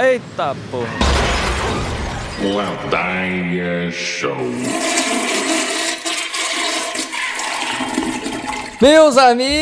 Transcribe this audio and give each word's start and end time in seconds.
Eita 0.00 0.54
porra! 0.70 0.86
Ladaia 2.54 3.90
Show. 3.90 4.36
Meus 8.80 9.16
amigos, 9.16 9.58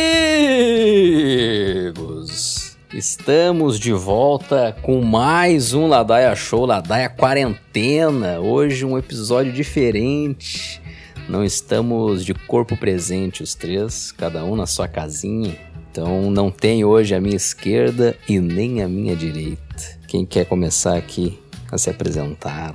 estamos 2.93 3.81
de 3.81 3.95
volta 3.95 4.77
com 4.83 5.01
mais 5.01 5.73
um 5.73 5.87
Ladaia 5.87 6.37
Show, 6.37 6.67
Ladaia 6.67 7.09
Quarentena. 7.09 8.39
Hoje 8.39 8.85
um 8.85 8.99
episódio 8.99 9.51
diferente. 9.51 10.83
Não 11.31 11.43
estamos 11.43 12.23
de 12.23 12.35
corpo 12.35 12.77
presente 12.77 13.43
os 13.43 13.55
três, 13.55 14.13
cada 14.13 14.45
um 14.45 14.55
na 14.55 14.67
sua 14.67 14.87
casinha. 14.87 15.57
Então 15.91 16.31
não 16.31 16.51
tem 16.51 16.85
hoje 16.85 17.15
a 17.15 17.21
minha 17.23 17.37
esquerda 17.37 18.15
e 18.29 18.39
nem 18.39 18.83
a 18.83 18.89
minha 18.89 19.17
direita. 19.17 19.97
Quem 20.17 20.25
quer 20.25 20.47
começar 20.47 20.97
aqui 20.97 21.39
a 21.71 21.77
se 21.77 21.91
apresentar? 21.91 22.75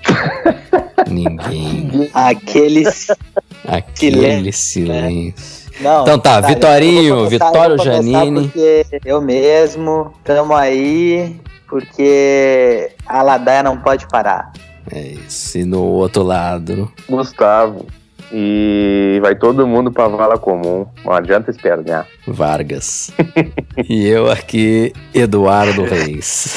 Ninguém. 1.06 2.10
Aquele. 2.14 2.84
Aquele 3.68 4.50
silêncio. 4.50 5.70
Não, 5.82 6.00
Então 6.00 6.18
tá, 6.18 6.38
eu 6.38 6.46
Vitorinho, 6.46 7.28
Vitório 7.28 7.76
Janine. 7.76 8.50
Eu 9.04 9.20
mesmo, 9.20 10.14
tamo 10.24 10.54
aí, 10.54 11.38
porque 11.68 12.90
a 13.04 13.20
ladaia 13.20 13.62
não 13.62 13.76
pode 13.76 14.08
parar. 14.08 14.50
É 14.90 15.08
isso. 15.08 15.58
E 15.58 15.64
no 15.64 15.82
outro 15.82 16.22
lado, 16.22 16.90
Gustavo. 17.06 17.84
E 18.32 19.18
vai 19.20 19.34
todo 19.34 19.66
mundo 19.66 19.90
pra 19.90 20.06
vala 20.06 20.38
comum. 20.38 20.86
Não 21.04 21.12
adianta 21.12 21.50
espernear. 21.50 22.06
Vargas. 22.26 23.10
e 23.88 24.06
eu 24.06 24.30
aqui, 24.30 24.92
Eduardo 25.12 25.82
Reis. 25.84 26.56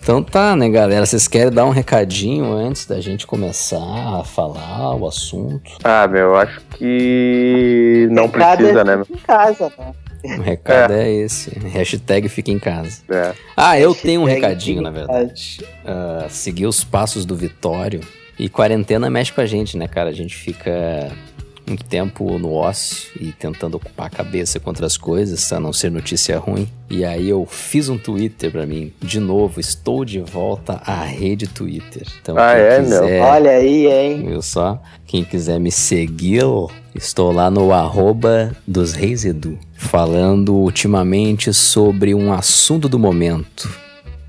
então 0.00 0.22
tá, 0.22 0.54
né, 0.54 0.68
galera? 0.68 1.04
Vocês 1.04 1.26
querem 1.26 1.52
dar 1.52 1.64
um 1.64 1.70
recadinho 1.70 2.52
antes 2.52 2.86
da 2.86 3.00
gente 3.00 3.26
começar 3.26 4.20
a 4.20 4.22
falar 4.24 4.94
o 4.94 5.06
assunto? 5.06 5.72
Ah, 5.82 6.06
meu, 6.06 6.28
eu 6.28 6.36
acho 6.36 6.60
que 6.76 8.06
não 8.10 8.26
Recado 8.26 8.58
precisa, 8.58 8.80
é 8.80 8.84
né? 8.84 9.02
fica 9.04 9.08
Em 9.10 9.16
casa, 9.16 9.72
né? 9.76 9.92
O 10.24 10.42
recado 10.42 10.92
é, 10.92 11.10
esse. 11.10 11.50
Hashtag 11.58 12.28
fica 12.28 12.50
em 12.50 12.58
casa. 12.58 13.02
É. 13.08 13.32
Ah, 13.56 13.78
eu 13.78 13.90
Hashtag 13.90 14.06
tenho 14.06 14.20
um 14.22 14.24
recadinho, 14.24 14.82
na 14.82 14.90
verdade. 14.90 15.60
Ah, 15.84 16.26
seguir 16.28 16.66
os 16.66 16.82
passos 16.82 17.24
do 17.24 17.36
Vitório. 17.36 18.00
E 18.38 18.48
quarentena 18.48 19.10
mexe 19.10 19.32
com 19.32 19.40
a 19.40 19.46
gente, 19.46 19.76
né, 19.76 19.88
cara? 19.88 20.10
A 20.10 20.12
gente 20.12 20.36
fica 20.36 21.10
muito 21.66 21.84
tempo 21.84 22.38
no 22.38 22.52
ócio 22.54 23.10
e 23.20 23.30
tentando 23.32 23.76
ocupar 23.76 24.06
a 24.06 24.10
cabeça 24.10 24.58
com 24.58 24.70
outras 24.70 24.96
coisas, 24.96 25.52
a 25.52 25.60
não 25.60 25.70
ser 25.72 25.90
notícia 25.90 26.38
ruim. 26.38 26.66
E 26.88 27.04
aí 27.04 27.28
eu 27.28 27.44
fiz 27.44 27.88
um 27.90 27.98
Twitter 27.98 28.50
pra 28.50 28.64
mim. 28.64 28.90
De 29.02 29.20
novo, 29.20 29.60
estou 29.60 30.02
de 30.04 30.18
volta 30.20 30.80
à 30.86 31.02
rede 31.04 31.46
Twitter. 31.46 32.06
Então, 32.22 32.38
Ah, 32.38 32.54
quem 32.54 32.62
é, 32.62 32.80
meu? 32.80 33.02
quiser, 33.02 33.22
Olha 33.22 33.50
aí, 33.50 33.86
hein? 33.86 34.24
Viu 34.28 34.40
só? 34.40 34.80
Quem 35.06 35.24
quiser 35.24 35.58
me 35.60 35.70
seguir, 35.70 36.42
estou 36.94 37.32
lá 37.32 37.50
no 37.50 37.70
arroba 37.72 38.56
dos 38.66 38.92
Reis 38.94 39.24
Edu, 39.26 39.58
falando 39.76 40.54
ultimamente 40.54 41.52
sobre 41.52 42.14
um 42.14 42.32
assunto 42.32 42.88
do 42.88 42.98
momento. 42.98 43.68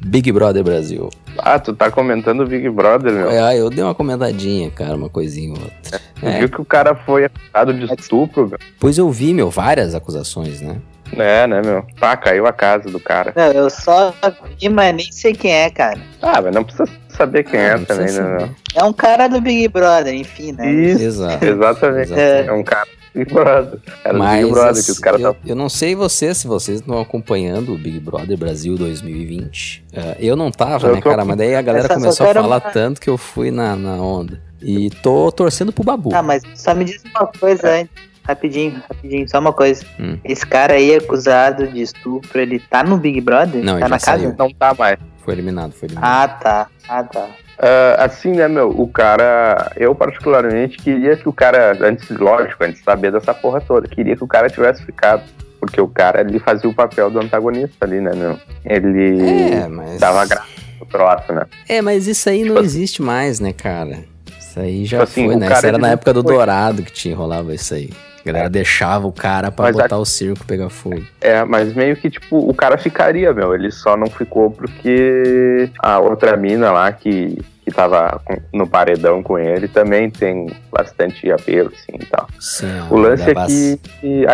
Big 0.01 0.31
Brother 0.31 0.63
Brasil. 0.63 1.09
Ah, 1.37 1.59
tu 1.59 1.73
tá 1.73 1.91
comentando 1.91 2.43
o 2.43 2.47
Big 2.47 2.69
Brother, 2.69 3.11
meu. 3.11 3.29
Ah, 3.29 3.55
eu 3.55 3.69
dei 3.69 3.83
uma 3.83 3.93
comentadinha, 3.95 4.69
cara, 4.71 4.95
uma 4.95 5.09
coisinha 5.09 5.53
ou 5.53 5.59
outra. 5.59 5.99
Tu 6.19 6.25
É, 6.25 6.39
viu 6.39 6.49
que 6.49 6.61
o 6.61 6.65
cara 6.65 6.95
foi 6.95 7.25
acusado 7.25 7.73
de 7.73 7.85
estupro, 7.93 8.47
meu? 8.47 8.57
pois 8.79 8.97
eu 8.97 9.09
vi, 9.09 9.33
meu, 9.33 9.49
várias 9.49 9.93
acusações, 9.95 10.61
né? 10.61 10.77
É, 11.17 11.47
né, 11.47 11.61
meu? 11.63 11.85
Pá, 11.99 12.15
caiu 12.15 12.45
a 12.45 12.53
casa 12.53 12.89
do 12.89 12.99
cara. 12.99 13.33
Não, 13.35 13.51
eu 13.51 13.69
só 13.69 14.13
vi, 14.59 14.69
mas 14.69 14.95
nem 14.95 15.11
sei 15.11 15.33
quem 15.33 15.51
é, 15.51 15.69
cara. 15.69 15.99
Ah, 16.21 16.41
mas 16.41 16.53
não 16.53 16.63
precisa 16.63 16.89
saber 17.09 17.43
quem 17.43 17.59
é 17.59 17.75
Não 17.75 17.83
precisa 17.85 18.21
também, 18.21 18.31
né, 18.31 18.37
meu? 18.45 18.55
É 18.75 18.83
um 18.83 18.93
cara 18.93 19.27
do 19.27 19.41
Big 19.41 19.67
Brother, 19.67 20.13
enfim, 20.13 20.51
né? 20.53 20.71
Isso, 20.71 21.03
Exato. 21.03 21.43
exatamente. 21.45 22.13
É 22.13 22.51
um 22.51 22.63
cara 22.63 22.85
do 22.85 23.19
Big 23.19 23.33
Brother. 23.33 23.79
Era 24.03 24.13
do 24.13 24.19
Mas 24.19 24.39
Big 24.41 24.51
Brother 24.51 24.71
assim, 24.71 24.83
que 24.85 24.91
os 24.91 24.99
caras 24.99 25.21
eu, 25.21 25.35
eu 25.45 25.55
não 25.55 25.67
sei 25.69 25.95
vocês, 25.95 26.37
se 26.37 26.47
vocês 26.47 26.79
estão 26.79 26.99
acompanhando 27.01 27.73
o 27.73 27.77
Big 27.77 27.99
Brother 27.99 28.37
Brasil 28.37 28.75
2020. 28.77 29.83
Ah, 29.95 30.15
eu 30.19 30.35
não 30.35 30.51
tava, 30.51 30.87
Eu 30.87 30.95
né, 30.95 31.01
tô 31.01 31.09
cara? 31.09 31.25
Mas 31.25 31.37
daí 31.37 31.55
a 31.55 31.61
galera 31.61 31.85
Essa 31.85 31.95
começou 31.95 32.27
a 32.29 32.33
falar 32.33 32.47
uma- 32.47 32.61
tanto 32.61 33.01
que 33.01 33.09
eu 33.09 33.17
fui 33.17 33.51
na, 33.51 33.75
na 33.75 33.95
onda. 33.95 34.39
E 34.61 34.89
tô 35.01 35.31
torcendo 35.31 35.71
pro 35.71 35.83
Babu. 35.83 36.09
Tá, 36.09 36.21
mas 36.21 36.43
só 36.55 36.73
me 36.75 36.83
diz 36.85 37.01
uma 37.15 37.25
coisa 37.27 37.69
antes. 37.71 38.08
Rapidinho, 38.29 38.81
rapidinho, 38.87 39.27
só 39.27 39.39
uma 39.39 39.51
coisa. 39.51 39.83
Hum. 39.99 40.17
Esse 40.23 40.45
cara 40.45 40.75
aí 40.75 40.95
acusado 40.95 41.67
de 41.67 41.81
estupro, 41.81 42.39
ele 42.39 42.59
tá 42.59 42.83
no 42.83 42.95
Big 42.95 43.19
Brother? 43.21 43.63
Não, 43.63 43.73
ele 43.73 43.79
tá 43.81 43.87
já 43.87 43.89
na 43.89 43.99
casa? 43.99 44.17
saiu. 44.21 44.35
Não 44.37 44.51
tá 44.53 44.75
mais. 44.77 44.99
Foi 45.25 45.33
eliminado, 45.33 45.71
foi 45.71 45.87
eliminado. 45.87 46.07
Ah, 46.07 46.27
tá. 46.27 46.67
Ah, 46.87 47.03
tá. 47.03 47.27
Ah, 47.57 48.05
assim, 48.05 48.31
né, 48.33 48.47
meu, 48.47 48.69
o 48.69 48.87
cara, 48.87 49.71
eu 49.75 49.95
particularmente 49.95 50.77
queria 50.77 51.17
que 51.17 51.27
o 51.27 51.33
cara, 51.33 51.75
antes, 51.81 52.07
lógico, 52.11 52.63
antes 52.63 52.77
de 52.77 52.83
saber 52.85 53.11
dessa 53.11 53.33
porra 53.33 53.59
toda, 53.61 53.87
queria 53.87 54.15
que 54.15 54.23
o 54.23 54.27
cara 54.27 54.47
tivesse 54.47 54.85
ficado. 54.85 55.23
Porque 55.59 55.81
o 55.81 55.87
cara, 55.87 56.21
ele 56.21 56.37
fazia 56.39 56.69
o 56.69 56.73
papel 56.73 57.09
do 57.09 57.19
antagonista 57.19 57.83
ali, 57.83 57.99
né, 57.99 58.11
meu? 58.15 58.39
Ele 58.63 59.51
É, 59.53 59.67
mas. 59.67 59.99
dava 59.99 60.23
graça 60.27 60.47
pro 60.77 60.85
troço, 60.87 61.33
né? 61.33 61.45
É, 61.67 61.81
mas 61.81 62.05
isso 62.07 62.29
aí 62.29 62.43
não 62.43 62.53
Tipo- 62.53 62.65
existe 62.65 63.01
mais, 63.01 63.39
né, 63.41 63.51
cara? 63.53 64.05
Isso 64.39 64.57
aí 64.59 64.85
já 64.85 64.99
Tipo 64.99 65.03
assim, 65.11 65.25
foi, 65.25 65.35
né? 65.35 65.47
cara, 65.47 65.57
Isso 65.59 65.67
era 65.67 65.75
ele 65.77 65.81
na 65.81 65.91
época 65.91 66.13
do 66.13 66.23
foi. 66.23 66.33
Dourado 66.33 66.81
que 66.83 66.91
tinha 66.93 67.15
rolava 67.15 67.53
isso 67.53 67.73
aí. 67.73 67.89
A 68.21 68.25
galera 68.25 68.49
deixava 68.49 69.07
o 69.07 69.11
cara 69.11 69.51
pra 69.51 69.65
Mas 69.65 69.75
botar 69.75 69.97
o 69.97 70.05
circo 70.05 70.45
pegar 70.45 70.69
fogo. 70.69 71.03
É, 71.21 71.43
mas 71.43 71.73
meio 71.73 71.95
que, 71.95 72.09
tipo, 72.09 72.37
o 72.37 72.53
cara 72.53 72.77
ficaria, 72.77 73.33
meu. 73.33 73.53
Ele 73.53 73.71
só 73.71 73.95
não 73.95 74.07
ficou 74.07 74.51
porque 74.51 75.69
a 75.79 75.99
outra 75.99 76.35
mina 76.35 76.71
lá 76.71 76.91
que, 76.91 77.37
que 77.63 77.71
tava 77.71 78.21
no 78.53 78.67
paredão 78.67 79.23
com 79.23 79.37
ele 79.37 79.67
também 79.67 80.09
tem 80.09 80.47
bastante 80.71 81.31
apelo, 81.31 81.71
assim, 81.73 81.97
e 82.01 82.05
tal. 82.05 82.27
Sim, 82.39 82.67
O 82.89 82.97
lance 82.97 83.29
é 83.29 83.33
que, 83.35 84.25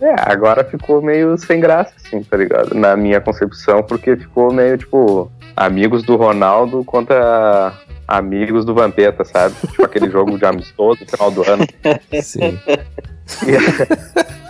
é, 0.00 0.14
agora 0.18 0.64
ficou 0.64 1.00
meio 1.00 1.36
sem 1.38 1.60
graça, 1.60 1.92
assim, 1.96 2.22
tá 2.22 2.36
ligado? 2.36 2.74
Na 2.74 2.96
minha 2.96 3.20
concepção, 3.20 3.82
porque 3.82 4.16
ficou 4.16 4.52
meio, 4.52 4.76
tipo, 4.76 5.30
amigos 5.56 6.02
do 6.02 6.16
Ronaldo 6.16 6.84
contra 6.84 7.72
amigos 8.06 8.64
do 8.64 8.74
Vampeta, 8.74 9.24
sabe? 9.24 9.54
Tipo 9.54 9.84
aquele 9.84 10.10
jogo 10.10 10.38
de 10.38 10.44
amistoso 10.44 11.00
no 11.00 11.08
final 11.08 11.30
do 11.30 11.42
ano. 11.50 11.66
Sim. 12.22 12.58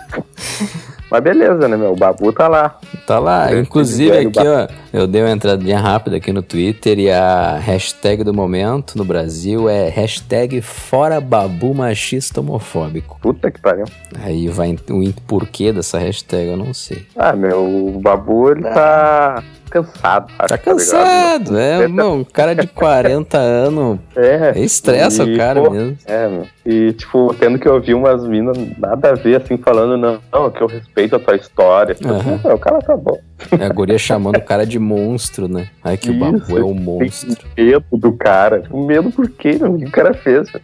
Mas 1.09 1.23
beleza, 1.23 1.67
né, 1.67 1.77
meu? 1.77 1.93
O 1.93 1.95
Babu 1.95 2.33
tá 2.33 2.47
lá. 2.47 2.79
Tá 3.05 3.19
lá, 3.19 3.51
É, 3.51 3.59
inclusive 3.59 4.17
aqui, 4.17 4.39
ó, 4.39 4.67
eu 4.91 5.05
dei 5.05 5.21
uma 5.21 5.31
entradinha 5.31 5.79
rápida 5.79 6.17
aqui 6.17 6.33
no 6.33 6.41
Twitter 6.41 6.97
e 6.97 7.11
a 7.11 7.57
hashtag 7.57 8.23
do 8.23 8.33
momento 8.33 8.97
no 8.97 9.05
Brasil 9.05 9.69
é 9.69 9.87
hashtag 9.87 10.61
fora 10.61 11.21
babu 11.21 11.73
machista 11.73 12.41
homofóbico. 12.41 13.19
Puta 13.21 13.51
que 13.51 13.61
pariu. 13.61 13.85
Aí 14.23 14.47
vai 14.47 14.75
o 14.89 15.13
porquê 15.27 15.71
dessa 15.71 15.99
hashtag, 15.99 16.49
eu 16.49 16.57
não 16.57 16.73
sei. 16.73 17.05
Ah, 17.15 17.33
meu, 17.33 17.63
o 17.63 17.99
Babu, 18.01 18.51
ele 18.51 18.63
tá 18.63 19.43
cansado. 19.83 20.31
acho, 20.39 20.47
Tá 20.49 20.55
ligado? 20.55 20.63
cansado, 20.63 21.57
é, 21.57 21.87
não, 21.89 22.19
um 22.19 22.23
cara 22.23 22.55
de 22.55 22.67
40 22.67 23.37
anos, 23.37 23.99
É, 24.15 24.53
é 24.55 24.59
estressa 24.59 25.23
E, 25.23 25.33
o 25.33 25.37
cara 25.37 25.61
pô, 25.61 25.69
mesmo. 25.71 25.97
é, 26.05 26.27
meu. 26.27 26.47
E, 26.65 26.93
tipo, 26.93 27.33
tendo 27.39 27.59
que 27.59 27.69
ouvir 27.69 27.93
umas 27.93 28.25
minas 28.27 28.57
nada 28.77 29.11
a 29.11 29.13
ver, 29.13 29.41
assim, 29.41 29.57
falando, 29.57 29.97
não, 29.97 30.19
não, 30.33 30.49
que 30.49 30.61
eu 30.61 30.67
respeito 30.67 31.15
a 31.15 31.19
tua 31.19 31.35
história. 31.35 31.95
"Não, 32.01 32.53
o 32.55 32.57
cara 32.59 32.79
tá 32.81 32.95
bom. 32.97 33.19
É 33.59 33.65
a 33.65 33.69
guria 33.69 33.97
chamando 33.99 34.37
o 34.37 34.41
cara 34.41 34.65
de 34.65 34.79
monstro, 34.79 35.47
né? 35.47 35.67
Ai 35.83 35.97
que 35.97 36.09
o 36.09 36.13
babu 36.17 36.37
Isso, 36.37 36.57
é 36.57 36.63
um 36.63 36.73
monstro. 36.73 37.37
Tem 37.55 37.65
medo 37.65 37.85
do 37.91 38.13
cara. 38.13 38.61
Tipo, 38.61 38.83
medo 38.85 39.11
por 39.11 39.29
quê? 39.29 39.59
O 39.61 39.77
que 39.77 39.85
o 39.85 39.91
cara 39.91 40.13
fez? 40.13 40.49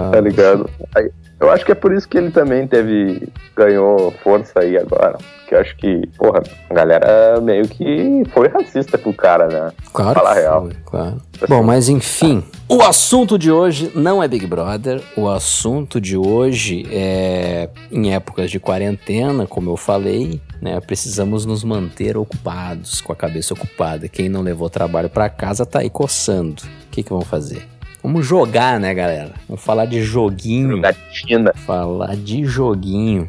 Ah, 0.00 0.10
Tá 0.12 0.20
ligado? 0.20 0.70
Aí, 0.94 1.10
eu 1.40 1.50
acho 1.50 1.64
que 1.64 1.72
é 1.72 1.74
por 1.74 1.92
isso 1.92 2.08
que 2.08 2.18
ele 2.18 2.30
também 2.30 2.66
teve. 2.66 3.28
ganhou 3.56 4.12
força 4.22 4.60
aí 4.60 4.76
agora. 4.76 5.18
Que 5.46 5.54
eu 5.54 5.60
acho 5.60 5.76
que, 5.76 6.06
porra, 6.18 6.42
a 6.68 6.74
galera 6.74 7.40
meio 7.40 7.66
que 7.68 8.22
foi 8.34 8.48
racista 8.48 8.98
com 8.98 9.10
o 9.10 9.14
cara, 9.14 9.46
né? 9.46 9.72
Claro 9.92 10.18
Falar 10.18 10.34
real. 10.34 10.62
foi, 10.62 10.76
claro. 10.84 11.22
Bom, 11.48 11.62
mas 11.62 11.88
enfim, 11.88 12.44
o 12.68 12.82
assunto 12.82 13.38
de 13.38 13.50
hoje 13.50 13.90
não 13.94 14.22
é 14.22 14.28
Big 14.28 14.46
Brother. 14.46 15.00
O 15.16 15.28
assunto 15.28 16.00
de 16.00 16.16
hoje 16.16 16.86
é 16.90 17.70
em 17.90 18.12
épocas 18.12 18.50
de 18.50 18.58
quarentena, 18.60 19.46
como 19.46 19.70
eu 19.70 19.76
falei, 19.76 20.40
né? 20.60 20.80
Precisamos 20.80 21.46
nos 21.46 21.62
manter 21.64 22.16
ocupados, 22.16 23.00
com 23.00 23.12
a 23.12 23.16
cabeça 23.16 23.54
ocupada. 23.54 24.08
Quem 24.08 24.28
não 24.28 24.42
levou 24.42 24.68
trabalho 24.68 25.08
pra 25.08 25.30
casa 25.30 25.64
tá 25.64 25.78
aí 25.78 25.88
coçando. 25.88 26.62
O 26.62 26.90
que 26.90 27.02
que 27.02 27.10
vão 27.10 27.22
fazer? 27.22 27.66
Vamos 28.02 28.26
jogar, 28.26 28.78
né, 28.78 28.94
galera? 28.94 29.34
Vamos 29.48 29.62
falar 29.62 29.86
de 29.86 30.02
joguinho. 30.02 30.76
Jogatina. 30.76 31.52
Falar 31.54 32.16
de 32.16 32.44
joguinho. 32.44 33.28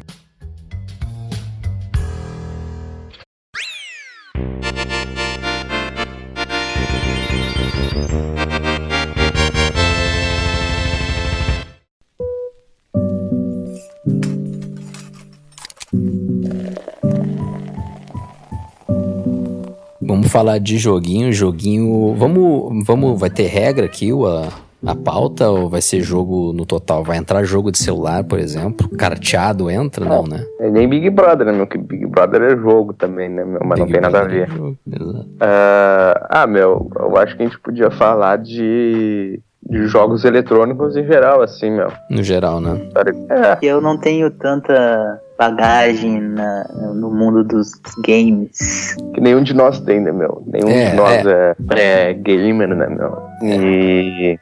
Falar 20.30 20.58
de 20.58 20.78
joguinho, 20.78 21.32
joguinho. 21.32 22.14
Vamos, 22.14 22.86
vamos, 22.86 23.18
vai 23.20 23.28
ter 23.30 23.46
regra 23.46 23.86
aqui, 23.86 24.12
o 24.12 24.26
a, 24.26 24.48
a 24.86 24.94
pauta 24.94 25.48
ou 25.50 25.68
vai 25.68 25.82
ser 25.82 26.00
jogo 26.00 26.52
no 26.52 26.64
total? 26.64 27.04
Vai 27.04 27.18
entrar 27.18 27.44
jogo 27.44 27.70
de 27.70 27.78
celular, 27.78 28.24
por 28.24 28.38
exemplo? 28.38 28.88
Carteado 28.96 29.70
entra, 29.70 30.04
não, 30.04 30.22
né? 30.22 30.44
É 30.58 30.70
nem 30.70 30.88
Big 30.88 31.10
Brother, 31.10 31.46
né, 31.46 31.52
meu? 31.52 31.66
Que 31.66 31.76
Big 31.76 32.06
Brother 32.06 32.42
é 32.42 32.56
jogo 32.56 32.92
também, 32.94 33.28
né, 33.28 33.44
meu? 33.44 33.60
Mas 33.64 33.78
não 33.78 33.86
Big 33.86 33.92
tem 33.92 34.00
nada 34.00 34.20
a 34.20 34.24
Brother 34.24 34.46
ver. 34.48 34.54
é 34.54 34.56
jogo, 34.56 34.78
exato. 34.90 35.28
Ah, 35.40 36.26
ah, 36.30 36.46
meu, 36.46 36.90
eu 36.98 37.16
acho 37.18 37.36
que 37.36 37.42
a 37.42 37.46
gente 37.46 37.58
podia 37.60 37.90
falar 37.90 38.38
de, 38.38 39.40
de 39.68 39.86
jogos 39.86 40.24
eletrônicos 40.24 40.96
em 40.96 41.04
geral, 41.04 41.42
assim, 41.42 41.70
meu. 41.70 41.88
No 42.08 42.22
geral, 42.22 42.60
né? 42.60 42.80
É, 43.28 43.58
Eu 43.66 43.80
não 43.80 43.98
tenho 43.98 44.30
tanta 44.30 45.20
bagagem 45.40 46.20
na- 46.20 46.68
no 46.94 47.10
mundo 47.10 47.42
dos 47.42 47.70
games. 48.04 48.94
que 49.14 49.20
nenhum 49.22 49.42
de 49.42 49.54
nós 49.54 49.80
tem, 49.80 49.98
né, 49.98 50.12
meu? 50.12 50.42
Nenhum 50.46 50.68
É, 50.68 50.90
de 50.90 50.96
nós 50.96 51.26
é, 51.26 51.56
é 51.76 52.12
gamer, 52.12 52.68
né, 52.68 52.86
meu? 52.86 53.18
E. 53.42 54.38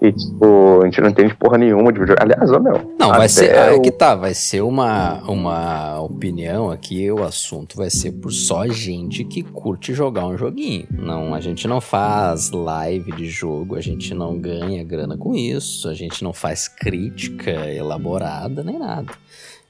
E, 0.00 0.12
tipo, 0.12 0.80
a 0.80 0.84
gente 0.84 1.00
não 1.00 1.08
entende 1.08 1.34
porra 1.34 1.58
nenhuma 1.58 1.92
de 1.92 1.98
videogame. 1.98 2.32
Aliás, 2.32 2.52
ó, 2.52 2.60
meu. 2.60 2.94
Não, 2.98 3.08
vai 3.08 3.28
ser. 3.28 3.50
É 3.50 3.72
o- 3.72 3.82
que 3.82 3.90
tá, 3.90 4.14
vai 4.14 4.32
ser 4.32 4.60
uma, 4.62 5.14
uma 5.28 6.00
opinião 6.00 6.70
aqui, 6.70 7.10
o 7.10 7.24
assunto 7.24 7.76
vai 7.76 7.90
ser 7.90 8.12
por 8.12 8.30
só 8.30 8.66
gente 8.68 9.24
que 9.24 9.42
curte 9.42 9.92
jogar 9.92 10.26
um 10.26 10.36
joguinho. 10.38 10.86
Não, 10.90 11.34
a 11.34 11.40
gente 11.40 11.66
não 11.66 11.80
faz 11.80 12.52
live 12.52 13.10
de 13.12 13.26
jogo, 13.26 13.74
a 13.74 13.80
gente 13.80 14.14
não 14.14 14.38
ganha 14.38 14.84
grana 14.84 15.16
com 15.16 15.34
isso, 15.34 15.88
a 15.88 15.94
gente 15.94 16.22
não 16.22 16.32
faz 16.32 16.68
crítica 16.68 17.50
elaborada 17.50 18.62
nem 18.62 18.78
nada. 18.78 19.12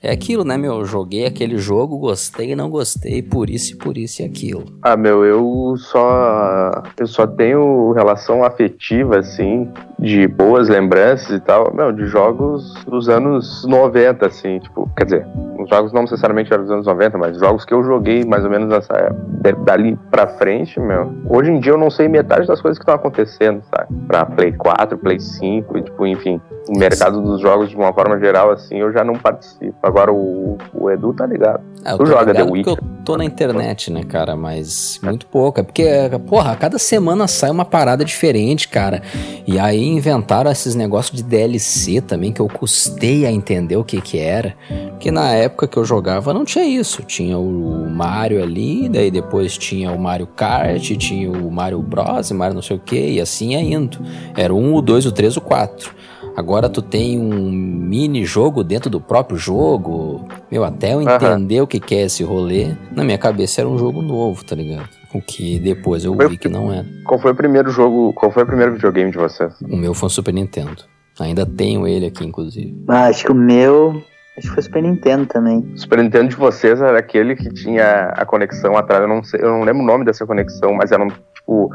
É 0.01 0.13
aquilo, 0.13 0.45
né, 0.45 0.57
meu? 0.57 0.75
Eu 0.75 0.85
joguei 0.85 1.27
aquele 1.27 1.59
jogo, 1.59 1.99
gostei, 1.99 2.55
não 2.55 2.71
gostei, 2.71 3.21
por 3.21 3.51
isso 3.51 3.73
e 3.73 3.77
por 3.77 3.99
isso 3.99 4.23
e 4.23 4.25
aquilo. 4.25 4.65
Ah, 4.81 4.97
meu, 4.97 5.25
eu 5.25 5.75
só. 5.77 6.83
Eu 6.97 7.07
só 7.09 7.27
tenho 7.27 7.91
relação 7.93 8.45
afetiva, 8.45 9.19
assim, 9.19 9.69
de 9.99 10.18
boas 10.27 10.69
lembranças 10.69 11.31
e 11.31 11.41
tal, 11.41 11.73
meu, 11.75 11.93
de 11.93 12.07
jogos 12.07 12.75
dos 12.87 13.09
anos 13.09 13.65
90, 13.67 14.27
assim, 14.27 14.59
tipo, 14.59 14.89
quer 14.97 15.05
dizer, 15.05 15.27
os 15.59 15.69
jogos 15.69 15.93
não 15.93 16.03
necessariamente 16.03 16.53
eram 16.53 16.65
dos 16.65 16.73
anos 16.73 16.87
90, 16.87 17.19
mas 17.19 17.39
jogos 17.39 17.65
que 17.65 17.73
eu 17.75 17.83
joguei 17.85 18.25
mais 18.25 18.43
ou 18.45 18.51
menos 18.51 18.69
nessa 18.69 18.95
época, 18.95 19.21
de- 19.43 19.65
dali 19.65 19.99
pra 20.11 20.27
frente, 20.27 20.81
meu. 20.81 21.13
Hoje 21.29 21.51
em 21.51 21.61
dia 21.61 21.73
eu 21.73 21.79
não 21.79 21.91
sei 21.91 22.09
metade 22.09 22.47
das 22.47 22.61
coisas 22.61 22.79
que 22.79 22.83
estão 22.83 22.95
acontecendo, 22.95 23.63
sabe? 23.75 23.95
Pra 24.07 24.25
Play 24.25 24.53
4, 24.53 24.97
Play 24.99 25.21
5, 25.21 25.79
e, 25.79 25.83
tipo, 25.83 26.07
enfim, 26.07 26.41
o 26.69 26.79
mercado 26.79 27.21
dos 27.23 27.41
jogos 27.41 27.69
de 27.71 27.77
uma 27.77 27.93
forma 27.93 28.19
geral, 28.19 28.51
assim, 28.51 28.77
eu 28.79 28.93
já 28.93 29.05
não 29.05 29.15
participo. 29.15 29.75
Agora 29.83 30.13
o, 30.13 30.57
o 30.75 30.91
Edu 30.91 31.13
tá 31.13 31.27
ligado. 31.27 31.61
Eu 31.87 31.99
Tu 31.99 32.07
joga 32.07 32.33
ligado 32.33 32.47
The 32.47 32.51
porque 32.63 32.71
eu 32.71 32.79
tô 33.05 33.17
na 33.17 33.25
internet, 33.25 33.91
né, 33.93 34.03
cara? 34.05 34.37
Mas 34.37 35.01
muito 35.03 35.27
pouco. 35.27 35.61
É 35.61 35.63
porque, 35.63 35.85
porra, 36.29 36.53
a 36.53 36.57
cada 36.57 36.79
semana 36.79 37.27
sai 37.27 37.51
uma 37.51 37.65
parada 37.65 38.05
diferente, 38.05 38.69
cara. 38.69 39.01
E 39.47 39.59
aí 39.59 39.79
inventaram 40.09 40.51
esses 40.51 40.75
negócios 40.75 41.17
de 41.17 41.23
DLC 41.23 42.01
também, 42.01 42.33
que 42.33 42.41
eu 42.41 42.49
custei 42.49 43.27
a 43.27 43.31
entender 43.31 43.77
o 43.77 43.85
que 43.85 44.01
que 44.01 44.19
era. 44.19 44.57
Porque 44.91 45.11
na 45.11 45.33
época 45.33 45.69
que 45.69 45.77
eu 45.77 45.85
jogava 45.85 46.33
não 46.33 46.45
tinha 46.45 46.65
isso. 46.65 47.03
Tinha 47.03 47.39
o 47.39 47.89
Mario 47.91 48.43
ali, 48.43 48.89
daí 48.89 49.11
depois 49.11 49.59
tinha 49.59 49.93
o 49.93 49.99
Mario 49.99 50.27
Kart, 50.27 50.97
tinha 50.97 51.31
o 51.31 51.51
Mario 51.51 51.81
Bros, 51.83 52.31
Mario 52.33 52.55
não 52.55 52.63
sei 52.63 52.77
o 52.77 52.81
que, 52.81 52.99
e 52.99 53.21
assim 53.21 53.53
ia 53.53 53.61
indo. 53.61 53.99
Era 54.35 54.55
1, 54.55 54.75
o 54.75 54.81
2, 54.83 55.07
o 55.07 55.13
3, 55.13 55.37
o 55.37 55.41
4. 55.41 55.95
Agora 56.35 56.69
tu 56.69 56.81
tem 56.81 57.19
um 57.19 57.51
mini 57.51 58.25
jogo 58.25 58.63
dentro 58.65 58.89
do 58.89 59.01
próprio 59.01 59.37
jogo. 59.37 60.27
Meu, 60.51 60.65
até 60.65 60.95
eu 60.95 61.03
entender 61.03 61.61
o 61.61 61.67
que 61.67 61.81
que 61.81 61.95
é 61.95 62.03
esse 62.03 62.23
rolê, 62.23 62.75
na 62.93 63.05
minha 63.05 63.19
cabeça 63.19 63.61
era 63.61 63.69
um 63.69 63.77
jogo 63.77 64.01
novo, 64.01 64.45
tá 64.45 64.55
ligado? 64.55 64.98
O 65.15 65.23
que 65.23 65.59
depois 65.59 66.05
eu 66.05 66.15
Eu- 66.21 66.29
vi 66.29 66.37
que 66.37 66.49
não 66.49 66.71
era. 66.73 66.85
Qual 67.05 67.19
foi 67.19 67.33
o 67.33 67.35
primeiro 67.35 67.71
jogo, 67.71 68.13
qual 68.13 68.31
foi 68.31 68.43
o 68.43 68.47
primeiro 68.47 68.75
videogame 68.75 69.11
de 69.11 69.17
vocês? 69.19 69.53
O 69.63 69.77
meu 69.77 69.95
foi 69.95 70.07
um 70.07 70.11
Super 70.11 70.35
Nintendo. 70.35 70.85
Ainda 71.19 71.45
tenho 71.47 71.87
ele 71.87 72.07
aqui, 72.07 72.25
inclusive. 72.25 72.77
Ah, 72.87 73.07
acho 73.07 73.25
que 73.25 73.33
o 73.33 73.35
meu. 73.35 74.03
Acho 74.37 74.49
que 74.49 74.55
foi 74.55 74.63
Super 74.63 74.83
Nintendo 74.83 75.27
também. 75.27 75.59
O 75.75 75.79
Super 75.79 76.03
Nintendo 76.03 76.29
de 76.29 76.37
vocês 76.37 76.81
era 76.81 76.97
aquele 76.99 77.35
que 77.35 77.49
tinha 77.53 78.11
a 78.17 78.25
conexão 78.25 78.77
atrás. 78.77 79.03
Eu 79.03 79.09
não 79.09 79.25
sei, 79.25 79.41
eu 79.43 79.49
não 79.49 79.63
lembro 79.65 79.83
o 79.83 79.87
nome 79.87 80.05
dessa 80.05 80.25
conexão, 80.25 80.73
mas 80.75 80.93
eram 80.93 81.09
tipo 81.09 81.71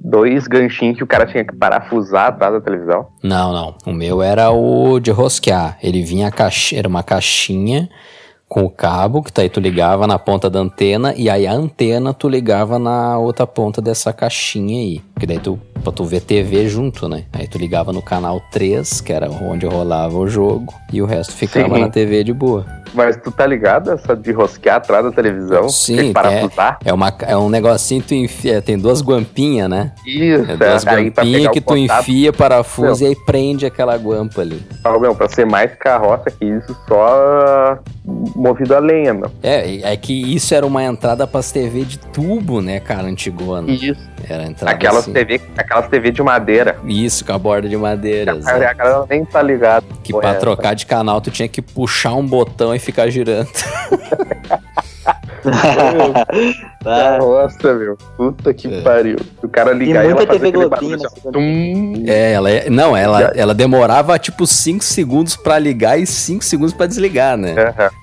dois 0.00 0.48
ganchinhos 0.48 0.96
que 0.96 1.04
o 1.04 1.06
cara 1.06 1.26
tinha 1.26 1.44
que 1.44 1.54
parafusar 1.54 2.28
atrás 2.28 2.54
da 2.54 2.60
televisão. 2.60 3.06
Não, 3.22 3.52
não. 3.52 3.74
O 3.86 3.92
meu 3.92 4.20
era 4.22 4.50
o 4.50 4.98
de 4.98 5.12
rosquear. 5.12 5.78
Ele 5.80 6.02
vinha 6.02 6.26
a 6.28 6.32
caixa, 6.32 6.74
era 6.76 6.88
uma 6.88 7.02
caixinha 7.04 7.88
com 8.48 8.64
o 8.64 8.70
cabo, 8.70 9.22
que 9.22 9.30
daí 9.32 9.48
tu 9.48 9.60
ligava 9.60 10.06
na 10.06 10.18
ponta 10.18 10.48
da 10.48 10.58
antena, 10.58 11.14
e 11.14 11.28
aí 11.28 11.46
a 11.46 11.52
antena 11.52 12.14
tu 12.14 12.28
ligava 12.28 12.78
na 12.78 13.18
outra 13.18 13.46
ponta 13.46 13.82
dessa 13.82 14.12
caixinha 14.12 14.80
aí. 14.80 15.02
Que 15.18 15.26
daí 15.26 15.38
tu, 15.40 15.58
pra 15.82 15.90
tu 15.92 16.04
ver 16.04 16.20
TV 16.20 16.68
junto, 16.68 17.08
né? 17.08 17.24
Aí 17.32 17.48
tu 17.48 17.58
ligava 17.58 17.92
no 17.92 18.00
canal 18.00 18.40
3, 18.52 19.00
que 19.00 19.12
era 19.12 19.28
onde 19.30 19.66
rolava 19.66 20.16
o 20.16 20.28
jogo, 20.28 20.72
e 20.92 21.02
o 21.02 21.06
resto 21.06 21.32
ficava 21.34 21.74
Sim. 21.74 21.80
na 21.80 21.88
TV 21.88 22.22
de 22.22 22.32
boa. 22.32 22.64
Mas 22.94 23.16
tu 23.16 23.30
tá 23.30 23.46
ligado 23.46 23.90
essa 23.92 24.16
de 24.16 24.32
rosquear 24.32 24.76
atrás 24.76 25.04
da 25.04 25.12
televisão? 25.12 25.68
Sim, 25.68 26.12
parafusar? 26.12 26.78
É, 26.84 26.92
uma, 26.92 27.12
é 27.20 27.36
um 27.36 27.50
negocinho 27.50 28.00
que 28.00 28.08
tu 28.08 28.14
enfia, 28.14 28.62
tem 28.62 28.78
duas 28.78 29.02
guampinhas, 29.02 29.68
né? 29.68 29.92
Isso, 30.06 30.50
É 30.50 30.56
duas 30.56 30.86
aí 30.86 31.10
pra 31.10 31.22
guampinhas 31.24 31.52
que 31.52 31.60
tu 31.60 31.64
contato. 31.74 32.00
enfia, 32.02 32.32
parafusa 32.32 33.04
e 33.04 33.08
aí 33.08 33.16
prende 33.26 33.66
aquela 33.66 33.96
guampa 33.98 34.40
ali. 34.40 34.62
Ah, 34.84 34.98
meu, 34.98 35.14
pra 35.14 35.28
ser 35.28 35.44
mais 35.44 35.74
carroça 35.74 36.30
que 36.30 36.44
isso, 36.46 36.74
só 36.88 37.78
movido 38.34 38.74
a 38.74 38.78
lenha, 38.78 39.12
meu. 39.12 39.30
É, 39.42 39.92
é 39.92 39.96
que 39.96 40.34
isso 40.34 40.54
era 40.54 40.64
uma 40.66 40.82
entrada 40.82 41.26
pras 41.26 41.52
TV 41.52 41.84
de 41.84 41.98
tubo, 41.98 42.62
né, 42.62 42.80
cara, 42.80 43.02
antigona. 43.06 43.70
Isso. 43.70 44.08
Era 44.28 44.44
entrada 44.44 44.74
Aquelas. 44.74 45.07
TV, 45.12 45.40
aquelas 45.56 45.88
TV 45.88 46.10
de 46.10 46.22
madeira. 46.22 46.76
Isso, 46.84 47.24
com 47.24 47.32
a 47.32 47.38
borda 47.38 47.68
de 47.68 47.76
madeira. 47.76 48.32
A 48.32 48.72
galera 48.74 49.04
nem 49.08 49.24
tá 49.24 49.42
ligado. 49.42 49.84
Que 50.02 50.12
pra 50.12 50.28
é 50.28 50.30
essa? 50.32 50.40
trocar 50.40 50.74
de 50.74 50.86
canal 50.86 51.20
tu 51.20 51.30
tinha 51.30 51.48
que 51.48 51.60
puxar 51.62 52.14
um 52.14 52.26
botão 52.26 52.74
e 52.74 52.78
ficar 52.78 53.08
girando. 53.10 53.48
Ah, 56.84 57.18
Nossa, 57.18 57.74
meu. 57.74 57.96
Puta 58.16 58.52
que 58.54 58.72
É. 58.72 58.80
pariu. 58.82 59.16
O 59.42 59.48
cara 59.48 59.72
ligar 59.72 60.04
E 60.04 60.08
ela 60.10 60.16
fazer 60.26 60.38
TV 60.40 60.48
aquele 60.64 60.94
assim, 61.06 61.30
Tum. 61.32 62.04
É, 62.06 62.32
ela 62.32 62.50
é- 62.50 62.70
não, 62.70 62.96
ela, 62.96 63.32
ela 63.34 63.54
demorava 63.54 64.18
tipo 64.18 64.46
5 64.46 64.82
segundos 64.84 65.36
pra 65.36 65.58
ligar 65.58 65.98
e 65.98 66.06
5 66.06 66.44
segundos 66.44 66.72
pra 66.72 66.86
desligar, 66.86 67.36
né? 67.36 67.54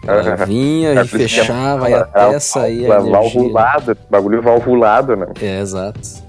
Ela 0.06 0.36
vinha 0.46 0.94
e 1.02 1.08
fechava 1.08 1.90
e 1.90 1.94
até 1.94 2.40
sair 2.40 2.86
a 2.92 2.96
ela- 2.96 3.08
energia. 3.08 3.12
Valvulado, 3.32 3.98
bagulho 4.10 4.42
valvulado, 4.42 5.16
né? 5.16 5.28
É, 5.42 5.60
exato. 5.62 6.25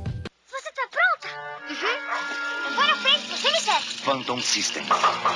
Phantom 4.17 4.41
System. 4.41 4.83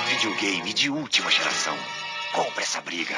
Videogame 0.09 0.73
de 0.73 0.89
última 0.89 1.29
geração. 1.29 1.77
Compre 2.33 2.63
essa 2.63 2.81
briga. 2.81 3.15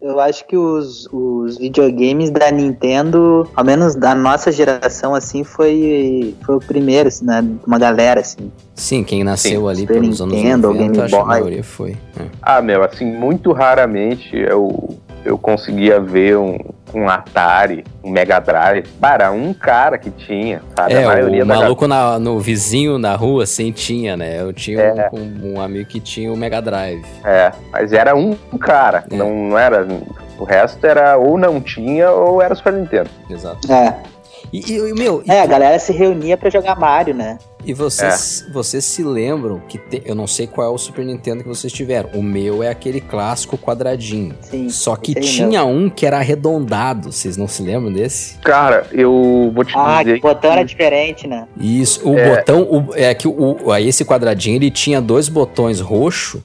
Eu 0.00 0.20
acho 0.20 0.46
que 0.46 0.56
os, 0.56 1.08
os 1.12 1.58
videogames 1.58 2.30
da 2.30 2.52
Nintendo, 2.52 3.50
ao 3.56 3.64
menos 3.64 3.96
da 3.96 4.14
nossa 4.14 4.52
geração, 4.52 5.12
assim, 5.12 5.42
foi, 5.42 6.36
foi 6.46 6.54
o 6.54 6.60
primeiro, 6.60 7.08
assim, 7.08 7.24
né? 7.26 7.44
Uma 7.66 7.80
galera, 7.80 8.20
assim. 8.20 8.52
Sim, 8.76 9.02
quem 9.02 9.24
nasceu 9.24 9.68
ali 9.68 9.80
Super 9.80 9.94
pelos 10.00 10.20
anos 10.20 10.34
Nintendo, 10.36 10.68
90, 10.68 10.84
Game 10.84 11.00
acho 11.00 11.08
que 11.08 11.14
a 11.16 11.18
Boy. 11.18 11.28
maioria 11.28 11.64
foi. 11.64 11.90
é. 12.16 12.26
Ah, 12.40 12.62
meu, 12.62 12.84
assim, 12.84 13.06
muito 13.06 13.50
raramente 13.52 14.36
eu, 14.36 14.96
eu 15.24 15.36
conseguia 15.36 15.98
ver 15.98 16.38
um, 16.38 16.56
um 16.94 17.08
Atari, 17.08 17.84
um 18.02 18.10
Mega 18.10 18.38
Drive. 18.40 18.86
Para 19.00 19.30
um 19.30 19.52
cara 19.52 19.98
que 19.98 20.10
tinha, 20.10 20.62
sabe? 20.76 20.94
É, 20.94 21.04
a 21.04 21.08
maioria 21.08 21.42
o 21.44 21.46
da 21.46 21.54
maluco 21.56 21.86
na- 21.86 22.18
no 22.18 22.38
vizinho 22.40 22.98
na 22.98 23.14
rua, 23.14 23.44
assim, 23.44 23.70
tinha, 23.72 24.16
né? 24.16 24.40
Eu 24.40 24.52
tinha 24.52 24.80
É. 24.80 25.10
um, 25.12 25.18
um- 25.18 25.54
um 25.56 25.60
amigo 25.60 25.88
que 25.88 26.00
tinha 26.00 26.32
o 26.32 26.36
Mega 26.36 26.60
Drive. 26.62 27.04
É, 27.24 27.52
mas 27.72 27.92
era 27.92 28.14
um 28.16 28.34
cara, 28.60 29.04
É. 29.10 29.16
não, 29.16 29.30
não 29.50 29.58
era. 29.58 29.86
O 30.38 30.44
resto 30.44 30.86
era 30.86 31.16
ou 31.16 31.36
não 31.36 31.60
tinha 31.60 32.10
ou 32.12 32.40
era 32.40 32.54
Super 32.54 32.72
Nintendo. 32.72 33.10
Exato. 33.28 33.70
É, 33.72 33.94
E, 34.52 34.72
e, 34.72 34.92
meu, 34.94 35.22
e, 35.26 35.30
é 35.30 35.40
a 35.42 35.46
galera 35.46 35.78
se 35.78 35.92
reunia 35.92 36.36
pra 36.36 36.50
jogar 36.50 36.78
Mario, 36.78 37.14
né? 37.14 37.38
e 37.66 37.74
vocês, 37.74 38.46
É. 38.48 38.52
vocês 38.52 38.82
se 38.84 39.02
lembram 39.02 39.60
que 39.68 39.76
te- 39.76 40.00
eu 40.06 40.14
não 40.14 40.26
sei 40.26 40.46
qual 40.46 40.66
é 40.66 40.70
o 40.72 40.78
Super 40.78 41.04
Nintendo 41.04 41.42
que 41.42 41.48
vocês 41.48 41.70
tiveram. 41.72 42.08
O 42.14 42.22
meu 42.22 42.62
é 42.62 42.68
aquele 42.70 42.98
clássico 43.00 43.58
quadradinho. 43.58 44.34
Sim. 44.40 44.70
Só 44.70 44.96
que 44.96 45.12
tinha 45.14 45.64
um 45.64 45.90
que 45.90 46.06
era 46.06 46.16
arredondado. 46.18 47.12
Vocês 47.12 47.36
não 47.36 47.46
se 47.46 47.62
lembram 47.62 47.92
desse? 47.92 48.38
Cara, 48.38 48.86
eu 48.92 49.50
vou 49.54 49.64
te 49.64 49.74
Ah, 49.76 49.98
que 49.98 50.04
dizer. 50.04 50.18
o 50.18 50.20
botão 50.22 50.52
era 50.52 50.62
diferente, 50.64 51.26
né? 51.26 51.46
Isso, 51.60 52.08
o 52.08 52.16
É. 52.18 52.36
botão, 52.36 52.62
o- 52.62 52.94
é 52.94 53.12
que 53.12 53.28
o, 53.28 53.70
aí 53.70 53.86
esse 53.88 54.02
quadradinho 54.04 54.56
ele 54.56 54.70
tinha 54.70 55.00
dois 55.00 55.28
botões 55.28 55.80
roxo 55.80 56.42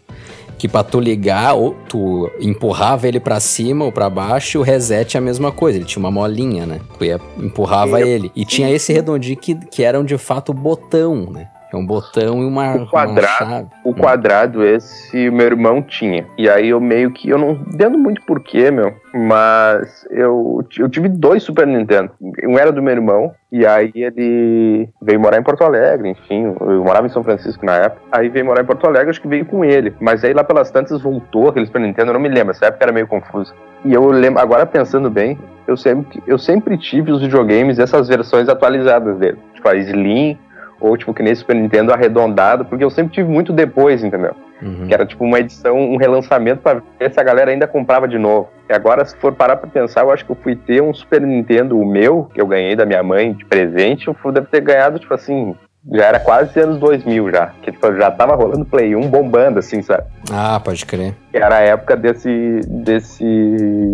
que 0.64 0.68
pra 0.70 0.82
tu 0.82 0.98
ligar, 0.98 1.56
ou 1.56 1.76
tu 1.90 2.32
empurrava 2.40 3.06
ele 3.06 3.20
pra 3.20 3.38
cima 3.42 3.84
ou 3.84 3.92
pra 3.92 4.10
baixo, 4.10 4.58
e 4.58 4.60
o 4.60 4.62
reset 4.62 5.18
é 5.18 5.18
a 5.18 5.22
mesma 5.22 5.52
coisa. 5.52 5.78
Ele 5.78 5.84
tinha 5.84 6.00
uma 6.00 6.10
molinha, 6.10 6.66
né? 6.66 6.80
Tu 6.98 7.04
ia, 7.04 7.20
empurrava 7.38 8.00
Eu- 8.00 8.08
ele. 8.08 8.32
E 8.34 8.46
tinha 8.46 8.72
esse 8.72 8.94
redondinho 8.94 9.36
que, 9.36 9.56
que 9.56 9.84
eram 9.84 10.06
de 10.06 10.18
fato 10.18 10.54
botão, 10.54 11.30
né? 11.30 11.50
É 11.74 11.76
um 11.76 11.86
botão 11.86 12.44
e 12.44 12.46
uma, 12.46 12.76
O 12.76 12.88
quadrado. 12.88 13.46
uma. 13.46 13.70
O 13.84 13.96
quadrado 13.96 14.64
esse 14.64 15.32
meu 15.32 15.48
irmão 15.48 15.82
tinha. 15.82 16.24
E 16.38 16.48
aí 16.48 16.70
eu 16.70 16.80
meio 16.80 17.10
que. 17.10 17.28
Eu 17.28 17.40
não 17.40 17.52
entendo 17.54 17.98
muito 17.98 18.22
porquê, 18.22 18.70
meu. 18.70 18.94
Mas 19.12 20.06
eu, 20.12 20.64
eu 20.78 20.88
tive 20.88 21.10
dois 21.10 21.42
Super 21.42 21.66
Nintendo. 21.66 22.12
Um 22.44 22.60
era 22.60 22.72
do 22.72 22.82
meu 22.82 22.94
irmão. 22.94 23.34
E 23.52 23.66
aí 23.66 23.92
ele 23.96 24.88
veio 25.02 25.20
morar 25.20 25.40
em 25.40 25.44
Porto 25.44 25.64
Alegre, 25.64 26.10
enfim. 26.10 26.56
Eu 26.60 26.84
morava 26.84 27.08
em 27.08 27.10
São 27.10 27.24
Francisco 27.24 27.66
na 27.66 27.76
época. 27.76 28.02
Aí 28.12 28.30
veio 28.30 28.46
morar 28.46 28.62
em 28.62 28.66
Porto 28.66 28.86
Alegre, 28.86 29.10
acho 29.10 29.22
que 29.22 29.28
veio 29.28 29.46
com 29.46 29.66
ele. 29.66 29.96
Mas 30.00 30.24
aí 30.24 30.34
lá 30.34 30.44
pelas 30.44 30.70
tantas 30.70 31.02
voltou 31.02 31.50
aquele 31.50 31.66
Super 31.66 31.82
Nintendo, 31.82 32.10
eu 32.10 32.14
não 32.14 32.22
me 32.22 32.30
lembro. 32.30 32.52
Essa 32.52 32.68
época 32.68 32.86
era 32.86 32.92
meio 32.92 33.08
confuso. 33.08 33.54
E 33.84 33.94
eu 33.94 34.06
lembro, 34.12 34.40
agora 34.40 34.66
pensando 34.66 35.10
bem, 35.10 35.38
eu 35.68 35.76
sempre, 35.76 36.22
eu 36.28 36.38
sempre 36.38 36.78
tive 36.78 37.12
os 37.12 37.22
videogames 37.22 37.80
essas 37.80 38.08
versões 38.08 38.48
atualizadas 38.48 39.18
dele. 39.18 39.38
Tipo 39.54 39.70
a 39.70 39.76
Slim, 39.76 40.38
ou 40.86 40.98
tipo 40.98 41.14
que 41.14 41.24
nesse 41.24 41.42
Super 41.42 41.56
Nintendo 41.56 41.94
arredondado, 41.94 42.66
porque 42.66 42.84
eu 42.84 42.90
sempre 42.90 43.14
tive 43.14 43.30
muito 43.30 43.54
depois, 43.54 44.04
entendeu? 44.04 44.36
Uhum. 44.62 44.88
Que 44.88 44.94
era 44.94 45.06
tipo 45.06 45.24
uma 45.24 45.40
edição, 45.40 45.78
um 45.78 45.98
relançamento 45.98 46.62
pra 46.62 46.82
ver 47.00 47.12
se 47.12 47.20
a 47.20 47.24
galera 47.24 47.52
ainda 47.52 47.68
comprava 47.68 48.08
de 48.08 48.18
novo. 48.18 48.50
E 48.70 48.74
agora, 48.74 49.04
se 49.06 49.16
for 49.18 49.34
parar 49.34 49.58
pra 49.58 49.70
pensar, 49.70 50.02
eu 50.02 50.12
acho 50.12 50.26
que 50.26 50.32
eu 50.32 50.38
fui 50.42 50.56
ter 50.56 50.82
um 50.82 50.94
Super 50.94 51.22
Nintendo, 51.22 51.80
o 51.80 51.86
meu, 51.86 52.30
que 52.34 52.40
eu 52.40 52.48
ganhei 52.48 52.76
da 52.76 52.86
minha 52.86 53.04
mãe 53.04 53.34
de 53.34 53.46
presente, 53.46 54.08
eu 54.08 54.14
fui, 54.14 54.32
deve 54.32 54.48
ter 54.48 54.62
ganhado, 54.62 55.00
tipo 55.00 55.14
assim, 55.14 55.56
já 55.92 56.06
era 56.06 56.20
quase 56.20 56.58
anos 56.60 56.80
2000 56.80 57.32
já. 57.32 57.48
Que 57.62 57.72
tipo, 57.72 57.94
já 57.96 58.10
tava 58.10 58.36
rolando 58.36 58.66
Play 58.66 58.96
1 58.96 59.02
bombando, 59.10 59.60
assim, 59.60 59.82
sabe? 59.82 60.04
Ah, 60.32 60.60
pode 60.60 60.86
crer. 60.86 61.14
Que 61.32 61.38
era 61.38 61.58
a 61.58 61.62
época 61.62 61.96
desse, 61.96 62.62
desse, 62.68 63.26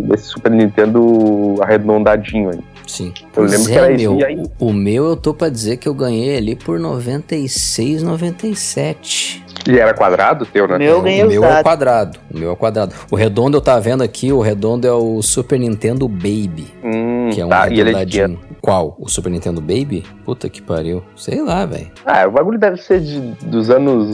desse 0.07 0.25
Super 0.25 0.51
Nintendo 0.51 1.55
arredondadinho 1.61 2.51
aí. 2.51 2.59
Sim. 2.89 3.13
Eu 3.35 3.43
lembro 3.43 3.67
que 3.67 3.73
era 3.73 3.95
meu, 3.95 4.17
isso. 4.17 4.25
Aí, 4.25 4.43
O 4.57 4.73
meu 4.73 5.05
eu 5.05 5.15
tô 5.15 5.31
pra 5.31 5.47
dizer 5.47 5.77
que 5.77 5.87
eu 5.87 5.93
ganhei 5.93 6.35
ali 6.35 6.55
por 6.55 6.79
96, 6.79 8.01
97. 8.01 9.43
E 9.67 9.77
era 9.77 9.93
quadrado 9.93 10.43
o 10.43 10.47
teu, 10.47 10.67
né? 10.67 10.77
Meu 10.77 11.01
ganhei 11.01 11.23
o 11.23 11.27
meu 11.27 11.45
é 11.45 11.63
quadrado. 11.63 12.19
O 12.33 12.37
meu 12.37 12.51
é 12.51 12.55
quadrado. 12.55 12.95
O 13.11 13.15
redondo 13.15 13.57
eu 13.57 13.61
tava 13.61 13.79
vendo 13.81 14.03
aqui, 14.03 14.31
o 14.31 14.39
redondo 14.39 14.87
é 14.87 14.91
o 14.91 15.21
Super 15.21 15.59
Nintendo 15.59 16.07
Baby. 16.07 16.67
Hum, 16.83 17.29
Que 17.31 17.41
é 17.41 17.45
um 17.45 17.49
tá, 17.49 17.69
e 17.69 17.79
ele 17.79 17.95
é. 17.95 18.29
Qual? 18.61 18.95
O 18.99 19.07
Super 19.09 19.29
Nintendo 19.29 19.61
Baby? 19.61 20.03
Puta 20.25 20.49
que 20.49 20.61
pariu. 20.61 21.03
Sei 21.15 21.41
lá, 21.41 21.65
velho. 21.65 21.91
Ah, 22.05 22.27
o 22.27 22.31
bagulho 22.31 22.59
deve 22.59 22.77
ser 22.77 22.99
de, 22.99 23.19
dos 23.45 23.69
anos, 23.69 24.07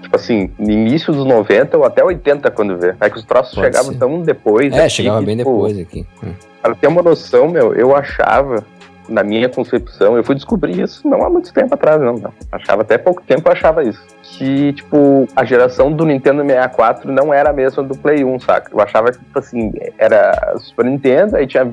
tipo 0.00 0.16
assim, 0.16 0.50
início 0.58 1.12
dos 1.12 1.24
90 1.24 1.76
ou 1.76 1.84
até 1.84 2.02
80 2.02 2.50
quando 2.50 2.78
vê. 2.78 2.94
É 3.00 3.10
que 3.10 3.18
os 3.18 3.24
troços 3.24 3.54
Pode 3.54 3.66
chegavam 3.66 3.92
ser. 3.92 3.98
tão 3.98 4.20
depois. 4.22 4.72
É, 4.72 4.80
aqui 4.80 4.90
chegava 4.90 5.20
bem 5.22 5.36
tipo, 5.36 5.50
depois 5.50 5.78
aqui. 5.78 6.06
Hum. 6.24 6.32
Pra 6.60 6.74
ter 6.74 6.86
uma 6.86 7.02
noção, 7.02 7.48
meu, 7.48 7.74
eu 7.74 7.94
achava, 7.94 8.64
na 9.08 9.22
minha 9.24 9.48
concepção, 9.48 10.16
eu 10.16 10.22
fui 10.24 10.34
descobrir 10.34 10.80
isso 10.80 11.06
não 11.06 11.24
há 11.24 11.28
muito 11.30 11.52
tempo 11.52 11.74
atrás, 11.74 12.00
não. 12.00 12.14
não. 12.14 12.32
Achava 12.52 12.82
até 12.82 12.96
pouco 12.96 13.22
tempo 13.22 13.48
eu 13.48 13.52
achava 13.52 13.82
isso. 13.82 14.00
Que, 14.38 14.72
tipo, 14.72 15.28
a 15.36 15.44
geração 15.44 15.92
do 15.92 16.04
Nintendo 16.06 16.42
64 16.42 17.12
não 17.12 17.32
era 17.34 17.50
a 17.50 17.52
mesma 17.52 17.82
do 17.82 17.96
Play 17.96 18.24
1, 18.24 18.40
saca? 18.40 18.70
Eu 18.72 18.80
achava 18.80 19.12
que, 19.12 19.18
tipo 19.18 19.38
assim, 19.38 19.72
era 19.98 20.54
Super 20.58 20.86
Nintendo, 20.86 21.36
aí 21.36 21.46
tinha. 21.46 21.70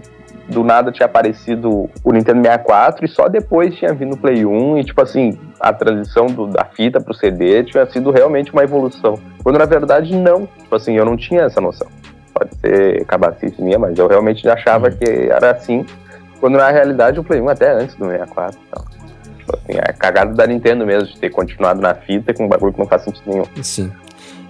Do 0.50 0.64
nada 0.64 0.92
tinha 0.92 1.06
aparecido 1.06 1.88
o 2.04 2.12
Nintendo 2.12 2.42
64 2.42 3.06
e 3.06 3.08
só 3.08 3.28
depois 3.28 3.76
tinha 3.76 3.94
vindo 3.94 4.14
o 4.16 4.18
Play 4.18 4.48
1 4.48 4.80
e, 4.80 4.84
tipo 4.84 5.00
assim, 5.00 5.38
a 5.60 5.72
transição 5.72 6.26
do- 6.26 6.48
da 6.48 6.66
fita 6.66 7.00
pro 7.00 7.14
CD 7.14 7.64
tinha 7.64 7.86
sido 7.86 8.10
realmente 8.10 8.52
uma 8.52 8.64
evolução. 8.64 9.20
Quando 9.44 9.60
na 9.60 9.66
verdade 9.66 10.16
não. 10.16 10.48
Tipo 10.48 10.76
assim, 10.76 10.98
eu 10.98 11.06
não 11.06 11.16
tinha 11.16 11.44
essa 11.44 11.62
noção 11.62 11.88
pode 12.34 12.56
ser 12.58 13.06
cabacice 13.06 13.62
minha, 13.62 13.78
mas 13.78 13.98
eu 14.00 14.08
realmente 14.08 14.48
achava 14.48 14.90
que 14.90 15.04
era 15.30 15.52
assim, 15.52 15.86
quando 16.40 16.58
na 16.58 16.70
realidade 16.70 17.20
o 17.20 17.24
Play 17.24 17.42
1 17.42 17.50
até 17.50 17.72
antes 17.74 17.96
do 17.96 18.06
64 18.06 18.58
então. 18.68 18.86
Tipo 19.50 19.58
assim, 19.58 19.80
é 19.80 19.94
cagada 19.94 20.34
da 20.34 20.46
Nintendo 20.46 20.86
mesmo, 20.86 21.08
de 21.10 21.18
ter 21.20 21.30
continuado 21.30 21.82
na 21.82 21.96
fita 21.96 22.34
com 22.34 22.46
um 22.46 22.48
bagulho 22.48 22.74
que 22.74 22.80
não 22.80 22.86
faz 22.88 23.02
sentido 23.04 23.24
nenhum. 23.28 23.46
Sim. 23.62 23.92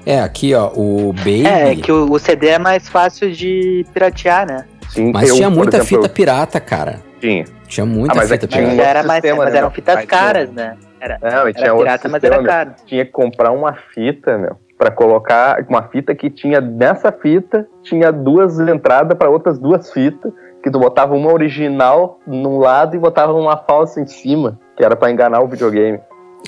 É, 0.05 0.19
aqui, 0.21 0.53
ó, 0.53 0.71
o 0.75 1.13
Baby. 1.13 1.45
É, 1.45 1.75
que 1.75 1.91
o, 1.91 2.11
o 2.11 2.19
CD 2.19 2.47
é 2.49 2.59
mais 2.59 2.87
fácil 2.89 3.31
de 3.31 3.85
piratear, 3.93 4.47
né? 4.47 4.65
Sim, 4.89 5.11
Mas 5.13 5.29
eu, 5.29 5.35
tinha 5.35 5.49
muita 5.49 5.77
exemplo, 5.77 5.87
fita 5.87 6.05
eu 6.07 6.09
pirata, 6.09 6.59
cara. 6.59 6.99
tinha. 7.19 7.45
Tinha 7.67 7.85
muita 7.85 8.13
Ah, 8.13 8.15
mas 8.15 8.31
é 8.31 8.37
fita 8.39 8.47
Mas 8.49 8.55
um 8.55 8.69
pirata. 8.69 8.83
já 8.83 8.89
era 8.89 9.03
mais, 9.03 9.21
sistema, 9.21 9.43
mas 9.43 9.51
né, 9.53 9.57
eram 9.59 9.67
meu? 9.67 9.75
fitas 9.75 9.95
tinha- 9.95 10.07
caras, 10.07 10.51
né? 10.51 10.77
Era, 10.99 11.17
Não, 11.21 11.29
e 11.29 11.33
era 11.33 11.53
tinha 11.53 11.75
pirata, 11.75 12.09
mas 12.09 12.21
sistema, 12.21 12.35
era 12.35 12.41
meu. 12.41 12.51
caro. 12.51 12.71
Tinha 12.85 13.05
que 13.05 13.11
comprar 13.11 13.51
uma 13.51 13.73
fita, 13.93 14.37
meu, 14.37 14.55
pra 14.77 14.89
colocar 14.89 15.63
uma 15.69 15.83
fita 15.83 16.15
que 16.15 16.29
tinha 16.29 16.59
nessa 16.59 17.11
fita, 17.11 17.67
tinha 17.83 18.11
duas 18.11 18.59
entradas 18.59 19.15
pra 19.17 19.29
outras 19.29 19.59
duas 19.59 19.91
fitas, 19.93 20.31
que 20.63 20.71
tu 20.71 20.79
botava 20.79 21.13
uma 21.13 21.31
original 21.31 22.19
num 22.25 22.57
lado 22.57 22.95
e 22.95 22.99
botava 22.99 23.31
uma 23.33 23.55
falsa 23.57 24.01
em 24.01 24.07
cima, 24.07 24.59
que 24.79 24.85
era 24.85 24.95
pra 24.95 25.11
enganar 25.11 25.41
o 25.41 25.47
videogame. 25.47 25.99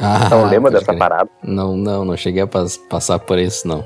Ah, 0.01 0.21
Então 0.25 0.45
lembra 0.45 0.71
dessa 0.71 0.85
crer. 0.85 0.97
parada? 0.97 1.29
Não, 1.43 1.75
não, 1.75 2.05
não 2.05 2.15
cheguei 2.15 2.41
a 2.41 2.47
pas- 2.47 2.77
passar 2.77 3.19
por 3.19 3.37
isso, 3.37 3.67
não. 3.67 3.83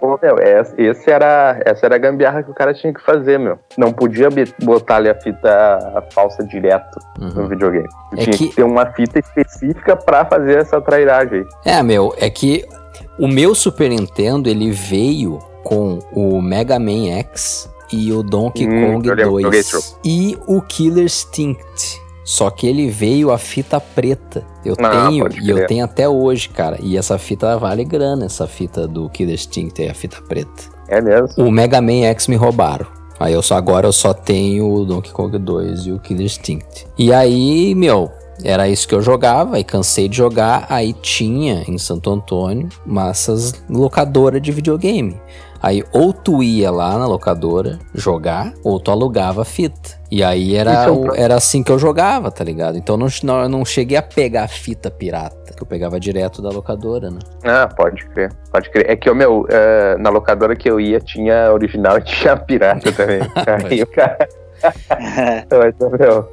Pô, 0.00 0.16
meu, 0.22 0.38
essa, 0.38 0.72
esse 0.80 1.10
era, 1.10 1.60
essa 1.66 1.84
era 1.84 1.96
a 1.96 1.98
gambiarra 1.98 2.44
que 2.44 2.50
o 2.52 2.54
cara 2.54 2.72
tinha 2.72 2.94
que 2.94 3.02
fazer, 3.02 3.40
meu. 3.40 3.58
Não 3.76 3.92
podia 3.92 4.28
botar 4.62 4.96
ali 4.96 5.08
a 5.10 5.16
fita 5.16 6.04
falsa 6.14 6.44
direto 6.44 7.00
no 7.18 7.42
Uhum. 7.42 7.48
videogame. 7.48 7.88
É 8.12 8.16
tinha 8.18 8.36
que- 8.36 8.48
que... 8.50 8.54
ter 8.54 8.62
uma 8.62 8.86
fita 8.92 9.18
específica 9.18 9.96
pra 9.96 10.24
fazer 10.24 10.58
essa 10.58 10.80
trairagem 10.80 11.40
aí. 11.40 11.72
É, 11.74 11.82
meu, 11.82 12.14
é 12.18 12.30
que 12.30 12.64
o 13.18 13.26
meu 13.26 13.52
Super 13.52 13.90
Nintendo, 13.90 14.48
ele 14.48 14.70
veio 14.70 15.40
com 15.64 15.98
o 16.12 16.40
Mega 16.40 16.78
Man 16.78 17.08
X 17.18 17.68
e 17.92 18.12
o 18.12 18.22
Donkey 18.22 18.64
Hum, 18.68 18.92
Kong 18.94 19.08
eu 19.08 19.14
lembro, 19.16 19.42
joguei 19.42 19.58
esse 19.60 19.72
2 19.72 19.98
e 20.04 20.38
o 20.46 20.62
Killer 20.62 21.04
Instinct. 21.04 22.00
Só 22.28 22.50
que 22.50 22.66
ele 22.66 22.90
veio 22.90 23.30
a 23.30 23.38
fita 23.38 23.80
preta. 23.80 24.44
Eu 24.62 24.74
Ah, 24.82 25.06
tenho, 25.06 25.26
e 25.42 25.48
eu 25.48 25.66
tenho 25.66 25.82
até 25.82 26.06
hoje, 26.06 26.50
cara. 26.50 26.76
E 26.82 26.94
essa 26.94 27.16
fita 27.16 27.56
vale 27.56 27.86
grana, 27.86 28.26
essa 28.26 28.46
fita 28.46 28.86
do 28.86 29.08
Killer 29.08 29.32
Instinct, 29.32 29.82
é 29.82 29.88
a 29.88 29.94
fita 29.94 30.20
preta. 30.28 30.64
É 30.88 31.00
mesmo. 31.00 31.42
O 31.42 31.50
Mega 31.50 31.80
Man 31.80 32.04
X 32.04 32.28
me 32.28 32.36
roubaram. 32.36 32.86
Aí 33.18 33.32
eu 33.32 33.40
só 33.40 33.54
agora 33.56 33.86
eu 33.86 33.94
só 33.94 34.12
tenho 34.12 34.70
o 34.70 34.84
Donkey 34.84 35.10
Kong 35.10 35.38
2 35.38 35.86
e 35.86 35.92
o 35.92 35.98
Killer 36.00 36.26
Instinct. 36.26 36.86
E 36.98 37.14
aí, 37.14 37.74
meu, 37.74 38.12
era 38.44 38.68
isso 38.68 38.86
que 38.86 38.94
eu 38.94 39.00
jogava, 39.00 39.56
aí 39.56 39.64
cansei 39.64 40.06
de 40.06 40.18
jogar, 40.18 40.66
aí 40.68 40.92
tinha 40.92 41.64
em 41.66 41.78
Santo 41.78 42.10
Antônio 42.10 42.68
massas 42.84 43.54
locadora 43.70 44.38
de 44.38 44.52
videogame. 44.52 45.18
Aí 45.62 45.82
ou 45.92 46.12
tu 46.12 46.42
ia 46.42 46.70
lá 46.70 46.96
na 46.98 47.06
locadora 47.06 47.78
jogar, 47.94 48.52
ou 48.62 48.78
tu 48.78 48.90
alugava 48.90 49.42
a 49.42 49.44
fita. 49.44 49.98
E 50.10 50.22
aí 50.22 50.54
era, 50.56 50.72
é 50.84 50.90
o- 50.90 51.14
era 51.14 51.34
assim 51.34 51.62
que 51.62 51.70
eu 51.72 51.78
jogava, 51.78 52.30
tá 52.30 52.42
ligado? 52.44 52.78
Então 52.78 52.96
não, 52.96 53.08
não, 53.22 53.42
eu 53.42 53.48
não 53.48 53.64
cheguei 53.64 53.96
a 53.96 54.02
pegar 54.02 54.44
a 54.44 54.48
fita 54.48 54.90
pirata, 54.90 55.52
que 55.54 55.62
eu 55.62 55.66
pegava 55.66 55.98
direto 55.98 56.40
da 56.40 56.48
locadora, 56.50 57.10
né? 57.10 57.18
Ah, 57.44 57.66
pode 57.66 58.06
crer. 58.10 58.32
Pode 58.52 58.70
crer. 58.70 58.88
É 58.88 58.96
que, 58.96 59.10
o 59.10 59.14
meu, 59.14 59.44
eh, 59.50 59.96
na 59.98 60.08
locadora 60.10 60.54
que 60.54 60.70
eu 60.70 60.78
ia 60.80 61.00
tinha 61.00 61.52
original 61.52 61.98
e 61.98 62.02
tinha 62.06 62.36
pirata 62.36 62.92
também. 62.92 63.20
aí 63.70 63.82
o 63.82 63.86
cara. 63.88 64.28
Mas, 65.50 65.74
meu, 66.00 66.28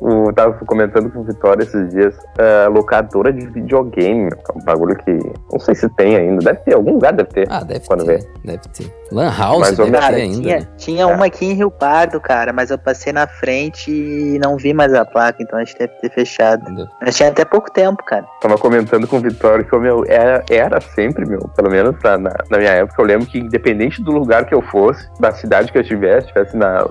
o, 0.00 0.32
tava 0.32 0.52
comentando 0.66 1.10
com 1.10 1.20
o 1.20 1.24
Vitória 1.24 1.62
esses 1.62 1.88
dias. 1.90 2.14
eh, 2.38 2.68
locadora 2.68 3.32
de 3.32 3.46
videogame, 3.46 4.24
meu. 4.24 4.30
é 4.32 4.58
Um 4.58 4.64
bagulho 4.64 4.96
que. 4.96 5.12
Não 5.52 5.58
sei 5.58 5.74
se 5.74 5.88
tem 5.90 6.16
ainda. 6.16 6.44
Deve 6.44 6.60
ter, 6.60 6.74
algum 6.74 6.92
lugar 6.94 7.12
deve 7.12 7.30
ter. 7.30 7.46
Ah, 7.50 7.62
deve 7.64 7.86
Quando 7.86 8.04
ter, 8.04 8.18
vê. 8.20 8.28
deve 8.44 8.58
ter. 8.72 8.92
Lan 9.10 9.30
House 9.36 9.60
Mais 9.60 9.78
ou 9.78 9.86
deve 9.86 9.96
ter 9.96 10.02
Cara, 10.02 10.16
ainda, 10.16 10.36
tinha, 10.42 10.58
né? 10.60 10.66
tinha 10.76 11.06
uma 11.06 11.26
aqui 11.26 11.46
em 11.46 11.54
Rio 11.54 11.70
Pardo, 11.70 12.20
cara, 12.20 12.52
mas 12.52 12.70
eu 12.70 12.78
passei 12.78 13.10
na 13.12 13.26
frente 13.26 13.90
e 13.90 14.38
não 14.38 14.56
vi 14.56 14.74
mais 14.74 14.92
a 14.92 15.04
placa, 15.04 15.42
então 15.42 15.58
acho 15.58 15.72
que 15.72 15.78
deve 15.86 15.98
ter 16.00 16.10
fechado. 16.10 16.62
Entendeu? 16.62 16.86
Mas 17.00 17.16
tinha 17.16 17.30
até 17.30 17.44
pouco 17.44 17.70
tempo, 17.72 18.04
cara. 18.04 18.26
Tava 18.40 18.58
comentando 18.58 19.06
com 19.06 19.16
o 19.16 19.20
Vitório 19.20 19.64
que, 19.64 19.74
o 19.74 19.80
meu, 19.80 20.04
era, 20.06 20.44
era 20.50 20.78
sempre, 20.80 21.26
meu, 21.26 21.40
pelo 21.56 21.70
menos 21.70 21.96
na, 22.04 22.18
na, 22.18 22.34
na 22.50 22.58
minha 22.58 22.70
época, 22.70 23.00
eu 23.00 23.06
lembro 23.06 23.26
que 23.26 23.38
independente 23.38 24.02
do 24.02 24.12
lugar 24.12 24.44
que 24.44 24.54
eu 24.54 24.60
fosse, 24.62 25.08
da 25.18 25.32
cidade 25.32 25.72
que 25.72 25.78
eu 25.78 25.82
estivesse, 25.82 26.26
estivesse 26.26 26.54
na, 26.56 26.84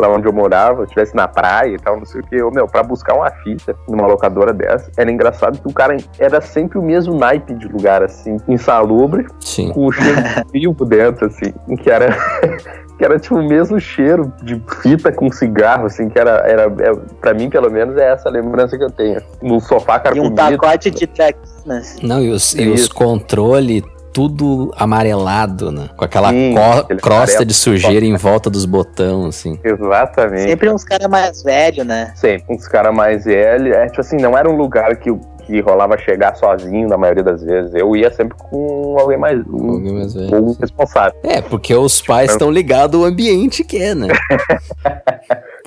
lá 0.00 0.08
onde 0.08 0.26
eu 0.28 0.32
morava, 0.32 0.84
estivesse 0.84 1.16
na 1.16 1.26
praia 1.26 1.74
e 1.74 1.78
tal, 1.78 1.96
não 1.98 2.06
sei 2.06 2.20
o 2.20 2.24
que, 2.24 2.40
eu, 2.46 2.50
meu, 2.52 2.66
pra 2.66 2.82
buscar 2.82 3.14
uma 3.14 3.30
fita 3.30 3.76
numa 3.88 4.06
locadora 4.06 4.52
dessa, 4.52 4.90
era 4.96 5.10
engraçado 5.10 5.58
que 5.58 5.68
o 5.68 5.72
cara 5.72 5.96
era 6.18 6.40
sempre 6.40 6.78
o 6.78 6.82
mesmo 6.82 7.14
naipe 7.14 7.54
de 7.54 7.66
lugar, 7.68 8.02
assim, 8.02 8.36
insalubre, 8.48 9.26
Sim. 9.40 9.70
com 9.72 9.86
o 9.86 9.92
cheiro 9.92 10.22
de 10.22 10.48
frio 10.50 10.74
por 10.74 10.86
dentro, 10.86 11.26
assim, 11.26 11.52
que 11.76 11.90
era. 11.90 12.16
Que 12.96 13.04
era 13.04 13.18
tipo 13.18 13.34
o 13.34 13.46
mesmo 13.46 13.78
cheiro 13.78 14.32
de 14.42 14.58
fita 14.80 15.12
com 15.12 15.30
cigarro, 15.30 15.84
assim, 15.84 16.08
que 16.08 16.18
era, 16.18 16.38
era, 16.48 16.62
é, 16.62 16.94
pra 17.20 17.34
mim, 17.34 17.50
pelo 17.50 17.70
menos, 17.70 17.94
é 17.98 18.10
essa 18.10 18.30
a 18.30 18.32
lembrança 18.32 18.78
que 18.78 18.82
eu 18.82 18.90
tenho. 18.90 19.20
No 19.42 19.60
sofá 19.60 20.02
E 20.14 20.18
um 20.18 20.34
pacote 20.34 20.90
de 20.90 21.06
traquinas. 21.06 21.98
Não, 22.02 22.22
e 22.22 22.30
os, 22.30 22.54
e 22.54 22.66
os 22.70 22.88
controles 22.88 23.82
tudo 24.16 24.72
amarelado, 24.78 25.70
né? 25.70 25.90
Com 25.94 26.02
aquela 26.06 26.30
Sim, 26.30 26.54
crosta 27.02 27.12
amarelo. 27.32 27.44
de 27.44 27.52
sujeira 27.52 28.06
em 28.06 28.16
volta 28.16 28.48
dos 28.48 28.64
botões, 28.64 29.26
assim. 29.28 29.60
Exatamente. 29.62 30.40
Sempre 30.48 30.70
uns 30.70 30.82
caras 30.84 31.06
mais 31.06 31.42
velhos, 31.42 31.86
né? 31.86 32.12
Sempre. 32.16 32.54
Uns 32.56 32.66
caras 32.66 32.94
mais 32.94 33.26
velhos. 33.26 33.76
É 33.76 33.86
tipo 33.88 34.00
assim, 34.00 34.16
não 34.16 34.36
era 34.36 34.48
um 34.50 34.56
lugar 34.56 34.96
que, 34.96 35.10
o- 35.10 35.20
que 35.44 35.60
rolava 35.60 35.98
chegar 35.98 36.34
sozinho 36.34 36.88
na 36.88 36.96
maioria 36.96 37.22
das 37.22 37.42
vezes. 37.42 37.74
Eu 37.74 37.94
ia 37.94 38.10
sempre 38.10 38.34
com 38.38 38.96
alguém 38.98 39.18
mais. 39.18 39.38
Um, 39.46 39.72
Alguém 39.72 39.92
mais 39.92 40.14
velho. 40.14 40.34
ou 40.34 40.48
um 40.48 40.52
responsável. 40.58 41.20
É, 41.22 41.42
porque 41.42 41.74
os 41.74 42.00
pais 42.00 42.30
estão 42.30 42.50
ligados 42.50 42.98
ao 42.98 43.06
ambiente 43.06 43.62
que 43.64 43.76
é, 43.76 43.94
né? 43.94 44.08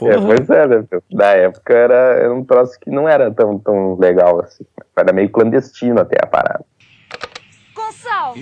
É, 0.01 0.13
Porra. 0.13 0.27
pois 0.27 0.49
é, 0.49 0.65
né? 0.65 0.83
Na 1.11 1.25
época 1.33 1.73
era, 1.73 1.93
era 1.93 2.33
um 2.33 2.41
troço 2.41 2.79
que 2.79 2.89
não 2.89 3.07
era 3.07 3.29
tão, 3.31 3.59
tão 3.59 3.97
legal 3.99 4.39
assim. 4.39 4.63
Era 4.97 5.11
meio 5.11 5.29
clandestino 5.29 5.99
até 5.99 6.15
a 6.23 6.25
parada. 6.25 6.63
Gonçalo, 8.09 8.35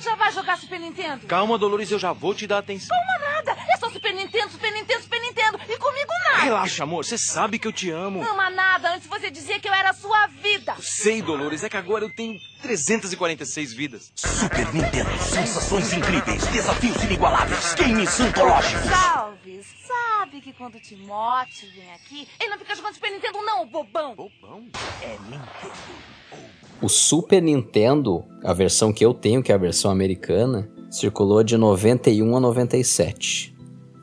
já 0.00 0.14
vai 0.16 0.32
jogar 0.32 0.58
Super 0.58 0.80
Nintendo? 0.80 1.26
Calma, 1.26 1.56
Dolores, 1.56 1.90
eu 1.90 1.98
já 1.98 2.12
vou 2.12 2.34
te 2.34 2.46
dar 2.46 2.58
atenção. 2.58 2.96
Nada, 3.20 3.56
é 3.68 3.76
só 3.76 3.88
Super 3.90 4.12
Nintendo, 4.12 4.50
Super 4.50 4.72
Nintendo, 4.72 5.02
Super 5.02 5.20
Nintendo. 5.20 5.60
E 5.68 5.78
comigo 5.78 6.12
nada. 6.30 6.42
Relaxa, 6.42 6.82
amor, 6.82 7.04
você 7.04 7.16
sabe 7.16 7.58
que 7.58 7.68
eu 7.68 7.72
te 7.72 7.90
amo. 7.90 8.22
Ama 8.28 8.50
nada, 8.50 8.94
antes 8.94 9.06
você 9.06 9.30
dizia 9.30 9.60
que 9.60 9.68
eu 9.68 9.74
era 9.74 9.90
a 9.90 9.94
sua 9.94 10.26
vida. 10.42 10.74
Sei, 10.80 11.22
Dolores, 11.22 11.62
é 11.62 11.68
que 11.68 11.76
agora 11.76 12.04
eu 12.04 12.10
tenho 12.14 12.38
346 12.62 13.72
vidas. 13.72 14.12
Super 14.16 14.74
Nintendo, 14.74 15.10
sensações 15.22 15.92
incríveis, 15.92 16.44
desafios 16.48 17.02
inigualáveis, 17.04 17.74
games 17.74 18.20
antológicos. 18.20 18.90
Sabe 20.36 20.40
que 20.40 20.52
quando 20.52 20.74
o 20.76 20.80
Timote 20.80 21.66
vem 21.74 21.90
aqui, 21.92 22.28
ele 22.40 22.50
não 22.50 22.58
fica 22.58 22.74
jogando 22.74 22.94
Super 22.94 23.10
Nintendo 23.10 23.38
não, 23.42 23.66
bobão. 23.66 24.14
Bobão. 24.14 24.64
É 25.02 25.16
Nintendo. 25.22 25.72
O 26.82 26.88
Super 26.88 27.40
Nintendo, 27.42 28.24
a 28.44 28.52
versão 28.52 28.92
que 28.92 29.04
eu 29.04 29.14
tenho, 29.14 29.42
que 29.42 29.50
é 29.50 29.54
a 29.54 29.58
versão 29.58 29.90
americana, 29.90 30.68
circulou 30.90 31.42
de 31.42 31.56
91 31.56 32.36
a 32.36 32.40
97. 32.40 33.54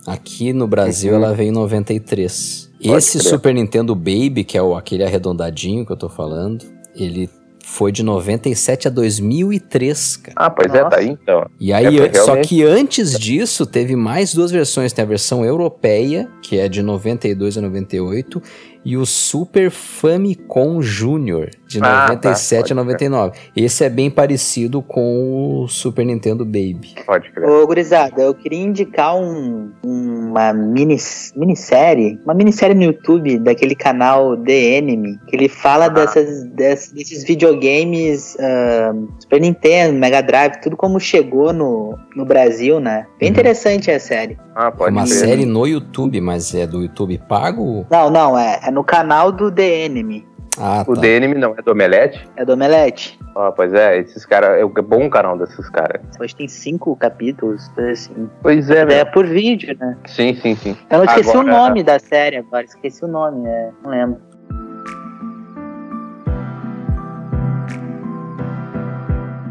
Aqui 0.07 0.51
no 0.51 0.67
Brasil 0.67 1.13
ela 1.13 1.33
veio 1.33 1.49
em 1.49 1.53
93. 1.53 2.71
Esse 2.81 3.19
crer. 3.19 3.29
Super 3.29 3.53
Nintendo 3.53 3.95
Baby, 3.95 4.43
que 4.43 4.57
é 4.57 4.61
o, 4.61 4.75
aquele 4.75 5.03
arredondadinho 5.03 5.85
que 5.85 5.91
eu 5.91 5.97
tô 5.97 6.09
falando, 6.09 6.65
ele 6.95 7.29
foi 7.73 7.91
de 7.91 8.03
97 8.03 8.87
a 8.87 8.91
2003, 8.91 10.17
cara. 10.17 10.33
Ah, 10.35 10.49
pois 10.49 10.71
é, 10.73 10.77
Nossa. 10.83 10.89
tá 10.91 10.97
aí 11.01 11.09
então. 11.09 11.45
E 11.59 11.73
aí, 11.73 11.97
É, 11.97 12.11
foi 12.11 12.13
só 12.13 12.25
realmente- 12.25 12.47
que 12.49 12.63
antes 12.63 13.17
disso, 13.19 13.65
teve 13.65 13.95
mais 13.95 14.31
duas 14.33 14.51
versões. 14.51 14.93
Tem 14.93 15.03
a 15.03 15.07
versão 15.07 15.43
europeia, 15.43 16.29
que 16.41 16.59
é 16.59 16.69
de 16.69 16.83
92 16.83 17.57
a 17.57 17.61
98, 17.61 18.41
e 18.85 18.95
o 18.95 19.05
Super 19.05 19.71
Famicom 19.71 20.81
Junior, 20.81 21.49
de 21.79 21.83
Ah, 21.83 22.07
tá, 22.07 22.13
97 22.15 22.57
a 22.57 22.59
pode 22.61 22.73
99. 22.75 23.37
Esse 23.55 23.83
é 23.85 23.89
bem 23.89 24.09
parecido 24.09 24.81
com 24.81 25.61
o 25.63 25.67
Super 25.67 26.05
Nintendo 26.05 26.45
Baby. 26.45 26.95
Pode 27.05 27.31
crer. 27.31 27.47
Ô, 27.49 27.65
gurizada, 27.67 28.21
eu 28.21 28.33
queria 28.33 28.61
indicar 28.61 29.15
um, 29.15 29.71
uma 29.83 30.51
mini, 30.53 30.97
minissérie, 31.35 32.19
uma 32.23 32.33
minissérie 32.33 32.75
no 32.75 32.83
YouTube 32.83 33.37
daquele 33.39 33.75
canal 33.75 34.35
The 34.37 34.77
Enemy, 34.77 35.19
que 35.27 35.35
ele 35.35 35.49
fala 35.49 35.89
dessas, 35.89 36.43
dess- 36.51 36.91
desses 36.93 37.23
videogames 37.23 38.37
ah, 38.39 38.93
Super 39.19 39.41
Nintendo, 39.41 39.97
Mega 39.99 40.21
Drive, 40.21 40.61
tudo 40.61 40.75
como 40.77 40.99
chegou 40.99 41.53
no, 41.53 41.97
no 42.15 42.25
Brasil, 42.25 42.79
né? 42.79 43.05
Bem 43.19 43.29
Uhum. 43.29 43.33
interessante 43.33 43.89
a 43.91 43.99
série. 43.99 44.37
Ah, 44.55 44.67
É 44.67 44.71
pode 44.71 44.91
uma 44.91 45.03
crer. 45.05 45.15
série 45.17 45.45
no 45.45 45.65
YouTube, 45.65 46.19
mas 46.21 46.53
é 46.53 46.67
do 46.67 46.81
YouTube 46.81 47.19
pago? 47.27 47.85
Não, 47.89 48.09
não, 48.09 48.37
é, 48.37 48.59
é 48.63 48.71
no 48.71 48.83
canal 48.83 49.31
do 49.31 49.51
The 49.51 49.85
Enemy, 49.85 50.25
Ah, 50.59 50.83
O 50.87 50.93
tá. 50.93 51.01
DNM 51.01 51.33
não 51.33 51.55
é 51.57 51.61
do 51.61 51.71
Omelete? 51.71 52.27
é 52.35 52.45
do 52.45 52.53
Omelete. 52.53 53.17
Ah, 53.35 53.51
pois 53.51 53.73
é, 53.73 53.97
esses 53.97 54.23
caras. 54.25 54.59
É 54.59 54.63
o 54.63 54.69
bom 54.69 55.09
canal 55.09 55.35
desses 55.37 55.67
caras. 55.69 56.01
Hoje 56.19 56.35
tem 56.35 56.47
cinco 56.47 56.95
capítulos, 56.95 57.71
assim. 57.91 58.29
Pois 58.41 58.69
é, 58.69 58.81
É 58.81 58.85
meu. 58.85 59.05
por 59.07 59.25
vídeo, 59.25 59.75
né? 59.79 59.97
Sim, 60.05 60.35
sim, 60.35 60.55
sim. 60.55 60.77
Eu 60.91 60.99
não 60.99 61.05
esqueci 61.05 61.29
Agora- 61.31 61.45
o 61.45 61.49
nome 61.49 61.81
da 61.83 61.97
série 61.97 62.37
agora, 62.37 62.65
esqueci 62.65 63.03
o 63.03 63.07
nome, 63.07 63.47
é, 63.47 63.71
não 63.83 63.89
lembro. 63.89 64.21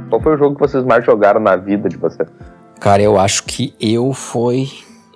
Qual 0.08 0.20
foi 0.20 0.34
o 0.34 0.38
jogo 0.38 0.54
que 0.56 0.60
vocês 0.60 0.84
mais 0.84 1.04
jogaram 1.04 1.40
na 1.40 1.56
vida 1.56 1.88
de 1.88 1.96
vocês? 1.96 2.28
Cara, 2.78 3.00
eu 3.02 3.18
acho 3.18 3.44
que 3.44 3.74
eu 3.80 4.12
foi 4.12 4.68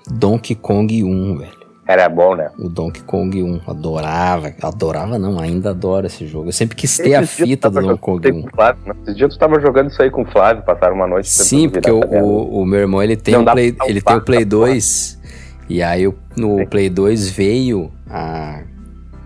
Donkey 0.08 0.54
Kong 0.54 1.02
1, 1.04 1.38
velho. 1.38 1.55
Era 1.88 2.08
bom, 2.08 2.34
né? 2.34 2.50
O 2.58 2.68
Donkey 2.68 3.02
Kong 3.02 3.42
1. 3.42 3.60
Adorava. 3.66 4.52
Adorava 4.60 5.18
não, 5.18 5.38
ainda 5.38 5.70
adoro 5.70 6.06
esse 6.06 6.26
jogo. 6.26 6.48
Eu 6.48 6.52
sempre 6.52 6.74
quis 6.76 6.96
ter 6.96 7.14
a 7.14 7.22
Esses 7.22 7.36
dias 7.36 7.48
fita 7.48 7.70
do 7.70 7.80
Donkey 7.80 7.98
Kong 8.00 8.22
jogando 8.26 8.38
1. 8.38 8.42
com 8.42 8.48
o 8.48 8.50
Flávio, 8.56 8.82
né? 8.86 8.94
Esses 9.02 9.16
dias 9.16 9.32
tu 9.34 9.38
tava 9.38 9.60
jogando 9.60 9.90
isso 9.90 10.02
aí 10.02 10.10
com 10.10 10.22
o 10.22 10.26
Flávio, 10.26 10.64
passaram 10.64 10.96
uma 10.96 11.06
noite. 11.06 11.28
Sim, 11.28 11.68
porque 11.68 11.90
o, 11.90 12.02
a 12.02 12.06
o, 12.22 12.62
o 12.62 12.66
meu 12.66 12.80
irmão 12.80 13.00
ele 13.00 13.16
tem, 13.16 13.34
Não 13.34 13.44
dá 13.44 13.52
Play, 13.52 13.72
pra 13.72 13.88
ele 13.88 14.00
tem 14.00 14.16
o 14.16 14.20
Play 14.20 14.40
essa 14.40 14.49
porra. 14.49 14.66
2. 14.66 15.20
E 15.68 15.82
aí 15.82 16.12
no 16.36 16.58
Sim. 16.58 16.66
Play 16.66 16.90
2 16.90 17.30
veio 17.30 17.92
a. 18.10 18.62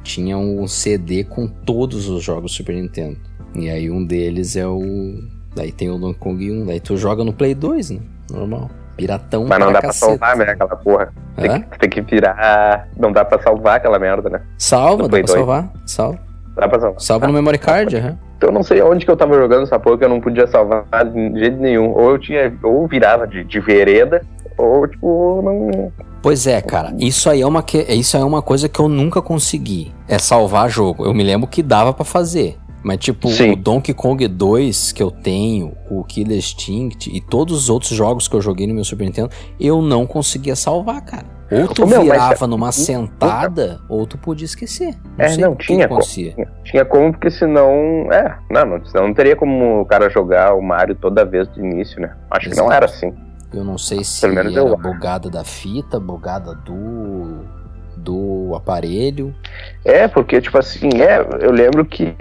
Tinha 0.02 0.36
um 0.36 0.66
CD 0.66 1.24
com 1.24 1.46
todos 1.46 2.08
os 2.08 2.22
jogos 2.22 2.52
Super 2.52 2.74
Nintendo. 2.74 3.16
E 3.54 3.70
aí 3.70 3.90
um 3.90 4.04
deles 4.04 4.56
é 4.56 4.66
o. 4.66 4.82
Daí 5.54 5.72
tem 5.72 5.90
o 5.90 5.98
Donkey 5.98 6.18
Kong 6.18 6.50
1. 6.50 6.66
Daí 6.66 6.80
tu 6.80 6.96
joga 6.96 7.24
no 7.24 7.32
Play 7.32 7.54
2, 7.54 7.90
né? 7.90 8.00
Normal. 8.30 8.70
Piratão 8.96 9.46
Mas 9.48 9.58
não 9.58 9.66
pra 9.68 9.74
dá 9.74 9.78
pra 9.80 9.88
cacete. 9.88 10.06
salvar, 10.10 10.36
né, 10.36 10.44
aquela 10.50 10.76
porra. 10.76 11.12
Tem 11.36 11.50
Hã? 11.50 11.60
que, 11.62 11.78
tem 11.78 11.90
que 11.90 12.00
virar. 12.02 12.88
Não 12.98 13.10
dá 13.12 13.24
pra 13.24 13.40
salvar 13.40 13.76
aquela 13.76 13.98
merda, 13.98 14.28
né? 14.28 14.40
Salva, 14.58 15.04
dá 15.04 15.08
pra 15.08 15.18
2. 15.20 15.30
salvar. 15.30 15.68
Salva. 15.86 16.18
Dá 16.56 16.68
pra 16.68 16.80
salvar. 16.80 17.00
Salva 17.00 17.26
no 17.26 17.32
memory 17.32 17.58
card, 17.58 17.96
aham. 17.96 18.18
Então 18.36 18.48
eu 18.48 18.54
não 18.54 18.62
sei 18.62 18.80
onde 18.82 19.04
que 19.04 19.10
eu 19.10 19.16
tava 19.16 19.34
jogando 19.34 19.64
essa 19.64 19.78
porra 19.78 19.98
que 19.98 20.04
eu 20.04 20.08
não 20.08 20.20
podia 20.20 20.46
salvar 20.46 20.84
de 21.04 21.38
jeito 21.38 21.58
nenhum. 21.58 21.90
Ou 21.90 22.10
eu 22.12 22.18
tinha. 22.18 22.52
Ou 22.62 22.86
virava 22.86 23.26
de, 23.26 23.44
de 23.44 23.60
vereda, 23.60 24.22
ou 24.56 24.86
tipo, 24.88 25.42
não. 25.42 25.92
Pois 26.22 26.46
é, 26.46 26.60
cara, 26.60 26.94
isso 26.98 27.30
aí 27.30 27.40
é 27.40 27.46
uma 27.46 27.62
que, 27.62 27.78
isso 27.78 28.16
aí 28.16 28.22
é 28.22 28.26
uma 28.26 28.42
coisa 28.42 28.68
que 28.68 28.78
eu 28.80 28.88
nunca 28.88 29.22
consegui. 29.22 29.92
É 30.08 30.18
salvar 30.18 30.68
jogo. 30.68 31.04
Eu 31.06 31.14
me 31.14 31.22
lembro 31.22 31.46
que 31.48 31.62
dava 31.62 31.92
pra 31.94 32.04
fazer. 32.04 32.58
Mas 32.82 32.98
tipo, 32.98 33.28
Sim. 33.28 33.52
o 33.52 33.56
Donkey 33.56 33.92
Kong 33.92 34.26
2 34.26 34.92
que 34.92 35.02
eu 35.02 35.10
tenho, 35.10 35.72
o 35.90 36.02
Killer 36.04 36.38
Instinct 36.38 37.10
e 37.14 37.20
todos 37.20 37.54
os 37.56 37.68
outros 37.70 37.90
jogos 37.90 38.26
que 38.26 38.34
eu 38.34 38.40
joguei 38.40 38.66
no 38.66 38.74
meu 38.74 38.84
Super 38.84 39.04
Nintendo, 39.04 39.30
eu 39.58 39.82
não 39.82 40.06
conseguia 40.06 40.56
salvar, 40.56 41.00
cara. 41.04 41.26
Ou 41.52 41.66
tu 41.66 41.84
meu, 41.86 41.98
mas 42.04 42.12
virava 42.12 42.44
é- 42.44 42.48
numa 42.48 42.70
sentada, 42.70 43.80
ou 43.88 44.06
tu 44.06 44.16
podia 44.16 44.44
esquecer. 44.44 44.94
É, 45.18 45.36
não, 45.36 45.52
o 45.52 45.56
que 45.56 45.66
tinha 45.66 45.78
que 45.80 45.84
acontecia. 45.92 46.48
Tinha 46.64 46.84
como, 46.84 47.10
porque 47.12 47.28
senão. 47.30 47.72
É, 48.12 48.38
não, 48.48 48.64
não, 48.64 48.84
senão 48.86 49.08
não 49.08 49.14
teria 49.14 49.34
como 49.34 49.80
o 49.80 49.84
cara 49.84 50.08
jogar 50.08 50.54
o 50.54 50.62
Mario 50.62 50.94
toda 50.94 51.24
vez 51.24 51.48
do 51.48 51.58
início, 51.58 52.00
né? 52.00 52.14
Acho 52.30 52.48
que 52.50 52.56
não 52.56 52.66
Exato. 52.66 52.72
era 52.72 52.86
assim. 52.86 53.12
Eu 53.52 53.64
não 53.64 53.76
sei 53.76 54.04
se 54.04 54.20
Pelo 54.20 54.34
menos 54.36 54.52
era 54.56 54.60
eu- 54.64 54.76
bugada 54.76 55.28
da 55.28 55.42
fita, 55.42 55.98
bugada 55.98 56.54
do 56.54 57.40
do 58.00 58.54
aparelho. 58.54 59.34
É, 59.84 60.08
porque, 60.08 60.40
tipo 60.40 60.58
assim, 60.58 60.88
é, 61.00 61.20
eu 61.40 61.52
lembro 61.52 61.84
que. 61.84 62.14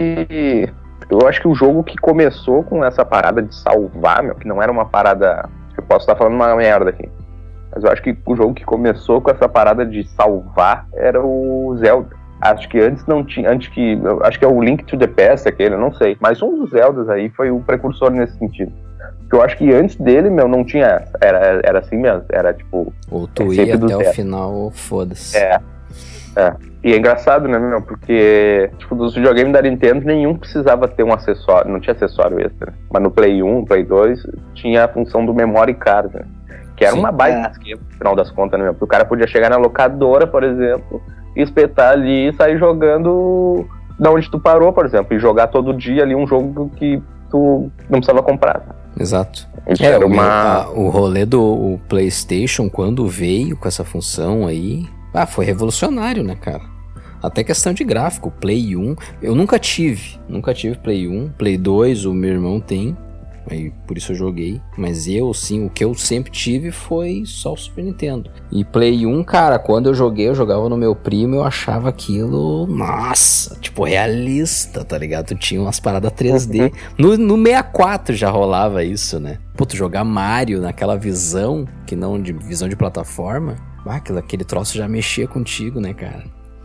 Eu 1.10 1.26
acho 1.26 1.40
que 1.40 1.48
o 1.48 1.54
jogo 1.54 1.82
que 1.82 1.96
começou 1.96 2.62
com 2.62 2.84
essa 2.84 3.04
parada 3.04 3.42
de 3.42 3.54
salvar, 3.54 4.22
meu, 4.22 4.34
que 4.34 4.46
não 4.46 4.62
era 4.62 4.70
uma 4.70 4.84
parada. 4.84 5.48
Eu 5.76 5.82
posso 5.82 6.04
estar 6.04 6.14
falando 6.16 6.34
uma 6.34 6.54
merda 6.54 6.90
aqui. 6.90 7.08
Mas 7.74 7.84
eu 7.84 7.90
acho 7.90 8.02
que 8.02 8.16
o 8.26 8.36
jogo 8.36 8.54
que 8.54 8.64
começou 8.64 9.20
com 9.20 9.30
essa 9.30 9.48
parada 9.48 9.84
de 9.84 10.06
salvar 10.08 10.86
era 10.92 11.20
o 11.24 11.74
Zelda. 11.78 12.16
Acho 12.40 12.68
que 12.68 12.78
antes 12.78 13.04
não 13.06 13.24
tinha. 13.24 13.50
Antes 13.50 13.68
que. 13.68 13.98
acho 14.22 14.38
que 14.38 14.44
é 14.44 14.48
o 14.48 14.62
Link 14.62 14.84
to 14.84 14.96
the 14.96 15.06
Past 15.06 15.48
aquele, 15.48 15.76
não 15.76 15.92
sei. 15.92 16.16
Mas 16.20 16.40
um 16.42 16.58
dos 16.58 16.70
Zeldas 16.70 17.08
aí 17.08 17.28
foi 17.30 17.50
o 17.50 17.60
precursor 17.60 18.10
nesse 18.10 18.38
sentido. 18.38 18.72
Porque 19.30 19.36
eu 19.36 19.42
acho 19.42 19.56
que 19.58 19.72
antes 19.72 19.94
dele, 19.94 20.28
meu, 20.28 20.48
não 20.48 20.64
tinha. 20.64 20.86
essa. 20.86 21.16
Era, 21.20 21.60
era 21.62 21.78
assim 21.78 21.96
mesmo. 21.96 22.24
Era 22.30 22.52
tipo. 22.52 22.92
Ou 23.08 23.28
tu 23.28 23.44
É 23.52 23.64
ia 23.64 23.74
até 23.76 23.84
o 23.96 23.98
zero. 23.98 24.12
final, 24.12 24.70
foda-se. 24.74 25.36
É. 25.38 25.60
É. 26.36 26.52
E 26.82 26.92
é 26.92 26.96
engraçado, 26.96 27.46
né, 27.46 27.56
meu? 27.58 27.80
Porque, 27.82 28.70
tipo, 28.78 28.94
dos 28.96 29.14
videogames 29.14 29.52
da 29.52 29.62
Nintendo, 29.62 30.04
nenhum 30.04 30.36
precisava 30.36 30.88
ter 30.88 31.04
um 31.04 31.12
acessório. 31.12 31.70
Não 31.70 31.78
tinha 31.78 31.94
acessório 31.94 32.40
extra. 32.40 32.72
Mas 32.92 33.02
no 33.02 33.10
Play 33.10 33.40
1, 33.40 33.64
Play 33.66 33.84
2, 33.84 34.26
tinha 34.54 34.84
a 34.84 34.88
função 34.88 35.24
do 35.24 35.32
memory 35.32 35.74
card, 35.74 36.12
né? 36.12 36.22
Que 36.76 36.84
era 36.84 36.94
Sim. 36.94 36.98
uma 37.00 37.12
baita 37.12 37.48
É. 37.48 37.50
esquema, 37.52 37.80
no 37.88 37.96
final 37.98 38.16
das 38.16 38.30
contas, 38.32 38.58
né, 38.58 38.64
meu? 38.64 38.72
Porque 38.74 38.84
o 38.84 38.88
cara 38.88 39.04
podia 39.04 39.26
chegar 39.28 39.50
na 39.50 39.56
locadora, 39.58 40.26
por 40.26 40.42
exemplo, 40.42 41.00
e 41.36 41.42
espetar 41.42 41.92
ali 41.92 42.28
e 42.30 42.32
sair 42.34 42.58
jogando 42.58 43.64
da 43.98 44.10
onde 44.10 44.28
tu 44.30 44.40
parou, 44.40 44.72
por 44.72 44.86
exemplo. 44.86 45.14
E 45.14 45.20
jogar 45.20 45.48
todo 45.48 45.72
dia 45.74 46.02
ali 46.02 46.14
um 46.16 46.26
jogo 46.26 46.70
que 46.76 47.00
tu 47.30 47.70
não 47.88 47.98
precisava 48.00 48.22
comprar. 48.22 48.62
Exato. 49.00 49.48
Isso 49.68 49.82
É, 49.82 49.86
era 49.86 50.06
uma... 50.06 50.62
a- 50.64 50.70
o 50.70 50.88
rolê 50.90 51.24
do 51.24 51.42
o 51.42 51.80
PlayStation, 51.88 52.68
quando 52.68 53.06
veio 53.08 53.56
com 53.56 53.66
essa 53.66 53.84
função 53.84 54.46
aí, 54.46 54.86
ah, 55.14 55.26
foi 55.26 55.44
revolucionário, 55.46 56.22
né, 56.22 56.34
cara? 56.34 56.62
Até 57.22 57.42
questão 57.44 57.72
de 57.72 57.82
gráfico, 57.84 58.30
Play 58.30 58.76
1, 58.76 58.96
eu 59.22 59.34
nunca 59.34 59.58
tive, 59.58 60.18
nunca 60.28 60.54
tive 60.54 60.76
Play 60.76 61.06
1, 61.08 61.30
Play 61.36 61.56
2, 61.58 62.04
o 62.06 62.14
meu 62.14 62.30
irmão 62.30 62.60
tem, 62.60 62.96
aí 63.48 63.72
por 63.86 63.96
isso 63.96 64.12
eu 64.12 64.16
joguei, 64.16 64.60
mas 64.76 65.06
eu, 65.06 65.32
sim, 65.32 65.64
o 65.64 65.70
que 65.70 65.84
eu 65.84 65.94
sempre 65.94 66.30
tive 66.30 66.70
foi 66.70 67.22
só 67.24 67.52
o 67.52 67.56
Super 67.56 67.84
Nintendo. 67.84 68.30
E 68.50 68.64
Play 68.64 69.06
1, 69.06 69.24
cara, 69.24 69.58
quando 69.58 69.88
eu 69.88 69.94
joguei, 69.94 70.28
eu 70.28 70.34
jogava 70.34 70.68
no 70.68 70.76
meu 70.76 70.94
primo, 70.94 71.36
eu 71.36 71.44
achava 71.44 71.88
aquilo, 71.88 72.66
nossa, 72.66 73.56
tipo, 73.60 73.84
realista, 73.84 74.84
tá 74.84 74.98
ligado? 74.98 75.26
Tu 75.26 75.34
tinha 75.36 75.60
umas 75.60 75.80
paradas 75.80 76.12
3D. 76.12 76.72
No, 76.98 77.16
no 77.16 77.36
64 77.36 78.14
já 78.14 78.30
rolava 78.30 78.84
isso, 78.84 79.20
né? 79.20 79.38
Pô, 79.56 79.64
tu 79.64 79.76
jogar 79.76 80.04
Mario 80.04 80.60
naquela 80.60 80.96
visão, 80.96 81.66
que 81.86 81.94
não 81.94 82.20
de 82.20 82.32
visão 82.32 82.68
de 82.68 82.76
plataforma, 82.76 83.56
ah, 83.86 83.96
aquele, 83.96 84.18
aquele 84.18 84.44
troço 84.44 84.76
já 84.76 84.86
mexia 84.86 85.26
contigo, 85.26 85.80
né, 85.80 85.92
cara? 85.94 86.24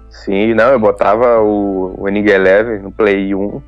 Sim, 0.10 0.54
não, 0.54 0.66
eu 0.72 0.80
botava 0.80 1.42
o, 1.42 1.96
o 1.98 2.08
Nig 2.08 2.30
Eleven 2.30 2.80
no 2.82 2.92
Play 2.92 3.34
1 3.34 3.62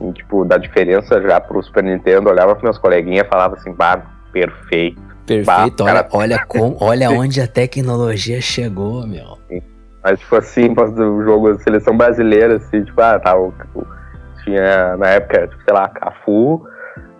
assim, 0.00 0.12
tipo, 0.12 0.44
da 0.44 0.56
diferença 0.58 1.20
já 1.22 1.40
pro 1.40 1.62
Super 1.62 1.84
Nintendo, 1.84 2.30
olhava 2.30 2.52
pros 2.52 2.62
meus 2.64 2.78
coleguinhas 2.78 3.26
e 3.26 3.28
falava 3.28 3.54
assim, 3.56 3.72
bah, 3.72 4.02
perfeito. 4.32 5.00
Perfeito, 5.26 5.84
Bah, 5.84 5.90
olha, 5.90 6.02
cara. 6.04 6.08
olha, 6.12 6.44
com, 6.46 6.76
olha 6.80 7.10
onde 7.12 7.40
a 7.40 7.46
tecnologia 7.46 8.40
chegou, 8.40 9.06
meu. 9.06 9.36
Mas, 10.02 10.18
tipo 10.20 10.36
assim, 10.36 10.72
do 10.72 11.22
jogo 11.22 11.52
da 11.52 11.58
seleção 11.58 11.96
brasileira, 11.96 12.56
assim, 12.56 12.82
tipo, 12.84 13.00
ah, 13.00 13.18
tá, 13.18 13.36
o, 13.36 13.52
o- 13.74 13.86
tinha 14.44 14.96
na 14.96 15.08
época, 15.08 15.48
tipo, 15.48 15.62
sei 15.64 15.74
lá, 15.74 15.88
Cafu, 15.88 16.64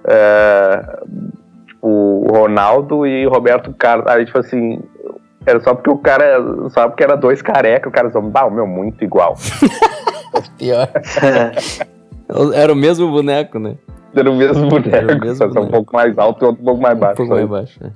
é, 0.06 0.80
tipo, 1.66 1.86
o 1.86 2.26
Ronaldo 2.30 3.06
e 3.06 3.26
Roberto 3.26 3.74
Carlos. 3.74 4.06
Aí, 4.06 4.24
tipo 4.24 4.38
assim, 4.38 4.80
era 5.44 5.60
só 5.60 5.74
porque 5.74 5.90
o 5.90 5.98
cara, 5.98 6.40
só 6.70 6.88
porque 6.88 7.04
era 7.04 7.16
dois 7.16 7.42
careca, 7.42 7.88
o 7.88 7.92
cara 7.92 8.08
só, 8.10 8.20
bah, 8.22 8.48
meu, 8.48 8.66
muito 8.66 9.04
igual. 9.04 9.34
Pior. 10.56 10.88
Era 12.54 12.72
o 12.72 12.76
mesmo 12.76 13.10
boneco, 13.10 13.58
né? 13.58 13.76
Era 14.14 14.30
o 14.30 14.36
mesmo 14.36 14.68
boneco, 14.68 14.94
Era 14.96 15.16
o 15.16 15.20
mesmo 15.20 15.36
só 15.36 15.44
que 15.44 15.50
um 15.50 15.54
boneco. 15.54 15.72
pouco 15.72 15.92
mais 15.96 16.18
alto 16.18 16.44
e 16.44 16.46
outro 16.48 16.62
um 16.62 16.64
pouco 16.64 16.82
mais 16.82 16.96
Um 16.96 17.00
baixo. 17.00 17.16
pouco 17.16 17.34
mais 17.34 17.48
baixo, 17.48 17.78
né? 17.82 17.92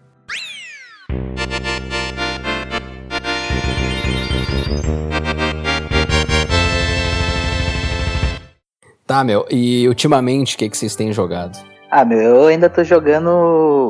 Tá, 9.07 9.23
meu, 9.25 9.45
e 9.51 9.87
ultimamente 9.88 10.55
o 10.55 10.59
que, 10.59 10.68
que 10.68 10.77
vocês 10.77 10.95
têm 10.97 11.12
jogado? 11.12 11.59
Ah, 11.90 12.05
meu, 12.05 12.18
eu 12.18 12.47
ainda 12.47 12.71
tô 12.71 12.83
jogando 12.83 13.29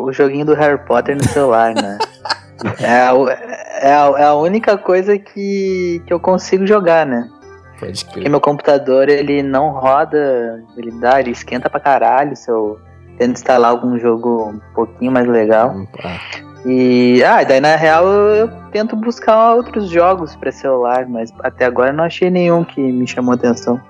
o 0.05 0.13
joguinho 0.13 0.45
do 0.45 0.55
Harry 0.55 0.79
Potter 0.85 1.17
no 1.17 1.25
celular, 1.29 1.75
né? 1.75 1.99
É 2.79 2.87
a, 3.01 3.13
é 3.81 3.93
a- 3.93 4.15
é 4.21 4.25
a 4.25 4.35
única 4.35 4.79
coisa 4.79 5.19
que, 5.19 6.01
que 6.07 6.13
eu 6.13 6.21
consigo 6.21 6.65
jogar, 6.65 7.05
né? 7.05 7.29
Pode 7.83 8.05
Porque 8.05 8.21
crer. 8.21 8.31
meu 8.31 8.41
computador, 8.41 9.09
ele 9.09 9.43
não 9.43 9.71
roda, 9.71 10.63
ele 10.77 10.93
dá, 10.93 11.19
ele 11.19 11.33
esquenta 11.33 11.69
pra 11.69 11.81
caralho 11.81 12.37
se 12.37 12.49
eu 12.49 12.79
tento 13.19 13.37
instalar 13.37 13.71
algum 13.73 13.99
jogo 13.99 14.51
um 14.51 14.61
pouquinho 14.75 15.11
mais 15.11 15.27
legal. 15.29 15.75
Ah, 16.05 16.19
E, 16.65 17.23
ah, 17.25 17.43
daí 17.43 17.61
na 17.61 17.75
real 17.75 18.07
eu, 18.07 18.49
tento 18.71 18.95
buscar 18.95 19.55
outros 19.55 19.91
jogos 19.91 20.37
pra 20.37 20.53
celular, 20.53 21.09
mas 21.09 21.33
até 21.41 21.65
agora 21.65 21.91
eu 21.91 21.95
não 21.95 22.05
achei 22.05 22.31
nenhum 22.31 22.63
que 22.65 22.81
me 22.81 23.07
chamou 23.07 23.35
atenção. 23.35 23.81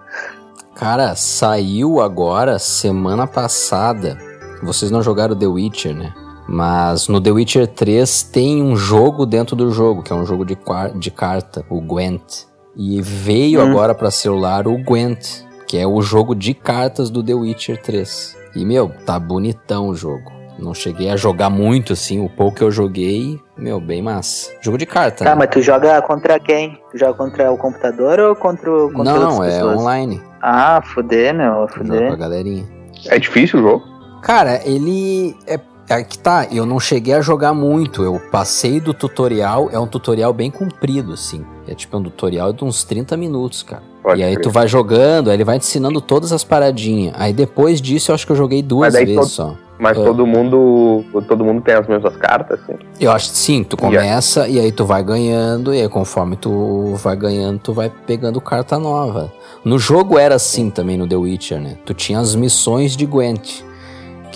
Cara, 0.75 1.15
saiu 1.15 2.01
agora, 2.01 2.59
semana 2.59 3.27
passada. 3.27 4.17
Vocês 4.63 4.91
não 4.91 5.03
jogaram 5.03 5.37
The 5.37 5.47
Witcher, 5.47 5.95
né? 5.95 6.15
Mas 6.49 7.09
no 7.09 7.21
The 7.21 7.31
Witcher 7.31 7.67
3 7.67 8.23
tem 8.25 8.63
um 8.63 8.75
jogo 8.75 9.27
dentro 9.27 9.55
do 9.55 9.71
jogo, 9.71 10.03
que 10.03 10.13
é 10.13 10.17
um 10.17 10.25
jogo 10.25 10.45
de, 10.45 10.57
de 10.97 11.11
carta, 11.11 11.65
o 11.69 11.81
Gwent. 11.81 12.47
E 12.77 13.01
veio 13.03 13.61
Hum. 13.61 13.71
agora 13.71 13.95
pra 13.95 14.11
celular 14.11 14.67
o 14.67 14.79
Gwent, 14.79 15.43
que 15.67 15.77
é 15.79 15.87
o 15.87 16.01
jogo 16.03 16.35
de 16.35 16.55
cartas 16.55 17.11
do 17.11 17.23
The 17.23 17.35
Witcher 17.35 17.81
3. 17.83 18.37
E, 18.57 18.65
meu, 18.65 18.91
tá 19.07 19.19
bonitão 19.19 19.89
o 19.89 19.95
jogo. 19.95 20.31
Não 20.59 20.75
cheguei 20.75 21.11
a 21.11 21.17
jogar 21.17 21.49
muito, 21.51 21.95
assim, 21.95 22.25
o 22.25 22.29
pouco 22.29 22.59
que 22.59 22.63
eu 22.63 22.71
joguei, 22.71 23.41
meu, 23.57 23.81
bem 23.81 24.03
massa. 24.03 24.51
Jogo 24.61 24.77
de 24.79 24.87
carta, 24.87 25.25
Tá, 25.25 25.31
né? 25.31 25.35
mas 25.37 25.51
tu 25.51 25.61
joga 25.63 26.01
contra 26.03 26.39
quem? 26.39 26.79
Tu 26.91 26.99
joga 26.99 27.15
contra 27.15 27.51
o 27.51 27.57
computador 27.57 28.21
ou 28.21 28.37
contra, 28.37 28.71
o- 28.71 28.93
contra 28.93 29.13
Não, 29.19 29.43
é 29.43 29.49
pessoas? 29.51 29.81
online. 29.81 30.21
Ah, 30.41 30.81
fuder, 30.85 31.35
meu, 31.35 31.53
Jogo 31.53 31.67
com 31.69 31.73
a 31.75 31.77
fuder. 31.79 32.17
galerinha. 32.17 32.65
É 33.07 33.19
difícil 33.19 33.59
o 33.59 33.63
jogo? 33.63 33.85
Cara, 34.23 34.61
ele 34.69 35.35
é, 35.47 35.59
é 35.89 36.03
que 36.03 36.19
tá, 36.19 36.47
eu 36.51 36.65
não 36.65 36.79
cheguei 36.81 37.15
a 37.15 37.21
jogar 37.21 37.53
muito. 37.53 38.03
Eu 38.03 38.21
passei 38.31 38.81
do 38.81 38.95
tutorial, 38.95 39.69
é 39.71 39.79
um 39.79 39.87
tutorial 39.87 40.33
bem 40.33 40.51
comprido, 40.51 41.13
assim. 41.13 41.45
É 41.69 41.75
tipo 41.75 41.97
um 41.99 42.03
tutorial 42.03 42.53
de 42.53 42.65
uns 42.65 42.83
30 42.85 43.17
minutos, 43.17 43.63
cara. 43.63 43.83
Pode 44.03 44.21
e 44.21 44.25
aí 44.25 44.33
crer. 44.35 44.43
tu 44.43 44.51
vai 44.51 44.67
jogando, 44.67 45.29
aí 45.31 45.37
ele 45.37 45.45
vai 45.45 45.59
te 45.59 45.63
ensinando 45.67 46.01
todas 46.01 46.33
as 46.33 46.43
paradinhas. 46.43 47.15
Aí 47.17 47.33
depois 47.33 47.81
disso 47.81 48.11
eu 48.11 48.15
acho 48.15 48.27
que 48.27 48.33
eu 48.33 48.37
joguei 48.37 48.63
duas 48.63 48.93
vezes 48.95 49.15
todo- 49.15 49.27
só. 49.29 49.55
Mas 49.79 49.99
Ah. 49.99 50.05
todo 50.05 50.25
mundo. 50.27 51.05
Todo 51.27 51.45
mundo 51.45 51.61
tem 51.63 51.75
as 51.75 51.87
mesmas 51.89 52.17
cartas, 52.17 52.61
assim. 52.61 52.75
Eu 53.01 53.11
acho 53.11 53.31
que 53.31 53.37
sim, 53.37 53.65
tu 53.65 53.77
começa 53.77 54.47
e 54.49 54.59
aí 54.61 54.71
tu 54.71 54.85
vai 54.85 55.03
ganhando, 55.03 55.75
e 55.75 55.81
aí 55.83 55.89
conforme 55.89 56.37
tu 56.37 56.95
vai 56.97 57.17
ganhando, 57.17 57.59
tu 57.59 57.73
vai 57.73 57.91
pegando 58.07 58.41
carta 58.41 58.79
nova. 58.79 59.33
No 59.65 59.79
jogo 59.79 60.19
era 60.19 60.37
assim 60.37 60.71
também 60.71 60.97
no 60.97 61.07
The 61.07 61.17
Witcher, 61.17 61.61
né? 61.61 61.77
Tu 61.85 61.95
tinha 61.95 62.19
as 62.21 62.35
missões 62.37 62.97
de 62.97 63.07
Gwent. 63.07 63.63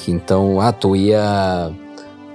Que 0.07 0.13
então, 0.13 0.61
ah, 0.61 0.71
tu 0.71 0.95
ia. 0.95 1.69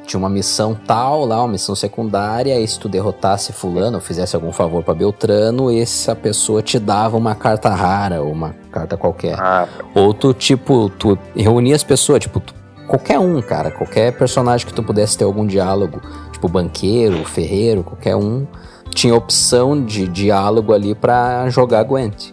Tinha 0.05 0.17
uma 0.19 0.27
missão 0.29 0.75
tal 0.85 1.23
lá, 1.23 1.37
uma 1.39 1.47
missão 1.47 1.73
secundária, 1.73 2.59
e 2.59 2.67
se 2.67 2.77
tu 2.77 2.89
derrotasse 2.89 3.53
fulano, 3.53 3.95
ou 3.95 4.01
fizesse 4.01 4.35
algum 4.35 4.51
favor 4.51 4.83
pra 4.83 4.93
Beltrano, 4.93 5.71
essa 5.71 6.13
pessoa 6.13 6.61
te 6.61 6.77
dava 6.77 7.15
uma 7.15 7.33
carta 7.33 7.69
rara, 7.69 8.21
ou 8.21 8.29
uma 8.29 8.53
carta 8.69 8.97
qualquer. 8.97 9.39
Ah, 9.39 9.69
Ou 9.95 10.13
tu, 10.13 10.33
tipo, 10.33 10.89
tu 10.89 11.17
reunia 11.33 11.73
as 11.77 11.83
pessoas, 11.85 12.19
tipo, 12.19 12.41
tu- 12.41 12.53
qualquer 12.89 13.19
um, 13.19 13.41
cara, 13.41 13.71
qualquer 13.71 14.11
personagem 14.17 14.67
que 14.67 14.73
tu 14.73 14.83
pudesse 14.83 15.17
ter 15.17 15.23
algum 15.23 15.47
diálogo, 15.47 16.01
tipo 16.33 16.49
banqueiro, 16.49 17.23
ferreiro, 17.23 17.81
qualquer 17.81 18.17
um, 18.17 18.45
tinha 18.93 19.15
opção 19.15 19.81
de 19.81 20.09
diálogo 20.09 20.73
ali 20.73 20.93
pra 20.93 21.47
jogar 21.49 21.83
Gwent. 21.83 22.31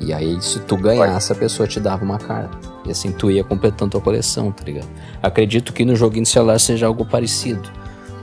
E 0.00 0.12
aí, 0.12 0.36
se 0.42 0.58
tu 0.58 0.76
ganhasse, 0.76 1.30
a 1.30 1.36
pessoa 1.36 1.68
te 1.68 1.78
dava 1.78 2.04
uma 2.04 2.18
carta. 2.18 2.73
E 2.86 2.90
assim 2.90 3.10
tu 3.12 3.30
ia 3.30 3.42
completando 3.42 3.92
tua 3.92 4.00
coleção, 4.00 4.50
tá 4.52 4.62
ligado? 4.64 4.88
Acredito 5.22 5.72
que 5.72 5.84
no 5.84 5.96
joguinho 5.96 6.24
de 6.24 6.28
celular 6.28 6.58
seja 6.60 6.86
algo 6.86 7.04
parecido. 7.06 7.68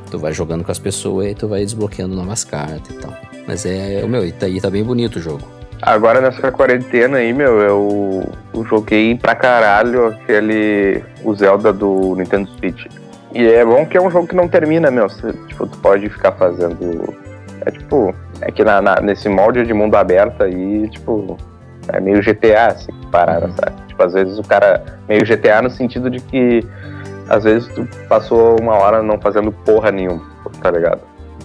Tu 0.09 0.19
vai 0.19 0.33
jogando 0.33 0.63
com 0.63 0.71
as 0.71 0.79
pessoas 0.79 1.27
e 1.31 1.35
tu 1.35 1.47
vai 1.47 1.61
desbloqueando 1.61 2.15
novas 2.15 2.43
cartas 2.43 2.89
e 2.95 2.99
tal. 2.99 3.13
Mas 3.47 3.65
é, 3.65 4.01
o 4.03 4.07
meu, 4.07 4.25
e 4.25 4.31
tá, 4.31 4.47
e 4.47 4.59
tá 4.61 4.69
bem 4.69 4.83
bonito 4.83 5.15
o 5.17 5.21
jogo. 5.21 5.41
Agora 5.81 6.21
nessa 6.21 6.51
quarentena 6.51 7.17
aí, 7.17 7.33
meu, 7.33 7.59
eu, 7.59 8.29
eu 8.53 8.63
joguei 8.65 9.15
pra 9.15 9.33
caralho 9.33 10.07
aquele. 10.07 11.03
o 11.23 11.33
Zelda 11.33 11.73
do 11.73 12.15
Nintendo 12.15 12.47
Switch. 12.59 12.85
E 13.33 13.43
é 13.47 13.65
bom 13.65 13.83
que 13.85 13.97
é 13.97 14.01
um 14.01 14.11
jogo 14.11 14.27
que 14.27 14.35
não 14.35 14.47
termina, 14.47 14.91
meu. 14.91 15.09
Você, 15.09 15.33
tipo, 15.47 15.65
tu 15.65 15.77
pode 15.79 16.07
ficar 16.09 16.33
fazendo. 16.33 17.11
É 17.65 17.71
tipo. 17.71 18.13
É 18.41 18.51
que 18.51 18.63
na, 18.63 18.79
na- 18.81 19.01
nesse 19.01 19.27
molde 19.27 19.65
de 19.65 19.73
mundo 19.73 19.95
aberto 19.95 20.43
aí, 20.43 20.87
tipo. 20.89 21.35
É 21.87 21.99
meio 21.99 22.21
GTA, 22.21 22.67
assim, 22.67 22.91
pararam, 23.11 23.47
Uhum. 23.47 23.55
sabe? 23.55 23.75
Tipo, 24.01 24.03
às 24.03 24.13
vezes 24.13 24.37
o 24.39 24.43
cara. 24.43 24.83
Meio 25.07 25.25
GTA 25.25 25.61
no 25.61 25.69
sentido 25.69 26.09
de 26.09 26.19
que. 26.19 26.65
Às 27.29 27.43
vezes 27.43 27.67
tu 27.73 27.87
passou 28.09 28.59
uma 28.59 28.73
hora 28.73 29.01
não 29.01 29.19
fazendo 29.19 29.51
porra 29.51 29.89
nenhuma, 29.91 30.21
tá 30.61 30.69
ligado? 30.69 30.99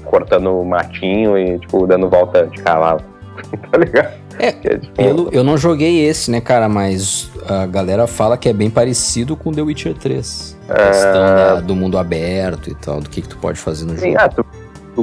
Cortando 0.04 0.64
matinho 0.64 1.38
e, 1.38 1.58
tipo, 1.60 1.86
dando 1.86 2.08
volta 2.08 2.46
de 2.46 2.60
cavalo. 2.60 3.00
tá 3.70 3.78
ligado? 3.78 4.12
É, 4.38 4.48
é, 4.48 4.52
tipo, 4.78 4.94
Pelo, 4.96 5.28
eu 5.30 5.44
não 5.44 5.56
joguei 5.56 6.04
esse, 6.08 6.30
né, 6.30 6.40
cara? 6.40 6.68
Mas 6.68 7.30
a 7.48 7.66
galera 7.66 8.06
fala 8.06 8.36
que 8.36 8.48
é 8.48 8.52
bem 8.52 8.68
parecido 8.68 9.36
com 9.36 9.52
The 9.52 9.62
Witcher 9.62 9.94
3. 9.94 10.56
A 10.68 10.74
questão 10.74 11.12
da- 11.12 11.60
do 11.60 11.76
mundo 11.76 11.96
aberto 11.98 12.68
e 12.68 12.74
tal, 12.74 13.00
do 13.00 13.08
que, 13.08 13.22
que 13.22 13.28
tu 13.28 13.36
pode 13.38 13.58
fazer 13.58 13.84
no 13.84 13.96
Sim, 13.96 14.12
jogo. 14.12 14.16
ah, 14.20 14.28
tu, 14.28 14.44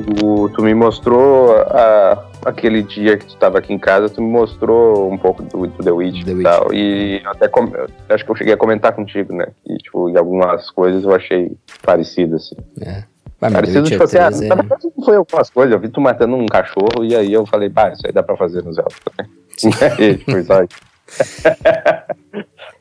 tu, 0.01 0.49
tu 0.49 0.63
me 0.63 0.73
mostrou 0.73 1.55
ah, 1.57 2.25
aquele 2.45 2.81
dia 2.81 3.17
que 3.17 3.25
tu 3.27 3.35
tava 3.37 3.59
aqui 3.59 3.71
em 3.73 3.77
casa, 3.79 4.09
tu 4.09 4.21
me 4.21 4.29
mostrou 4.29 5.11
um 5.11 5.17
pouco 5.17 5.43
do, 5.43 5.67
do 5.67 5.83
The 5.83 5.91
Witch 5.91 6.23
The 6.25 6.31
e 6.31 6.33
Witch. 6.35 6.43
tal. 6.43 6.73
E 6.73 7.21
até 7.25 7.47
com- 7.47 7.71
acho 8.09 8.25
que 8.25 8.31
eu 8.31 8.35
cheguei 8.35 8.53
a 8.53 8.57
comentar 8.57 8.93
contigo, 8.93 9.33
né? 9.33 9.47
E, 9.67 9.77
tipo, 9.77 10.09
em 10.09 10.17
algumas 10.17 10.69
coisas 10.71 11.03
eu 11.03 11.13
achei 11.13 11.55
parecido, 11.83 12.35
assim. 12.37 12.55
É. 12.81 13.03
The 13.39 13.49
parecido, 13.51 13.79
Witcher 13.79 13.91
tipo 13.91 14.03
assim, 14.03 14.17
ah, 14.17 14.27
3 14.31 14.39
na 14.41 14.45
é... 14.45 14.57
verdade 14.57 14.87
não 14.97 15.05
foi 15.05 15.15
algumas 15.17 15.49
coisas, 15.49 15.73
eu 15.73 15.79
vi 15.79 15.89
tu 15.89 15.99
matando 15.99 16.35
um 16.35 16.45
cachorro 16.45 17.03
e 17.03 17.13
aí 17.15 17.31
eu 17.33 17.45
falei, 17.45 17.67
bah, 17.69 17.89
isso 17.91 18.01
aí 18.05 18.11
dá 18.13 18.23
pra 18.23 18.37
fazer 18.37 18.63
no 18.63 18.73
Zelda 18.73 18.91
também. 19.05 19.31
E, 19.99 20.15
tipo, 20.17 20.43
só- 20.43 20.65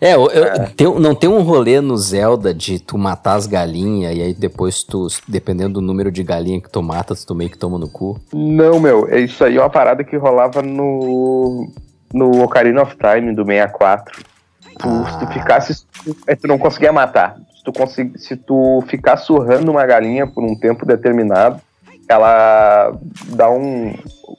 É, 0.00 0.14
eu- 0.14 0.28
eu- 0.30 0.68
tem- 0.76 0.98
não 1.00 1.14
tem 1.14 1.30
um 1.30 1.42
rolê 1.42 1.80
no 1.80 1.96
Zelda 1.96 2.52
de 2.52 2.80
tu 2.80 2.98
matar 2.98 3.34
as 3.34 3.46
galinhas 3.46 4.16
e 4.16 4.20
aí 4.22 4.34
depois 4.34 4.82
tu, 4.82 5.06
dependendo 5.28 5.74
do 5.74 5.80
número 5.80 6.10
de 6.10 6.24
galinha 6.24 6.60
que 6.60 6.68
tu 6.70 6.82
mata, 6.82 7.14
tu 7.14 7.34
meio 7.34 7.50
que 7.50 7.58
toma 7.58 7.78
no 7.78 7.88
cu. 7.88 8.18
Não, 8.32 8.80
meu, 8.80 9.06
é 9.08 9.20
isso 9.20 9.44
aí 9.44 9.56
é 9.56 9.60
uma 9.60 9.70
parada 9.70 10.02
que 10.02 10.16
rolava 10.16 10.60
no, 10.60 11.68
no 12.12 12.42
Ocarina 12.42 12.82
of 12.82 12.96
Time 12.96 13.32
do 13.34 13.44
64. 13.44 14.22
Tu, 14.78 14.88
Ah. 14.88 15.10
Se 15.12 15.18
tu 15.26 15.32
ficasse. 15.32 15.86
é, 16.26 16.34
Tu 16.34 16.48
não 16.48 16.58
conseguia 16.58 16.92
matar. 16.92 17.36
Se 17.56 17.62
tu, 17.64 17.72
consegui, 17.72 18.18
se 18.18 18.36
tu 18.36 18.82
ficar 18.88 19.16
surrando 19.18 19.70
uma 19.70 19.86
galinha 19.86 20.26
por 20.26 20.42
um 20.42 20.56
tempo 20.56 20.84
determinado, 20.84 21.60
ela 22.12 22.92
dá 23.28 23.50
um. 23.50 23.92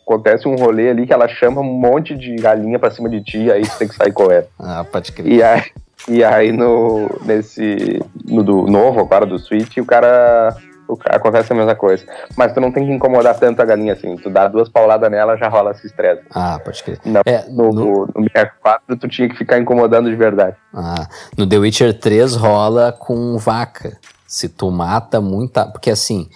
Acontece 0.05 0.47
um 0.47 0.55
rolê 0.55 0.89
ali 0.89 1.05
que 1.07 1.13
ela 1.13 1.27
chama 1.27 1.61
um 1.61 1.63
monte 1.63 2.15
de 2.15 2.35
galinha 2.35 2.77
pra 2.77 2.91
cima 2.91 3.09
de 3.09 3.23
ti, 3.23 3.37
e 3.43 3.51
aí 3.51 3.61
tu 3.63 3.77
tem 3.77 3.87
que 3.87 3.95
sair 3.95 4.11
correndo. 4.11 4.47
Ah, 4.59 4.83
pode 4.89 5.11
crer. 5.13 5.31
E 5.31 5.41
aí, 5.41 5.63
e 6.09 6.23
aí 6.23 6.51
no, 6.51 7.09
nesse. 7.25 8.01
No 8.25 8.43
do 8.43 8.63
novo, 8.67 8.99
agora 8.99 9.25
do 9.25 9.39
Switch, 9.39 9.77
o 9.77 9.85
cara. 9.85 10.55
o 10.89 10.97
acontece 11.09 11.53
a 11.53 11.55
mesma 11.55 11.73
coisa. 11.73 12.05
Mas 12.35 12.51
tu 12.53 12.59
não 12.59 12.69
tem 12.71 12.85
que 12.85 12.91
incomodar 12.91 13.39
tanto 13.39 13.61
a 13.61 13.65
galinha 13.65 13.93
assim. 13.93 14.15
Tu 14.17 14.29
dá 14.29 14.47
duas 14.49 14.67
pauladas 14.67 15.09
nela, 15.09 15.37
já 15.37 15.47
rola 15.47 15.71
esse 15.71 15.87
estresse. 15.87 16.21
Ah, 16.35 16.59
pode 16.63 16.83
crer. 16.83 16.99
Não, 17.05 17.21
É, 17.25 17.45
No, 17.49 17.69
no, 17.71 18.05
no 18.13 18.23
64 18.35 18.97
tu 18.97 19.07
tinha 19.07 19.29
que 19.29 19.37
ficar 19.37 19.57
incomodando 19.57 20.09
de 20.09 20.15
verdade. 20.17 20.57
ah, 20.73 21.07
no 21.37 21.47
The 21.47 21.57
Witcher 21.57 21.97
3 21.97 22.35
rola 22.35 22.91
com 22.91 23.37
vaca. 23.37 23.97
Se 24.27 24.49
tu 24.49 24.69
mata 24.69 25.21
muita. 25.21 25.65
Porque 25.65 25.89
assim, 25.91 26.27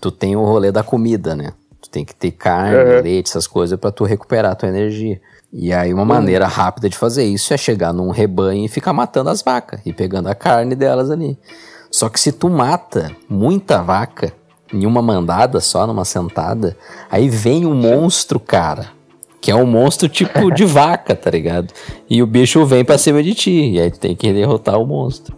tu 0.00 0.10
tem 0.10 0.36
o 0.36 0.44
rolê 0.44 0.72
da 0.72 0.82
comida, 0.82 1.34
né? 1.36 1.52
Tu 1.80 1.88
tem 1.90 2.04
que 2.04 2.14
ter 2.14 2.30
carne, 2.32 2.76
Uhum. 2.96 3.02
leite, 3.02 3.28
essas 3.28 3.46
coisas 3.46 3.78
pra 3.78 3.90
tu 3.90 4.04
recuperar 4.04 4.52
a 4.52 4.54
tua 4.54 4.68
energia. 4.68 5.20
E 5.52 5.72
aí 5.72 5.92
uma 5.92 6.04
maneira 6.04 6.46
rápida 6.46 6.88
de 6.88 6.96
fazer 6.96 7.24
isso 7.24 7.52
é 7.52 7.56
chegar 7.56 7.92
num 7.92 8.10
rebanho 8.10 8.64
e 8.64 8.68
ficar 8.68 8.92
matando 8.92 9.30
as 9.30 9.42
vacas 9.42 9.80
e 9.84 9.92
pegando 9.92 10.28
a 10.28 10.34
carne 10.34 10.74
delas 10.76 11.10
ali. 11.10 11.36
Só 11.90 12.08
que 12.08 12.20
se 12.20 12.30
tu 12.30 12.48
mata 12.48 13.10
muita 13.28 13.82
vaca 13.82 14.32
em 14.72 14.86
uma 14.86 15.02
mandada 15.02 15.58
só, 15.58 15.86
numa 15.88 16.04
sentada, 16.04 16.76
aí 17.10 17.28
vem 17.28 17.66
um 17.66 17.74
monstro, 17.74 18.38
cara. 18.38 18.86
Que 19.40 19.50
é 19.50 19.54
um 19.56 19.66
monstro 19.66 20.08
tipo 20.08 20.52
de 20.52 20.64
vaca, 20.66 21.16
tá 21.16 21.30
ligado? 21.30 21.72
E 22.08 22.22
o 22.22 22.26
bicho 22.26 22.64
vem 22.66 22.84
pra 22.84 22.98
cima 22.98 23.20
de 23.22 23.34
ti. 23.34 23.70
E 23.72 23.80
aí 23.80 23.90
tu 23.90 23.98
tem 23.98 24.14
que 24.14 24.32
derrotar 24.32 24.78
o 24.78 24.86
monstro. 24.86 25.34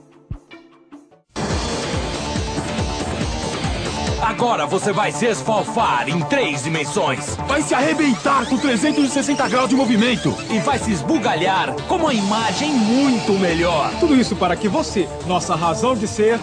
Agora 4.43 4.67
você 4.67 4.93
vai 4.93 5.13
se 5.13 5.25
esfalfar 5.27 6.09
em 6.09 6.19
três 6.23 6.65
dimensões. 6.65 7.37
Vai 7.47 7.63
se 7.63 7.77
arrebentar 7.77 8.45
com 8.49 8.59
360 8.59 9.49
graus 9.49 9.69
de 9.69 9.77
movimento. 9.77 10.35
E 10.51 10.59
vai 10.59 10.81
se 10.81 10.91
esbugalhar 10.91 11.73
com 11.87 11.95
uma 11.95 12.13
imagem 12.13 12.73
muito 12.73 13.35
melhor. 13.35 13.93
Tudo 14.01 14.17
isso 14.17 14.35
para 14.35 14.57
que 14.57 14.67
você, 14.67 15.09
nossa 15.29 15.55
razão 15.55 15.95
de 15.95 16.09
ser, 16.09 16.41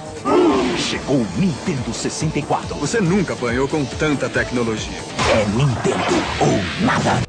Chegou 0.78 1.18
o 1.18 1.28
Nintendo 1.36 1.94
64. 1.94 2.74
você 2.76 3.02
nunca 3.02 3.34
apanhou 3.34 3.68
com 3.68 3.84
tanta 3.84 4.30
tecnologia. 4.30 4.98
É 5.34 5.46
Nintendo 5.58 6.24
ou 6.40 6.86
nada. 6.86 7.22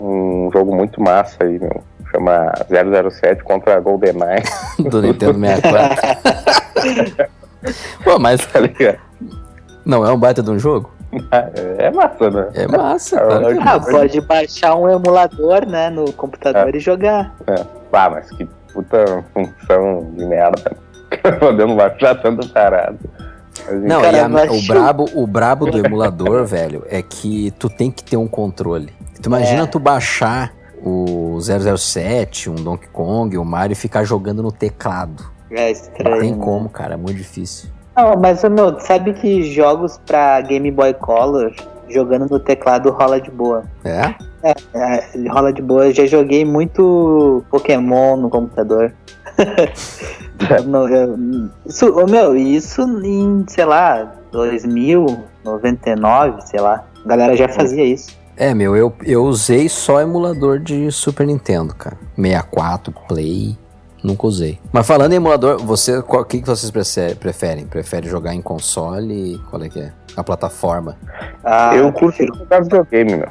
Um 0.00 0.48
jogo 0.50 0.74
muito 0.74 1.02
massa 1.02 1.36
aí, 1.44 1.58
meu. 1.58 1.84
Chama 2.10 2.50
007 3.10 3.44
contra 3.44 3.78
GoldenEye, 3.78 4.42
Do 4.88 5.02
Nintendo 5.02 5.38
64. 5.38 7.32
Pô, 8.04 8.18
mas 8.18 8.44
tá 8.46 8.60
ligado? 8.60 8.98
não 9.84 10.04
é 10.06 10.12
um 10.12 10.18
baita 10.18 10.42
de 10.42 10.50
um 10.50 10.58
jogo? 10.58 10.90
É 11.76 11.90
massa, 11.90 12.30
né? 12.30 12.48
É 12.54 12.66
massa, 12.66 13.20
claro 13.20 13.46
que 13.48 13.52
é. 13.58 13.62
Ah, 13.62 13.78
pode 13.80 14.20
baixar 14.22 14.74
um 14.76 14.88
emulador, 14.88 15.66
né, 15.66 15.90
no 15.90 16.10
computador 16.12 16.74
e 16.74 16.80
jogar. 16.80 17.34
É. 17.46 17.64
Ah, 17.92 18.08
mas 18.10 18.30
que 18.30 18.48
puta 18.72 19.22
função 19.34 20.10
de 20.16 20.24
merda. 20.24 20.74
Podendo 21.38 21.76
baixar 21.76 22.14
tanta 22.22 22.46
parada. 22.48 22.98
Mas, 23.66 23.82
Não, 23.82 24.00
Cara, 24.00 24.16
e 24.16 24.20
a- 24.20 24.52
o, 24.52 24.62
brabo, 24.66 25.04
o 25.14 25.26
brabo 25.26 25.70
do 25.70 25.76
emulador, 25.84 26.46
velho, 26.46 26.84
é 26.88 27.02
que 27.02 27.50
tu 27.58 27.68
tem 27.68 27.90
que 27.90 28.02
ter 28.02 28.16
um 28.16 28.26
controle. 28.26 28.88
Tu 29.20 29.26
imagina 29.26 29.64
É. 29.64 29.66
tu 29.66 29.78
baixar 29.78 30.54
o 30.82 31.38
007, 31.40 32.48
um 32.48 32.54
Donkey 32.54 32.88
Kong, 32.88 33.36
o 33.36 33.44
Mario 33.44 33.72
e 33.72 33.76
ficar 33.76 34.02
jogando 34.04 34.42
no 34.42 34.50
teclado. 34.50 35.30
É 35.52 35.64
Não 35.66 35.70
estranho. 35.72 36.20
tem 36.20 36.32
né? 36.32 36.38
como, 36.44 36.68
cara, 36.68 36.94
é 36.94 36.96
muito 36.96 37.16
difícil. 37.16 37.70
Não, 37.96 38.16
mas, 38.16 38.42
meu, 38.44 38.80
sabe 38.80 39.12
que 39.12 39.42
jogos 39.52 40.00
pra 40.06 40.40
Game 40.40 40.70
Boy 40.70 40.94
Color, 40.94 41.52
jogando 41.88 42.26
no 42.30 42.40
teclado, 42.40 42.90
rola 42.90 43.20
de 43.20 43.30
boa. 43.30 43.64
É? 43.84 44.14
É, 44.74 45.28
rola 45.28 45.52
de 45.52 45.60
boa. 45.60 45.86
Eu 45.86 45.92
já 45.92 46.06
joguei 46.06 46.44
muito 46.44 47.44
Pokémon 47.50 48.16
no 48.16 48.30
computador. 48.30 48.94
Não- 50.66 50.88
eu- 50.88 51.16
isso, 51.66 51.86
ô, 51.98 52.06
meu, 52.06 52.34
isso 52.36 52.82
em, 53.04 53.44
sei 53.48 53.64
lá, 53.64 54.12
2000, 54.32 55.06
99, 55.44 56.40
sei 56.42 56.60
lá. 56.60 56.84
A 57.04 57.08
galera 57.08 57.36
já 57.36 57.48
fazia 57.48 57.84
isso. 57.84 58.16
É, 58.36 58.54
meu, 58.54 58.74
eu, 58.74 58.92
eu 59.04 59.24
usei 59.24 59.68
só 59.68 60.00
emulador 60.00 60.58
de 60.58 60.90
Super 60.90 61.26
Nintendo, 61.26 61.74
cara. 61.74 61.96
64, 62.16 62.92
Play, 63.06 63.56
nunca 64.02 64.26
usei. 64.26 64.58
Mas 64.72 64.86
falando 64.86 65.12
em 65.12 65.16
emulador, 65.16 65.58
você, 65.58 66.02
qual- 66.02 66.22
o 66.22 66.24
que, 66.24 66.40
que 66.40 66.46
vocês 66.48 66.70
preferem? 67.18 67.66
Prefere 67.66 68.08
jogar 68.08 68.34
em 68.34 68.42
console? 68.42 69.38
Qual 69.50 69.62
é 69.62 69.68
que 69.68 69.80
é? 69.80 69.92
A 70.16 70.22
plataforma? 70.24 70.96
Ah, 71.44 71.74
eu 71.74 71.92
curto 71.92 72.24
jogar 72.26 72.60
videogame, 72.62 73.16
meu. 73.16 73.28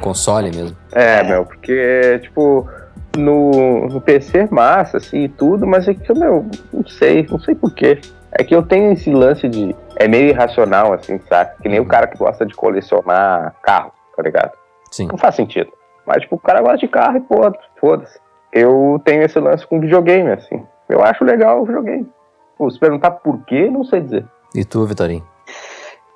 Console 0.00 0.50
mesmo? 0.54 0.76
É, 0.92 1.20
É. 1.20 1.22
meu, 1.22 1.44
porque, 1.44 2.18
tipo, 2.22 2.68
no, 3.16 3.88
no 3.88 4.00
PC 4.00 4.38
é 4.40 4.48
massa, 4.50 4.98
assim, 4.98 5.24
e 5.24 5.28
tudo, 5.28 5.66
mas 5.66 5.88
é 5.88 5.94
que, 5.94 6.12
meu, 6.14 6.46
não 6.72 6.86
sei, 6.86 7.26
não 7.30 7.38
sei 7.40 7.54
porquê. 7.54 7.98
É 8.38 8.44
que 8.44 8.54
eu 8.54 8.62
tenho 8.62 8.92
esse 8.92 9.10
lance 9.10 9.48
de. 9.48 9.74
É 9.96 10.06
meio 10.06 10.28
irracional, 10.28 10.92
assim, 10.92 11.18
sabe? 11.28 11.52
Que 11.62 11.68
nem 11.70 11.80
o 11.80 11.86
cara 11.86 12.06
que 12.06 12.18
gosta 12.18 12.44
de 12.44 12.54
colecionar 12.54 13.54
carro, 13.62 13.92
tá 14.14 14.22
ligado? 14.22 14.52
Sim. 14.90 15.06
Não 15.06 15.16
faz 15.16 15.34
sentido. 15.36 15.70
Mas, 16.06 16.20
tipo, 16.22 16.36
o 16.36 16.38
cara 16.38 16.60
gosta 16.60 16.76
de 16.78 16.88
carro 16.88 17.16
e 17.16 17.20
pô, 17.22 17.40
foda-se. 17.80 18.18
Eu 18.56 18.98
tenho 19.04 19.22
esse 19.22 19.38
lance 19.38 19.66
com 19.66 19.78
videogame, 19.78 20.30
assim. 20.30 20.62
Eu 20.88 21.02
acho 21.02 21.22
legal 21.22 21.60
o 21.60 21.66
videogame. 21.66 22.08
Pô, 22.56 22.70
se 22.70 22.80
perguntar 22.80 23.10
por 23.10 23.44
quê, 23.44 23.68
não 23.68 23.84
sei 23.84 24.00
dizer. 24.00 24.24
E 24.54 24.64
tu, 24.64 24.86
Vitorinho? 24.86 25.22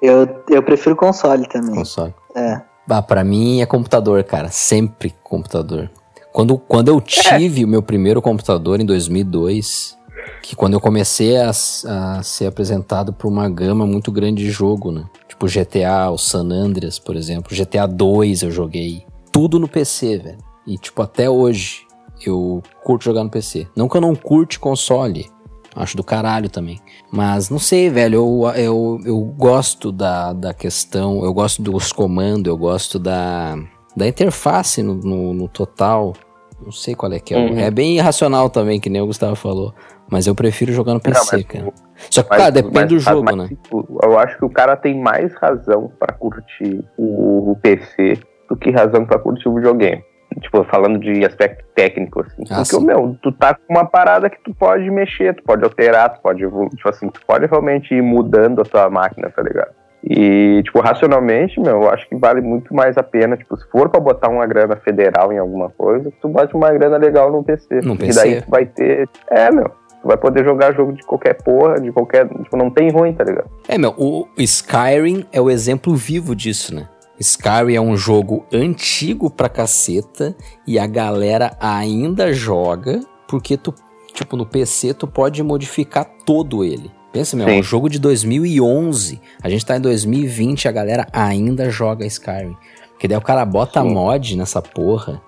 Eu, 0.01 0.27
eu 0.49 0.63
prefiro 0.63 0.97
console 0.97 1.47
também. 1.47 1.75
Console. 1.75 2.15
É. 2.35 2.63
Ah, 2.89 3.03
pra 3.03 3.23
mim 3.23 3.61
é 3.61 3.67
computador, 3.67 4.25
cara. 4.25 4.49
Sempre 4.49 5.15
computador. 5.23 5.91
Quando, 6.33 6.57
quando 6.57 6.89
eu 6.89 6.99
tive 6.99 7.63
o 7.63 7.69
meu 7.69 7.83
primeiro 7.83 8.23
computador 8.23 8.81
em 8.81 8.87
2002, 8.87 9.99
que 10.43 10.57
quando 10.57 10.73
eu 10.73 10.81
comecei 10.81 11.37
a, 11.37 11.51
a 11.51 12.23
ser 12.23 12.47
apresentado 12.47 13.13
por 13.13 13.29
uma 13.29 13.51
gama 13.51 13.87
muito 13.87 14.11
grande 14.11 14.43
de 14.43 14.51
jogo, 14.51 14.91
né? 14.91 15.05
Tipo 15.29 15.47
GTA, 15.47 16.09
o 16.11 16.17
San 16.17 16.51
Andreas, 16.51 16.99
por 16.99 17.17
exemplo. 17.17 17.55
GTA 17.55 17.87
2 17.87 18.45
eu 18.45 18.51
joguei. 18.51 19.05
Tudo 19.31 19.59
no 19.59 19.69
PC, 19.69 20.17
velho. 20.17 20.39
E, 20.67 20.79
tipo, 20.79 21.03
até 21.03 21.29
hoje 21.29 21.90
eu 22.29 22.63
curto 22.83 23.05
jogar 23.05 23.25
no 23.25 23.31
PC. 23.31 23.67
Não 23.77 23.89
que 23.89 23.97
eu 23.97 24.01
não 24.01 24.15
curte 24.15 24.59
console. 24.59 25.27
Acho 25.75 25.97
do 25.97 26.03
caralho 26.03 26.49
também. 26.51 26.81
Mas 27.13 27.49
não 27.49 27.59
sei, 27.59 27.89
velho. 27.89 28.17
Eu, 28.17 28.53
eu, 28.57 29.01
eu 29.05 29.21
gosto 29.21 29.93
da, 29.93 30.33
da 30.33 30.53
questão. 30.53 31.25
Eu 31.25 31.33
gosto 31.33 31.63
dos 31.63 31.93
comandos. 31.93 32.47
Eu 32.49 32.57
gosto 32.57 32.99
da, 32.99 33.57
da 33.97 34.09
interface 34.09 34.83
no, 34.83 34.95
no, 34.97 35.33
no 35.33 35.49
total. 35.49 36.13
Não 36.61 36.73
sei 36.73 36.95
qual 36.95 37.13
é 37.13 37.21
que 37.21 37.33
é. 37.35 37.39
Uhum. 37.39 37.59
É 37.59 37.71
bem 37.71 37.97
irracional 37.97 38.51
também, 38.51 38.81
que 38.81 38.91
nem 38.91 39.01
o 39.01 39.07
Gustavo 39.07 39.37
falou. 39.37 39.73
Mas 40.11 40.27
eu 40.27 40.35
prefiro 40.35 40.73
jogar 40.73 40.93
no 40.95 41.01
PC, 41.01 41.37
mas 41.37 41.45
cara. 41.47 41.73
Só 42.11 42.23
que, 42.25 42.31
Mas- 42.31 42.39
cara, 42.39 42.51
depende 42.51 42.75
mas- 42.75 42.89
do 42.89 42.99
jogo, 42.99 43.23
mas, 43.25 43.37
né? 43.37 43.49
tipo, 43.49 44.01
eu 44.03 44.19
acho 44.19 44.37
que 44.39 44.45
o 44.45 44.51
cara 44.51 44.77
tem 44.77 45.01
mais 45.01 45.33
razão 45.35 45.91
pra 46.01 46.13
curtir 46.13 46.85
o, 46.99 47.53
o 47.53 47.57
PC 47.63 48.19
do 48.49 48.57
que 48.57 48.71
razão 48.73 49.07
pra 49.07 49.19
curtir 49.21 49.49
o 49.49 49.55
videogame. 49.55 50.03
Tipo, 50.41 50.63
falando 50.65 50.99
de 51.01 51.25
aspecto 51.25 51.65
técnico, 51.75 52.21
assim. 52.21 52.43
Ah, 52.51 52.57
Porque, 52.63 52.77
sim. 52.77 52.85
meu, 52.87 53.17
tu 53.23 53.33
tá 53.33 53.55
com 53.55 53.75
uma 53.75 53.85
parada 53.85 54.31
que 54.31 54.39
tu 54.45 54.55
pode 54.55 54.89
mexer, 54.91 55.35
tu 55.35 55.43
pode 55.43 55.65
alterar, 55.65 56.15
tu 56.15 56.21
pode, 56.23 56.41
tipo 56.41 56.89
assim, 56.89 57.09
tu 57.09 57.21
pode 57.27 57.47
realmente 57.47 57.93
ir 57.95 58.01
mudando 58.03 58.61
a 58.63 58.65
tua 58.65 58.89
máquina, 58.89 59.29
tá 59.31 59.43
ligado? 59.43 59.71
E, 60.03 60.63
tipo, 60.65 60.81
racionalmente, 60.81 61.61
meu, 61.61 61.83
eu 61.83 61.91
acho 61.91 62.09
que 62.09 62.17
vale 62.17 62.41
muito 62.41 62.73
mais 62.75 62.97
a 62.97 63.03
pena, 63.03 63.37
tipo, 63.37 63.55
se 63.57 63.69
for 63.71 63.89
pra 63.91 64.01
botar 64.01 64.29
uma 64.31 64.47
grana 64.47 64.77
federal 64.77 65.33
em 65.33 65.39
alguma 65.39 65.69
coisa, 65.69 66.11
tu 66.23 66.29
bote 66.29 66.55
uma 66.55 66.71
grana 66.73 66.97
legal 66.97 67.31
no 67.31 67.43
PC. 67.45 67.81
No 67.83 67.95
E 67.95 67.99
PC. 67.99 68.21
daí 68.21 68.41
tu 68.43 68.51
vai 68.51 68.65
ter. 68.67 69.09
É, 69.31 69.51
meu. 69.51 69.69
Tu 70.01 70.09
vai 70.09 70.17
poder 70.17 70.43
jogar 70.45 70.73
jogo 70.73 70.95
de 70.95 71.03
qualquer 71.03 71.35
porra, 71.43 71.79
de 71.79 71.93
qualquer. 71.93 72.27
Tipo, 72.27 72.57
não 72.57 72.71
tem 72.71 72.91
ruim, 72.91 73.13
tá 73.13 73.23
ligado? 73.25 73.51
É, 73.69 73.77
meu, 73.77 73.95
o 73.99 74.27
Skyrim 74.39 75.27
é 75.31 75.39
o 75.41 75.51
exemplo 75.51 75.95
vivo 75.95 76.35
disso, 76.35 76.75
né? 76.75 76.89
Skyrim 77.21 77.75
é 77.75 77.81
um 77.81 77.97
jogo 77.97 78.47
antigo 78.51 79.29
pra 79.29 79.49
caceta 79.49 80.35
e 80.67 80.79
a 80.79 80.87
galera 80.87 81.55
ainda 81.61 82.33
joga 82.33 83.01
porque 83.29 83.59
tu, 83.59 83.75
tipo, 84.15 84.37
no 84.37 84.47
PC 84.47 84.95
tu 84.95 85.07
pode 85.07 85.43
modificar 85.43 86.07
todo 86.25 86.65
ele. 86.65 86.91
Pensa, 87.13 87.37
meu, 87.37 87.47
é 87.47 87.53
um 87.53 87.57
Sim. 87.57 87.63
jogo 87.63 87.91
de 87.91 87.99
2011. 87.99 89.21
A 89.43 89.51
gente 89.51 89.67
tá 89.67 89.77
em 89.77 89.81
2020 89.81 90.65
e 90.65 90.69
a 90.69 90.73
galera 90.73 91.07
ainda 91.13 91.69
joga 91.69 92.07
Skyrim. 92.07 92.57
Porque 92.93 93.07
daí 93.07 93.19
o 93.19 93.23
cara 93.23 93.45
bota 93.45 93.83
Sim. 93.83 93.91
mod 93.91 94.37
nessa 94.37 94.63
porra 94.63 95.21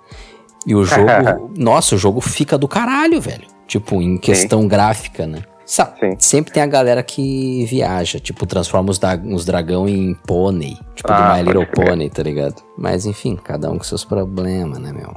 e 0.67 0.75
o 0.75 0.85
jogo... 0.85 1.53
nossa, 1.57 1.95
o 1.95 1.99
jogo 1.99 2.21
fica 2.21 2.57
do 2.57 2.69
caralho, 2.69 3.21
velho. 3.21 3.47
Tipo, 3.67 4.01
em 4.01 4.17
questão 4.17 4.67
gráfica, 4.67 5.27
né? 5.27 5.43
Sim. 5.65 6.17
Sempre 6.19 6.53
tem 6.53 6.63
a 6.63 6.67
galera 6.67 7.03
que 7.03 7.65
viaja, 7.67 8.19
tipo, 8.19 8.45
transforma 8.47 8.91
os, 8.91 8.99
da- 8.99 9.17
os 9.17 9.45
dragão 9.45 9.89
em 9.89 10.15
pônei. 10.27 10.77
Tipo, 10.95 11.09
do 11.09 11.15
Ah, 11.15 11.35
My 11.37 11.43
Little. 11.43 11.67
Pony, 11.67 12.11
tá 12.11 12.23
ligado? 12.23 12.57
Mas 12.77 13.07
enfim, 13.07 13.37
cada 13.37 13.71
um 13.71 13.79
com 13.79 13.85
seus 13.85 14.05
problemas, 14.05 14.79
né, 14.79 14.93
meu? 14.93 15.13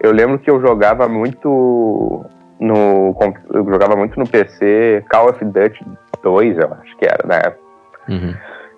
Eu 0.00 0.12
lembro 0.12 0.38
que 0.38 0.50
eu 0.50 0.60
jogava 0.60 1.08
muito 1.08 2.24
no. 2.58 3.14
Eu 3.52 3.64
jogava 3.66 3.96
muito 3.96 4.18
no 4.18 4.26
PC 4.26 5.04
Call 5.10 5.28
of 5.30 5.44
Duty 5.44 5.84
2, 6.22 6.58
eu 6.58 6.72
acho 6.74 6.96
que 6.96 7.04
era, 7.04 7.26
na 7.26 7.34
época. 7.36 7.60
Uhum. 8.08 8.34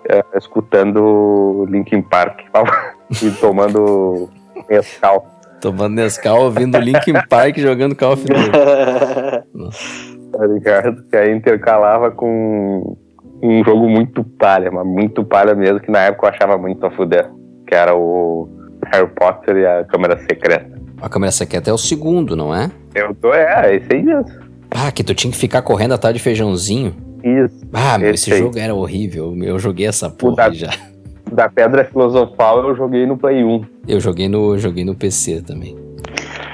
eh, 0.08 0.24
Escutando 0.36 1.64
Linkin 1.68 2.02
Park 2.02 2.40
e 3.22 3.30
tomando 3.32 4.28
mescal. 4.68 5.28
Tomando 5.60 5.94
Nescau, 5.94 6.42
ouvindo 6.42 6.76
Linkin 6.78 7.14
Park 7.28 7.56
jogando 7.58 7.94
Call 7.94 8.14
of 8.14 8.24
Duty. 8.24 8.50
tá 10.32 10.46
ligado? 10.46 11.02
Que 11.10 11.16
aí 11.16 11.34
intercalava 11.34 12.10
com 12.10 12.96
um 13.42 13.64
jogo 13.64 13.88
muito 13.88 14.24
palha, 14.24 14.70
mas 14.70 14.86
muito 14.86 15.24
palha 15.24 15.54
mesmo, 15.54 15.80
que 15.80 15.90
na 15.90 16.00
época 16.00 16.26
eu 16.26 16.30
achava 16.30 16.56
muito 16.58 16.84
a 16.86 16.90
fuder. 16.90 17.30
Que 17.66 17.74
era 17.74 17.94
o 17.96 18.48
Harry 18.92 19.08
Potter 19.14 19.56
e 19.56 19.66
a 19.66 19.84
Câmara 19.84 20.18
Secreta. 20.20 20.70
A 21.00 21.08
câmera 21.08 21.32
secreta 21.32 21.68
é 21.68 21.72
o 21.72 21.78
segundo, 21.78 22.36
não 22.36 22.54
é? 22.54 22.70
Eu 22.94 23.12
tô, 23.14 23.32
é, 23.34 23.74
esse 23.76 23.92
aí 23.92 24.02
mesmo. 24.04 24.24
Ah, 24.70 24.92
que 24.92 25.02
tu 25.02 25.14
tinha 25.14 25.30
que 25.32 25.36
ficar 25.36 25.60
correndo 25.62 25.94
atrás 25.94 26.14
de 26.14 26.22
feijãozinho. 26.22 26.94
Isso. 27.24 27.66
Ah, 27.72 27.98
meu, 27.98 28.10
Esse 28.10 28.30
esse 28.30 28.34
aí. 28.34 28.38
jogo 28.38 28.58
era 28.58 28.72
horrível. 28.74 29.34
Eu 29.42 29.58
joguei 29.58 29.86
essa 29.86 30.08
porra 30.08 30.36
da- 30.36 30.50
já. 30.52 30.70
da 31.32 31.48
Pedra 31.48 31.84
Filosofal 31.84 32.68
eu 32.68 32.76
joguei 32.76 33.04
no 33.06 33.16
Play 33.18 33.42
1. 33.42 33.64
Eu 33.88 33.98
joguei 33.98 34.28
no, 34.28 34.56
joguei 34.58 34.84
no 34.84 34.94
PC 34.94 35.42
também. 35.42 35.76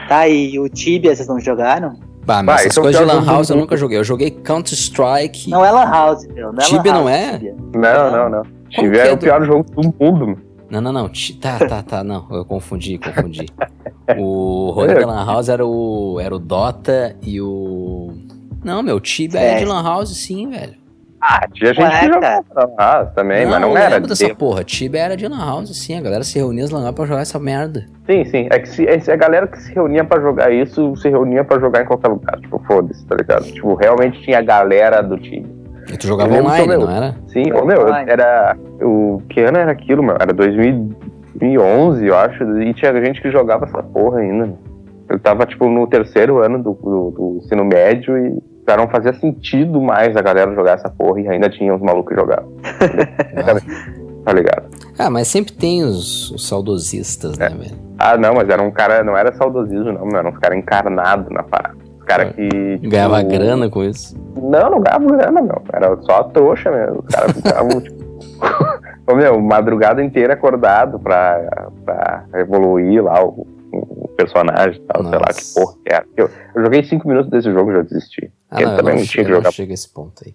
Tá, 0.08 0.26
e 0.26 0.58
o 0.58 0.66
Tibia 0.68 1.14
vocês 1.14 1.28
não 1.28 1.38
jogaram? 1.38 1.94
Bah, 2.28 2.42
mas 2.42 2.60
essas 2.66 2.76
é 2.76 2.80
coisas 2.82 3.00
de 3.00 3.06
Lan 3.06 3.24
House 3.24 3.48
eu 3.48 3.56
nunca 3.56 3.74
joguei. 3.74 3.96
Eu 3.98 4.04
joguei 4.04 4.30
Counter-Strike. 4.30 5.48
Não 5.48 5.64
é 5.64 5.70
Lan 5.70 5.86
House, 5.90 6.26
meu. 6.28 6.52
Não 6.52 6.60
é 6.62 6.64
Tibia 6.66 6.92
não 6.92 7.08
é? 7.08 7.32
Tibia. 7.32 7.56
Não, 7.74 8.10
não, 8.12 8.28
não. 8.28 8.42
Tiver 8.68 9.02
que 9.04 9.08
é 9.08 9.12
o 9.12 9.16
do- 9.16 9.20
pior 9.20 9.44
jogo 9.46 9.64
do 9.70 9.94
mundo. 9.98 10.38
Não, 10.70 10.80
não, 10.82 10.92
não. 10.92 11.10
Tá, 11.40 11.58
tá, 11.66 11.82
tá, 11.82 12.04
não. 12.04 12.26
Eu 12.30 12.44
confundi, 12.44 12.98
confundi. 12.98 13.46
O 14.18 14.70
rolê 14.74 14.92
É. 14.92 15.00
da 15.00 15.06
Lan 15.06 15.24
House 15.24 15.48
era 15.48 15.64
o, 15.66 16.18
era 16.20 16.36
o 16.36 16.38
Dota 16.38 17.16
e 17.22 17.40
o. 17.40 18.12
Não, 18.62 18.82
meu, 18.82 19.00
Tibia 19.00 19.40
é 19.40 19.56
de 19.58 19.64
É. 19.64 19.66
Lan 19.66 19.82
House 19.82 20.14
sim, 20.14 20.50
velho. 20.50 20.74
Ah, 21.20 21.46
tinha 21.52 21.74
gente 21.74 21.83
Ué, 21.83 21.98
que 22.00 22.07
jogava 22.07 22.44
na 22.54 22.85
House 22.85 23.09
também, 23.14 23.44
mas 23.46 23.61
não 23.61 23.70
eu 23.70 23.76
era. 23.76 23.94
lembro 23.96 24.09
dessa 24.09 24.26
de- 24.26 24.35
porra. 24.35 24.62
Tibia 24.62 25.00
era 25.00 25.16
de 25.16 25.26
Lan 25.26 25.38
House 25.44 25.76
sim. 25.76 25.96
A 25.98 26.00
galera 26.00 26.22
se 26.22 26.38
reunia 26.38 26.62
nas 26.62 26.70
Lan 26.70 26.83
House 26.85 26.94
pra 26.94 27.07
jogar 27.07 27.20
essa 27.22 27.38
merda. 27.40 27.87
Sim, 28.07 28.24
sim. 28.26 28.48
É 28.50 28.59
que 28.61 28.68
se, 28.68 28.87
é 28.87 28.98
se 29.00 29.11
a 29.11 29.16
galera 29.16 29.46
que 29.46 29.59
se 29.61 29.72
reunia 29.74 30.04
pra 30.04 30.20
jogar 30.20 30.52
isso, 30.52 30.94
se 30.96 31.09
reunia 31.09 31.42
pra 31.44 31.59
jogar 31.59 31.83
em 31.83 31.87
qualquer 31.87 32.09
lugar. 32.09 32.38
Tipo, 32.40 32.62
foda-se, 32.66 33.04
tá 33.07 33.16
ligado? 33.16 33.44
Tipo, 33.44 33.74
realmente 33.74 34.20
tinha 34.22 34.38
a 34.38 34.42
galera 34.42 35.02
do 35.02 35.18
time. 35.18 35.46
E 35.92 35.96
tu 35.96 36.07
jogava 36.07 36.35
Eu 36.37 36.42
online, 36.44 36.66
que 36.68 36.72
eu- 36.74 36.81
não 36.81 36.90
era? 36.96 37.14
Sim, 37.28 37.52
ô, 37.52 37.64
meu, 37.64 37.78
eu- 37.78 37.87
Online. 37.87 38.11
era. 38.11 38.57
O 38.81 39.22
que 39.28 39.40
ano 39.40 39.59
era 39.59 39.72
aquilo, 39.72 40.02
meu? 40.02 40.14
Era 40.20 40.33
2011, 40.33 42.07
eu 42.07 42.16
acho. 42.16 42.44
E 42.61 42.74
tinha 42.74 42.92
gente 43.04 43.20
que 43.20 43.31
jogava 43.31 43.64
essa 43.64 43.83
porra 43.83 44.20
ainda. 44.20 44.54
Eu 45.09 45.18
tava, 45.18 45.46
tipo, 45.46 45.68
no 45.68 45.87
terceiro 45.87 46.38
ano 46.44 46.62
do, 46.62 46.72
do, 46.74 47.11
do 47.11 47.37
ensino 47.42 47.64
médio 47.64 48.16
e 48.18 48.38
já 48.68 48.76
não 48.76 48.88
fazia 48.88 49.12
sentido 49.14 49.81
mais 49.81 50.14
a 50.16 50.20
galera 50.22 50.54
jogar 50.54 50.72
essa 50.74 50.88
porra 50.90 51.20
e 51.20 51.28
ainda 51.28 51.48
tinha 51.48 51.74
uns 51.74 51.81
malucos 51.81 52.14
jogavam. 52.16 52.52
Tá 54.24 54.33
ligado? 54.35 54.64
Ah, 54.98 55.09
mas 55.09 55.26
sempre 55.28 55.54
tem 55.54 55.83
os, 55.83 56.31
os 56.33 56.46
saudosistas, 56.46 57.38
É. 57.40 57.48
né, 57.48 57.57
velho? 57.57 57.76
Ah, 57.98 58.18
não, 58.18 58.35
mas 58.35 58.46
era 58.50 58.62
um 58.62 58.70
cara, 58.70 59.02
não 59.02 59.16
era 59.16 59.33
saudosismo, 59.33 59.90
não, 59.92 60.18
era 60.18 60.28
uns 60.28 60.37
caras 60.37 60.59
encarnados 60.59 61.31
na 61.31 61.42
parada. 61.42 61.76
Os 61.98 62.04
caras 62.04 62.35
que. 62.35 62.46
tipo, 62.76 62.90
Ganhava 62.90 63.22
grana 63.22 63.70
com 63.70 63.83
isso. 63.83 64.14
Não, 64.37 64.70
não 64.70 64.81
ganhava 64.81 65.07
grana, 65.07 65.40
meu. 65.40 65.62
Era 65.72 65.96
só 66.02 66.24
trouxa 66.24 66.70
mesmo. 66.70 67.02
Os 67.09 67.14
caras 67.14 67.33
ficavam, 67.33 67.81
tipo. 67.81 68.04
Ô, 69.11 69.14
meu, 69.14 69.40
madrugada 69.40 70.02
inteira 70.04 70.35
acordado 70.35 70.98
pra, 70.98 71.68
pra 71.87 72.24
evoluir 72.35 73.02
lá 73.02 73.24
o, 73.24 73.46
o 73.72 74.09
personagem 74.14 74.78
e 74.78 74.85
tal, 74.85 75.02
sei 75.04 75.12
lá 75.18 75.24
Nossa. 75.26 75.40
que 75.40 75.54
porra 75.54 75.74
que 75.87 75.94
era. 75.94 76.04
Eu, 76.18 76.31
eu 76.54 76.62
joguei 76.64 76.83
cinco 76.85 77.09
minutos 77.09 77.31
desse 77.31 77.50
jogo 77.50 77.70
e 77.70 77.76
já 77.76 77.83
desisti. 77.83 78.31
Ah, 78.50 78.61
eu 78.62 78.68
não, 78.68 78.76
também 78.76 78.94
não, 78.94 79.00
não 79.00 79.06
tinha 79.06 79.24
que 79.24 79.30
não 79.30 79.37
jogar. 79.38 79.52
chego 79.52 79.70
a 79.70 79.74
esse 79.74 79.88
ponto 79.88 80.22
aí. 80.26 80.34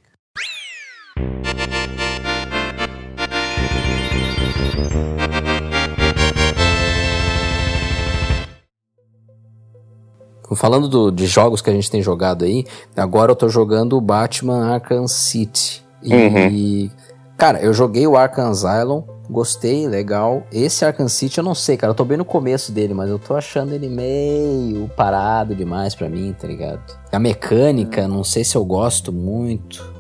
Falando 10.56 10.88
do- 10.88 11.12
de 11.12 11.26
jogos 11.26 11.62
que 11.62 11.70
a 11.70 11.74
gente 11.74 11.90
tem 11.90 12.02
jogado 12.02 12.46
aí, 12.46 12.64
agora 12.96 13.32
eu 13.32 13.36
tô 13.36 13.50
jogando 13.50 13.98
o 13.98 14.02
Batman 14.02 14.72
Arkham 14.74 15.08
City. 15.08 15.84
E, 16.04 16.92
cara, 17.38 17.60
eu 17.60 17.74
joguei 17.74 18.06
o 18.06 18.16
Arkham 18.16 18.50
Asylum, 18.50 19.04
gostei, 19.30 19.88
legal. 19.88 20.46
Esse 20.52 20.86
Arkham 20.86 21.08
City 21.08 21.38
eu 21.38 21.44
não 21.44 21.56
sei, 21.56 21.78
cara, 21.78 21.92
eu 21.92 21.96
tô 21.96 22.06
bem 22.06 22.18
no 22.18 22.26
começo 22.26 22.72
dele, 22.72 22.94
mas 22.94 23.10
eu 23.10 23.20
tô 23.20 23.36
achando 23.36 23.74
ele 23.74 23.88
meio 23.88 24.90
parado 24.90 25.56
demais 25.56 25.96
pra 25.96 26.10
mim, 26.10 26.36
tá 26.40 26.48
ligado? 26.48 26.98
A 27.12 27.20
mecânica, 27.20 28.08
não 28.08 28.24
sei 28.24 28.44
se 28.44 28.56
eu 28.56 28.66
gosto 28.66 29.12
muito. 29.12 29.94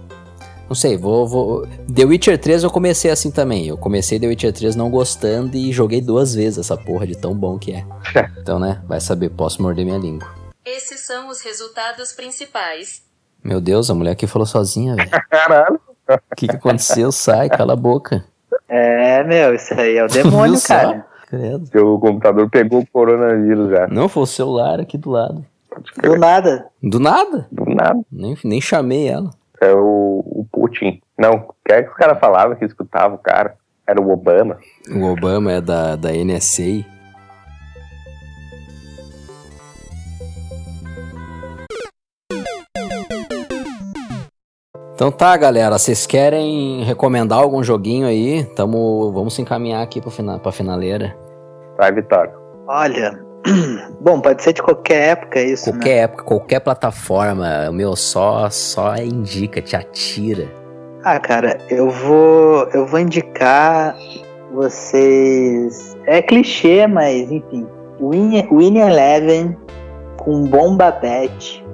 Não 0.68 0.76
sei, 0.76 0.98
vou, 0.98 1.28
vou. 1.28 1.68
The 1.94 2.06
Witcher 2.06 2.40
3 2.40 2.64
eu 2.64 2.72
comecei 2.72 3.12
assim 3.12 3.30
também. 3.30 3.68
Eu 3.68 3.78
comecei 3.78 4.20
The 4.20 4.28
Witcher 4.28 4.54
3 4.54 4.76
não 4.76 4.90
gostando 4.90 5.56
e 5.56 5.72
joguei 5.72 6.02
duas 6.02 6.34
vezes 6.34 6.60
essa 6.60 6.78
porra 6.78 7.06
de 7.06 7.16
tão 7.16 7.36
bom 7.36 7.60
que 7.60 7.74
é. 7.74 7.86
Então, 8.42 8.60
né, 8.60 8.82
vai 8.88 9.00
saber, 9.00 9.30
posso 9.30 9.62
morder 9.62 9.86
minha 9.86 9.98
língua. 9.98 10.28
Esses 10.66 11.02
são 11.02 11.30
os 11.30 11.42
resultados 11.42 12.14
principais. 12.14 13.04
Meu 13.44 13.60
Deus, 13.60 13.90
a 13.90 13.94
mulher 13.94 14.12
aqui 14.12 14.26
falou 14.26 14.46
sozinha, 14.46 14.96
velho. 14.96 15.10
Caralho. 15.30 15.80
O 16.10 16.36
que, 16.36 16.48
que 16.48 16.56
aconteceu? 16.56 17.12
Sai, 17.12 17.50
cala 17.50 17.74
a 17.74 17.78
boca. 17.78 18.26
É, 18.68 19.24
meu, 19.24 19.54
isso 19.54 19.74
aí 19.74 19.98
é 19.98 20.04
o 20.04 20.08
demônio, 20.08 20.60
cara. 20.66 21.06
Credo. 21.28 21.66
Seu 21.68 22.00
computador 22.00 22.50
pegou 22.50 22.82
o 22.82 22.88
coronavírus 22.88 23.70
já. 23.70 23.88
Não, 23.88 24.08
foi 24.08 24.24
o 24.24 24.28
celular 24.28 24.80
aqui 24.80 24.98
do 24.98 25.10
lado. 25.10 25.44
Do 26.02 26.16
nada. 26.16 26.66
Do 26.82 27.00
nada? 27.00 27.48
Do 27.52 27.66
nada. 27.66 28.00
Nem, 28.12 28.38
nem 28.44 28.62
chamei 28.62 29.08
ela. 29.08 29.32
É 29.60 29.74
o, 29.74 30.24
o 30.26 30.48
Putin. 30.52 31.02
Não, 31.18 31.32
o 31.32 31.54
que 31.66 31.74
é 31.74 31.82
que 31.82 31.90
os 31.90 31.96
caras 31.96 32.20
falavam 32.20 32.56
que 32.56 32.66
escutava 32.66 33.16
o 33.16 33.18
cara? 33.18 33.56
Era 33.88 34.00
o 34.02 34.12
Obama. 34.12 34.58
O 34.90 35.06
Obama 35.06 35.52
é 35.52 35.62
da, 35.62 35.96
da 35.96 36.12
NSA. 36.12 36.86
Então 44.94 45.12
tá, 45.12 45.36
galera. 45.36 45.78
Vocês 45.78 46.06
querem 46.06 46.84
recomendar 46.84 47.40
algum 47.40 47.64
joguinho 47.64 48.08
aí? 48.08 48.44
Tamo, 48.56 49.12
vamos 49.12 49.34
se 49.34 49.42
encaminhar 49.42 49.82
aqui 49.82 50.00
pro 50.00 50.12
fina, 50.12 50.38
pra 50.38 50.52
finaleira. 50.52 51.16
Vai, 51.78 51.92
Vitória. 51.92 52.34
Olha. 52.68 53.20
Bom, 54.00 54.22
pode 54.22 54.42
ser 54.44 54.54
de 54.54 54.62
qualquer 54.62 55.10
época 55.10 55.42
isso, 55.42 55.66
né? 55.66 55.72
Qualquer 55.74 55.98
época, 56.04 56.24
qualquer 56.24 56.60
plataforma. 56.60 57.70
O 57.70 57.74
meu 57.74 57.96
só, 57.96 58.50
só 58.50 58.96
indica, 58.96 59.62
te 59.62 59.76
atira. 59.76 60.48
Ah, 61.04 61.20
cara, 61.20 61.58
eu 61.70 61.90
vou. 61.90 62.70
Eu 62.74 62.86
vou 62.86 63.00
indicar 63.00 63.96
vocês. 64.54 65.98
É 66.06 66.22
clichê, 66.22 66.88
mas 66.88 67.32
enfim. 67.32 67.68
Win, 68.00 68.48
Win 68.52 68.78
Eleven 68.78 69.58
com 70.18 70.44
bomba 70.44 70.92
pet. 70.92 71.66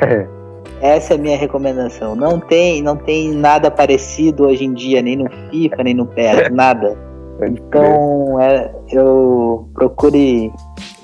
Essa 0.80 1.14
é 1.14 1.16
a 1.16 1.20
minha 1.20 1.36
recomendação. 1.36 2.14
Não 2.14 2.38
tem, 2.38 2.80
não 2.82 2.96
tem 2.96 3.30
nada 3.32 3.70
parecido 3.70 4.46
hoje 4.46 4.64
em 4.64 4.72
dia, 4.72 5.02
nem 5.02 5.16
no 5.16 5.28
FIFA, 5.50 5.82
nem 5.84 5.94
no 5.94 6.06
PES, 6.06 6.50
nada. 6.54 6.96
Então, 7.42 8.40
é, 8.40 8.72
eu 8.90 9.68
procure. 9.74 10.52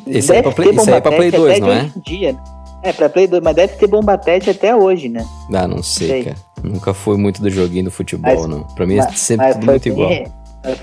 Esse 0.06 0.32
aí 0.32 0.38
é 0.38 0.42
pra 0.42 0.52
Play- 0.52 0.70
esse 0.70 0.90
aí 0.90 0.96
é 0.96 1.00
pra 1.00 1.12
Play 1.12 1.30
Pet 1.30 1.40
2, 1.40 1.52
até 1.52 1.60
não 1.60 1.72
é? 1.72 1.90
dia. 2.04 2.37
É, 2.82 2.92
pra 2.92 3.08
Play 3.08 3.26
2, 3.26 3.42
mas 3.42 3.54
deve 3.56 3.74
ter 3.76 3.87
bomba 3.87 4.18
pet 4.18 4.50
até 4.50 4.76
hoje, 4.76 5.08
né? 5.08 5.24
Ah, 5.54 5.66
não 5.66 5.82
sei, 5.82 6.08
Sei. 6.08 6.24
cara. 6.24 6.37
Nunca 6.62 6.92
fui 6.92 7.16
muito 7.16 7.40
do 7.40 7.48
joguinho 7.48 7.84
do 7.84 7.90
futebol, 7.90 8.34
Mas- 8.34 8.46
não. 8.46 8.62
Pra 8.74 8.87
mim 8.87 8.98
é 8.98 9.02
sempre 9.12 9.46
tudo 9.54 9.64
foi 9.64 9.72
muito 9.72 9.88
igual. 9.88 10.10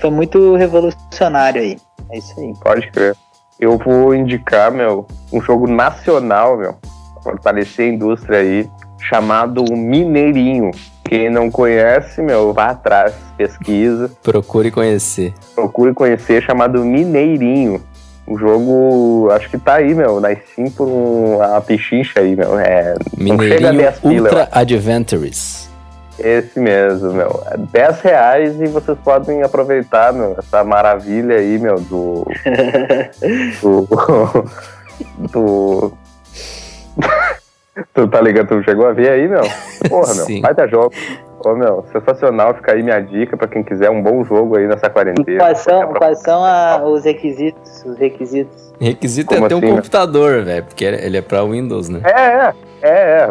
Foi 0.00 0.10
muito 0.10 0.54
revolucionário 0.56 1.62
aí. 1.62 1.76
É 2.10 2.18
isso 2.18 2.38
aí. 2.40 2.52
Pode 2.62 2.90
crer. 2.90 3.14
Eu 3.60 3.78
vou 3.78 4.14
indicar, 4.14 4.72
meu, 4.72 5.06
um 5.32 5.40
jogo 5.40 5.68
nacional, 5.68 6.56
meu, 6.56 6.74
fortalecer 7.22 7.90
a 7.90 7.94
indústria 7.94 8.38
aí, 8.38 8.68
chamado 8.98 9.64
Mineirinho. 9.72 10.70
Quem 11.04 11.28
não 11.28 11.50
conhece, 11.50 12.22
meu, 12.22 12.52
vá 12.52 12.70
atrás, 12.70 13.14
pesquisa, 13.36 14.10
Procure 14.22 14.70
conhecer. 14.70 15.34
procure 15.54 15.92
conhecer, 15.92 16.42
chamado 16.42 16.84
Mineirinho. 16.84 17.82
O 18.26 18.38
jogo, 18.38 19.28
acho 19.32 19.50
que 19.50 19.58
tá 19.58 19.74
aí, 19.74 19.94
meu, 19.94 20.20
na 20.20 20.34
Steam 20.34 20.70
por 20.70 20.86
um, 20.86 21.42
a 21.42 21.60
pichincha 21.60 22.20
aí, 22.20 22.36
meu. 22.36 22.58
É, 22.58 22.94
não 23.18 23.38
chega 23.40 23.68
a 23.68 23.72
Mineirinho 23.72 23.82
10 23.82 23.98
pila, 24.00 24.14
eu 24.14 24.22
Ultra 24.22 24.48
Adventures. 24.52 25.72
Esse 26.18 26.60
mesmo, 26.60 27.12
meu. 27.12 27.42
É 27.50 27.56
10 27.56 28.00
reais 28.00 28.60
e 28.60 28.66
vocês 28.66 28.96
podem 29.02 29.42
aproveitar, 29.42 30.12
meu, 30.12 30.36
essa 30.38 30.62
maravilha 30.62 31.36
aí, 31.36 31.58
meu, 31.58 31.80
do. 31.80 32.24
do. 33.60 33.88
do. 35.32 35.92
tu 37.94 38.06
tá 38.08 38.20
ligado? 38.20 38.48
Tu 38.48 38.62
chegou 38.64 38.86
a 38.86 38.92
ver 38.92 39.10
aí, 39.10 39.28
meu? 39.28 39.42
Porra, 39.88 40.14
meu. 40.14 40.40
Vai 40.42 40.54
dar 40.54 40.68
jogo. 40.68 40.92
Ô, 41.44 41.54
meu, 41.54 41.84
sensacional. 41.92 42.54
Fica 42.54 42.72
aí 42.72 42.82
minha 42.82 43.00
dica 43.00 43.36
pra 43.36 43.48
quem 43.48 43.62
quiser 43.62 43.90
um 43.90 44.02
bom 44.02 44.24
jogo 44.24 44.56
aí 44.56 44.66
nessa 44.66 44.86
E 44.86 44.90
quarentena. 44.90 45.38
quais 45.38 45.58
são, 45.58 45.92
quais 45.94 46.18
são 46.20 46.44
a- 46.44 46.82
os 46.84 47.04
requisitos? 47.04 47.84
Os 47.84 47.96
requisitos. 47.98 48.71
Requisito 48.82 49.28
Como 49.34 49.46
é 49.46 49.48
ter 49.48 49.54
assim, 49.54 49.64
um 49.64 49.68
né? 49.68 49.74
computador, 49.76 50.42
velho, 50.44 50.64
porque 50.64 50.84
ele 50.84 50.96
ele 51.04 51.16
é 51.16 51.22
pra 51.22 51.44
Windows, 51.44 51.88
né? 51.88 52.00
É, 52.04 52.52
é, 52.82 53.30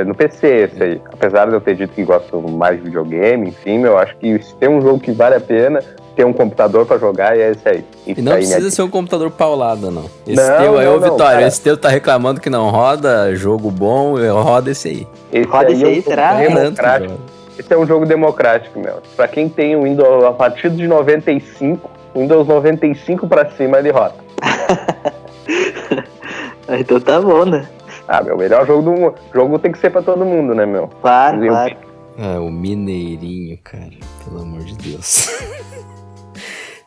é, 0.00 0.04
no 0.04 0.14
PC 0.14 0.46
esse 0.72 0.82
aí. 0.82 1.00
Apesar 1.12 1.46
de 1.46 1.52
eu 1.52 1.60
ter 1.60 1.74
dito 1.76 1.92
que 1.92 2.02
gosto 2.02 2.40
mais 2.40 2.76
de 2.78 2.84
videogame, 2.84 3.48
enfim, 3.50 3.82
eu 3.82 3.98
acho 3.98 4.16
que 4.16 4.42
se 4.42 4.54
tem 4.56 4.68
um 4.68 4.80
jogo 4.80 4.98
que 4.98 5.12
vale 5.12 5.34
a 5.34 5.40
pena, 5.40 5.80
ter 6.16 6.24
um 6.24 6.32
computador 6.32 6.86
pra 6.86 6.96
jogar, 6.96 7.36
é 7.38 7.50
esse 7.50 7.68
aí. 7.68 7.84
E 8.06 8.22
não 8.22 8.32
aí 8.32 8.38
precisa 8.38 8.60
dica. 8.60 8.70
ser 8.70 8.82
um 8.82 8.88
computador 8.88 9.30
paulado, 9.30 9.90
não. 9.90 10.06
Esse 10.26 10.36
Não, 10.36 10.58
teu 10.58 10.78
aí, 10.78 10.86
ô 10.88 10.98
Vitória, 10.98 11.34
cara. 11.36 11.46
esse 11.46 11.60
teu 11.60 11.76
tá 11.76 11.90
reclamando 11.90 12.40
que 12.40 12.48
não 12.48 12.70
roda 12.70 13.34
jogo 13.36 13.70
bom, 13.70 14.14
roda 14.42 14.70
esse 14.70 14.88
aí. 14.88 15.06
Esse 15.30 15.46
Roda 15.48 15.70
esse 15.72 15.84
é 15.84 15.86
um 15.86 15.90
aí, 15.90 16.02
será? 16.02 16.34
Democrático. 16.34 16.82
Garanto, 17.12 17.20
Esse 17.58 17.72
é 17.74 17.76
um 17.78 17.86
jogo 17.86 18.06
democrático, 18.06 18.78
meu. 18.80 18.94
Pra 19.14 19.28
quem 19.28 19.48
tem 19.48 19.76
o 19.76 19.82
Windows 19.82 20.24
a 20.24 20.32
partir 20.32 20.70
de 20.70 20.86
95, 20.88 21.90
Windows 22.16 22.46
95 22.48 23.26
pra 23.28 23.50
cima, 23.50 23.78
ele 23.78 23.90
roda. 23.90 24.14
Ah, 26.68 26.80
Então 26.80 26.98
tá 27.00 27.20
bom, 27.20 27.44
né? 27.44 27.68
Ah, 28.08 28.20
meu, 28.22 28.36
melhor 28.36 28.66
jogo 28.66 28.82
do 28.82 28.90
mundo. 28.92 29.14
jogo 29.32 29.58
tem 29.58 29.70
que 29.70 29.78
ser 29.78 29.90
pra 29.90 30.02
todo 30.02 30.24
mundo, 30.24 30.52
né, 30.54 30.66
meu? 30.66 30.88
Claro, 31.00 31.46
claro. 31.46 31.76
Ah, 32.18 32.40
o 32.40 32.50
Mineirinho, 32.50 33.56
cara. 33.62 33.90
Pelo 34.24 34.42
amor 34.42 34.64
de 34.64 34.76
Deus. 34.76 35.28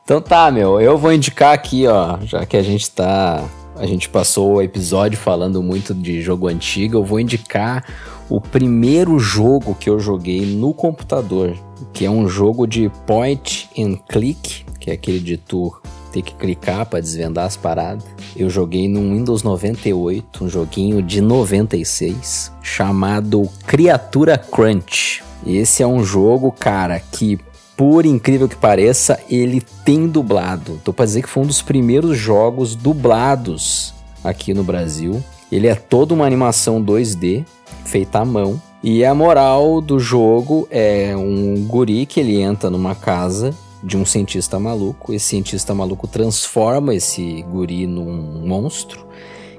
Então 0.04 0.20
tá, 0.20 0.50
meu, 0.50 0.82
eu 0.82 0.98
vou 0.98 1.14
indicar 1.14 1.54
aqui, 1.54 1.86
ó, 1.86 2.18
já 2.24 2.44
que 2.44 2.58
a 2.58 2.64
gente 2.64 2.90
tá. 2.90 3.44
A 3.76 3.86
gente 3.86 4.10
passou 4.10 4.54
o 4.54 4.62
episódio 4.62 5.20
falando 5.20 5.62
muito 5.62 5.94
de 5.94 6.20
jogo 6.20 6.48
antigo, 6.48 6.98
eu 6.98 7.04
vou 7.04 7.20
indicar 7.20 7.86
o 8.28 8.42
primeiro 8.42 9.20
jogo 9.20 9.76
que 9.76 9.88
eu 9.88 10.00
joguei 10.00 10.48
no 10.48 10.74
computador, 10.74 11.54
que 11.94 12.08
é 12.08 12.10
um 12.10 12.28
jogo 12.28 12.66
de 12.66 12.90
point 13.06 13.70
and 13.78 13.98
click, 14.10 14.66
que 14.80 14.90
é 14.90 14.94
aquele 14.94 15.20
de 15.20 15.38
tu 15.38 15.74
ter 16.12 16.22
que 16.22 16.34
clicar 16.34 16.86
para 16.86 17.00
desvendar 17.00 17.46
as 17.46 17.58
paradas. 17.58 18.04
Eu 18.36 18.50
joguei 18.50 18.88
no 18.88 19.02
Windows 19.02 19.44
98, 19.44 20.46
um 20.46 20.50
joguinho 20.50 21.02
de 21.02 21.22
96, 21.22 22.52
chamado 22.62 23.48
Criatura 23.66 24.38
Crunch. 24.38 25.24
Esse 25.46 25.84
é 25.84 25.88
um 25.88 26.04
jogo, 26.04 26.52
cara, 26.52 27.00
que 27.00 27.40
por 27.78 28.06
incrível 28.06 28.50
que 28.50 28.58
pareça, 28.58 29.18
ele 29.30 29.62
tem 29.86 30.06
dublado. 30.08 30.82
Tô 30.84 30.92
pra 30.92 31.06
dizer 31.06 31.22
que 31.22 31.30
foi 31.30 31.44
um 31.44 31.48
dos 31.48 31.62
primeiros 31.62 32.18
jogos 32.18 32.76
dublados 32.76 33.94
aqui 34.22 34.54
no 34.54 34.66
Brasil. 34.66 35.24
Ele 35.50 35.66
é 35.66 35.76
toda 35.76 36.14
uma 36.14 36.26
animação 36.26 36.84
2D, 36.84 37.46
feita 37.86 38.20
à 38.20 38.26
mão. 38.26 38.62
E 38.84 39.06
a 39.06 39.14
moral 39.14 39.80
do 39.80 39.98
jogo 39.98 40.68
é 40.70 41.16
um 41.16 41.66
guri 41.66 42.06
que 42.06 42.20
ele 42.20 42.42
entra 42.42 42.70
numa 42.70 42.96
casa 42.96 43.56
de 43.84 43.98
um 43.98 44.06
cientista 44.06 44.60
maluco. 44.60 45.14
Esse 45.14 45.26
cientista 45.26 45.74
maluco 45.74 46.08
transforma 46.08 46.94
esse 46.94 47.42
guri 47.44 47.88
num 47.88 48.46
monstro. 48.46 49.08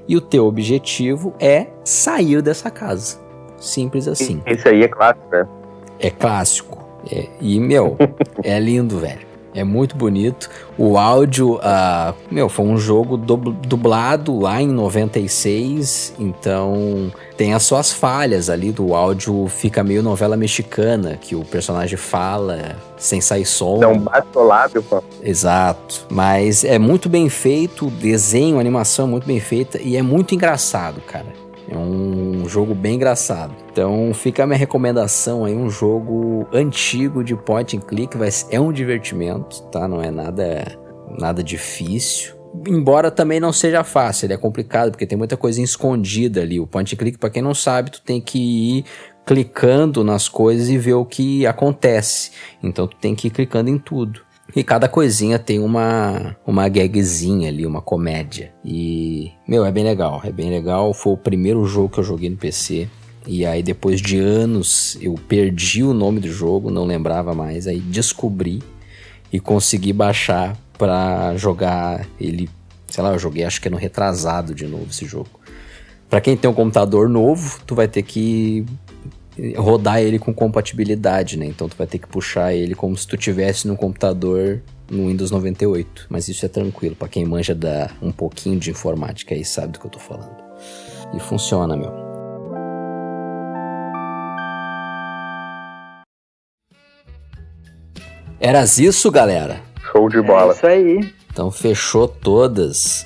E 0.07 0.17
o 0.17 0.21
teu 0.21 0.45
objetivo 0.45 1.33
é 1.39 1.67
sair 1.83 2.41
dessa 2.41 2.69
casa. 2.69 3.19
Simples 3.57 4.07
assim. 4.07 4.41
Esse 4.45 4.67
aí 4.67 4.83
é 4.83 4.87
clássico, 4.87 5.27
né? 5.31 5.47
É 5.99 6.09
clássico. 6.09 6.83
É, 7.11 7.27
e, 7.39 7.59
meu, 7.59 7.97
é 8.43 8.59
lindo, 8.59 8.99
velho. 8.99 9.30
É 9.53 9.63
muito 9.63 9.95
bonito. 9.95 10.49
O 10.77 10.97
áudio, 10.97 11.55
uh, 11.55 12.15
meu, 12.29 12.47
foi 12.47 12.65
um 12.65 12.77
jogo 12.77 13.17
dublado 13.17 14.39
lá 14.39 14.61
em 14.61 14.67
96, 14.67 16.15
então 16.17 17.11
tem 17.35 17.53
as 17.53 17.63
suas 17.63 17.91
falhas 17.91 18.49
ali 18.49 18.71
do 18.71 18.95
áudio, 18.95 19.47
fica 19.47 19.83
meio 19.83 20.01
novela 20.01 20.37
mexicana, 20.37 21.17
que 21.19 21.35
o 21.35 21.43
personagem 21.43 21.97
fala 21.97 22.77
sem 22.97 23.19
sair 23.19 23.45
som. 23.45 23.81
É 23.83 23.87
um 23.87 24.05
lábio, 24.43 24.81
pô. 24.83 25.03
Exato. 25.21 26.05
Mas 26.09 26.63
é 26.63 26.79
muito 26.79 27.09
bem 27.09 27.27
feito, 27.29 27.87
o 27.87 27.91
desenho, 27.91 28.57
a 28.57 28.59
animação 28.61 29.05
é 29.07 29.09
muito 29.09 29.27
bem 29.27 29.39
feita 29.39 29.79
e 29.81 29.97
é 29.97 30.01
muito 30.01 30.33
engraçado, 30.33 31.01
cara. 31.01 31.40
É 31.71 31.77
um 31.77 32.47
jogo 32.49 32.75
bem 32.75 32.95
engraçado. 32.95 33.55
Então 33.71 34.13
fica 34.13 34.43
a 34.43 34.47
minha 34.47 34.59
recomendação 34.59 35.45
aí, 35.45 35.55
um 35.55 35.69
jogo 35.69 36.45
antigo 36.51 37.23
de 37.23 37.33
point 37.33 37.77
and 37.77 37.79
click, 37.79 38.17
vai, 38.17 38.29
é 38.49 38.59
um 38.59 38.73
divertimento, 38.73 39.63
tá? 39.71 39.87
Não 39.87 40.01
é 40.01 40.11
nada, 40.11 40.77
nada 41.17 41.41
difícil. 41.41 42.35
Embora 42.67 43.09
também 43.09 43.39
não 43.39 43.53
seja 43.53 43.85
fácil, 43.85 44.25
ele 44.25 44.33
é 44.33 44.37
complicado, 44.37 44.91
porque 44.91 45.05
tem 45.05 45.17
muita 45.17 45.37
coisa 45.37 45.61
escondida 45.61 46.41
ali. 46.41 46.59
O 46.59 46.67
point 46.67 46.93
and 46.93 46.97
click, 46.97 47.17
para 47.17 47.29
quem 47.29 47.41
não 47.41 47.53
sabe, 47.53 47.91
tu 47.91 48.01
tem 48.01 48.19
que 48.19 48.37
ir 48.79 48.85
clicando 49.25 50.03
nas 50.03 50.27
coisas 50.27 50.67
e 50.67 50.77
ver 50.77 50.95
o 50.95 51.05
que 51.05 51.47
acontece. 51.47 52.31
Então 52.61 52.85
tu 52.85 52.97
tem 52.97 53.15
que 53.15 53.27
ir 53.27 53.31
clicando 53.31 53.69
em 53.69 53.77
tudo. 53.77 54.19
E 54.55 54.63
cada 54.63 54.87
coisinha 54.87 55.39
tem 55.39 55.59
uma, 55.59 56.35
uma 56.45 56.67
gagzinha 56.67 57.49
ali, 57.49 57.65
uma 57.65 57.81
comédia. 57.81 58.51
E, 58.65 59.31
meu, 59.47 59.65
é 59.65 59.71
bem 59.71 59.83
legal, 59.83 60.21
é 60.23 60.31
bem 60.31 60.49
legal. 60.49 60.93
Foi 60.93 61.13
o 61.13 61.17
primeiro 61.17 61.65
jogo 61.65 61.89
que 61.89 61.99
eu 61.99 62.03
joguei 62.03 62.29
no 62.29 62.35
PC. 62.35 62.89
E 63.25 63.45
aí, 63.45 63.63
depois 63.63 64.01
de 64.01 64.19
anos, 64.19 64.97
eu 64.99 65.15
perdi 65.27 65.83
o 65.83 65.93
nome 65.93 66.19
do 66.19 66.27
jogo, 66.27 66.69
não 66.69 66.85
lembrava 66.85 67.33
mais. 67.33 67.65
Aí 67.65 67.79
descobri 67.79 68.61
e 69.31 69.39
consegui 69.39 69.93
baixar 69.93 70.57
pra 70.77 71.35
jogar 71.37 72.05
ele. 72.19 72.49
Sei 72.87 73.01
lá, 73.01 73.13
eu 73.13 73.19
joguei 73.19 73.45
acho 73.45 73.61
que 73.61 73.69
é 73.69 73.71
no 73.71 73.77
retrasado 73.77 74.53
de 74.53 74.67
novo 74.67 74.87
esse 74.89 75.05
jogo. 75.05 75.29
Para 76.09 76.19
quem 76.19 76.35
tem 76.35 76.51
um 76.51 76.53
computador 76.53 77.07
novo, 77.07 77.61
tu 77.65 77.73
vai 77.73 77.87
ter 77.87 78.03
que 78.03 78.65
rodar 79.55 79.99
ele 80.01 80.19
com 80.19 80.33
compatibilidade, 80.33 81.37
né? 81.37 81.45
Então 81.45 81.67
tu 81.67 81.75
vai 81.75 81.87
ter 81.87 81.97
que 81.97 82.07
puxar 82.07 82.53
ele 82.53 82.75
como 82.75 82.95
se 82.95 83.07
tu 83.07 83.17
tivesse 83.17 83.67
no 83.67 83.75
computador 83.75 84.61
no 84.89 85.07
Windows 85.07 85.31
98. 85.31 86.07
Mas 86.09 86.27
isso 86.27 86.45
é 86.45 86.49
tranquilo, 86.49 86.95
para 86.95 87.07
quem 87.07 87.25
manja 87.25 87.55
da 87.55 87.89
um 88.01 88.11
pouquinho 88.11 88.59
de 88.59 88.69
informática 88.71 89.33
aí 89.33 89.43
sabe 89.43 89.73
do 89.73 89.79
que 89.79 89.85
eu 89.85 89.91
tô 89.91 89.99
falando. 89.99 90.35
E 91.15 91.19
funciona, 91.19 91.75
meu. 91.75 91.91
Eras 98.39 98.79
isso, 98.79 99.11
galera? 99.11 99.61
Show 99.91 100.09
de 100.09 100.21
bola. 100.21 100.51
É 100.51 100.55
isso 100.55 100.67
aí. 100.67 101.13
Então 101.31 101.51
fechou 101.51 102.07
todas. 102.07 103.05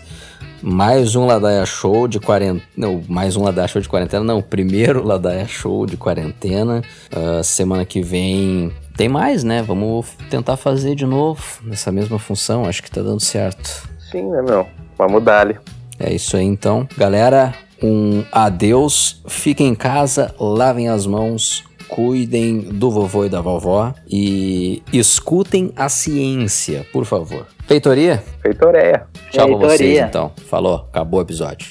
Mais 0.68 1.16
um 1.16 1.28
Ladaia 1.28 1.64
Show 1.64 2.08
de 2.08 2.20
quarentena. 2.20 2.60
Não, 2.76 3.04
mais 3.08 3.36
um 3.36 3.44
Ladaia 3.44 3.68
Show 3.68 3.80
de 3.80 3.88
quarentena. 3.88 4.24
Não, 4.24 4.42
primeiro 4.42 5.04
Ladaia 5.06 5.48
Show 5.48 5.86
de 5.86 5.96
quarentena. 5.96 6.82
Uh, 7.16 7.44
semana 7.44 7.86
que 7.86 8.02
vem 8.02 8.74
tem 8.98 9.08
mais, 9.08 9.44
né? 9.44 9.62
Vamos 9.62 10.08
tentar 10.28 10.58
fazer 10.58 10.96
de 10.96 11.06
novo 11.06 11.44
nessa 11.62 11.92
mesma 11.92 12.18
função. 12.18 12.66
Acho 12.66 12.82
que 12.82 12.90
tá 12.90 13.04
dando 13.04 13.20
certo. 13.20 13.88
Sim, 14.10 14.24
né, 14.32 14.42
meu? 14.42 14.66
Vamos 14.98 15.24
dar 15.24 15.42
ali. 15.42 15.56
É 16.00 16.12
isso 16.12 16.36
aí 16.36 16.46
então. 16.46 16.88
Galera, 16.98 17.54
um 17.80 18.24
adeus. 18.32 19.22
Fiquem 19.28 19.68
em 19.68 19.76
casa, 19.76 20.34
lavem 20.40 20.90
as 20.90 21.06
mãos 21.06 21.64
cuidem 21.88 22.62
do 22.62 22.90
vovô 22.90 23.26
e 23.26 23.30
da 23.30 23.42
vovó 23.42 23.94
e 24.10 24.82
escutem 24.92 25.72
a 25.76 25.88
ciência, 25.88 26.84
por 26.92 27.06
favor. 27.06 27.46
Feitoria? 27.68 28.24
Feitoria. 28.42 29.08
Tchau 29.32 29.48
pra 29.48 29.70
vocês, 29.70 30.00
então. 30.00 30.32
Falou, 30.48 30.88
acabou 30.92 31.20
o 31.20 31.24
episódio. 31.24 31.68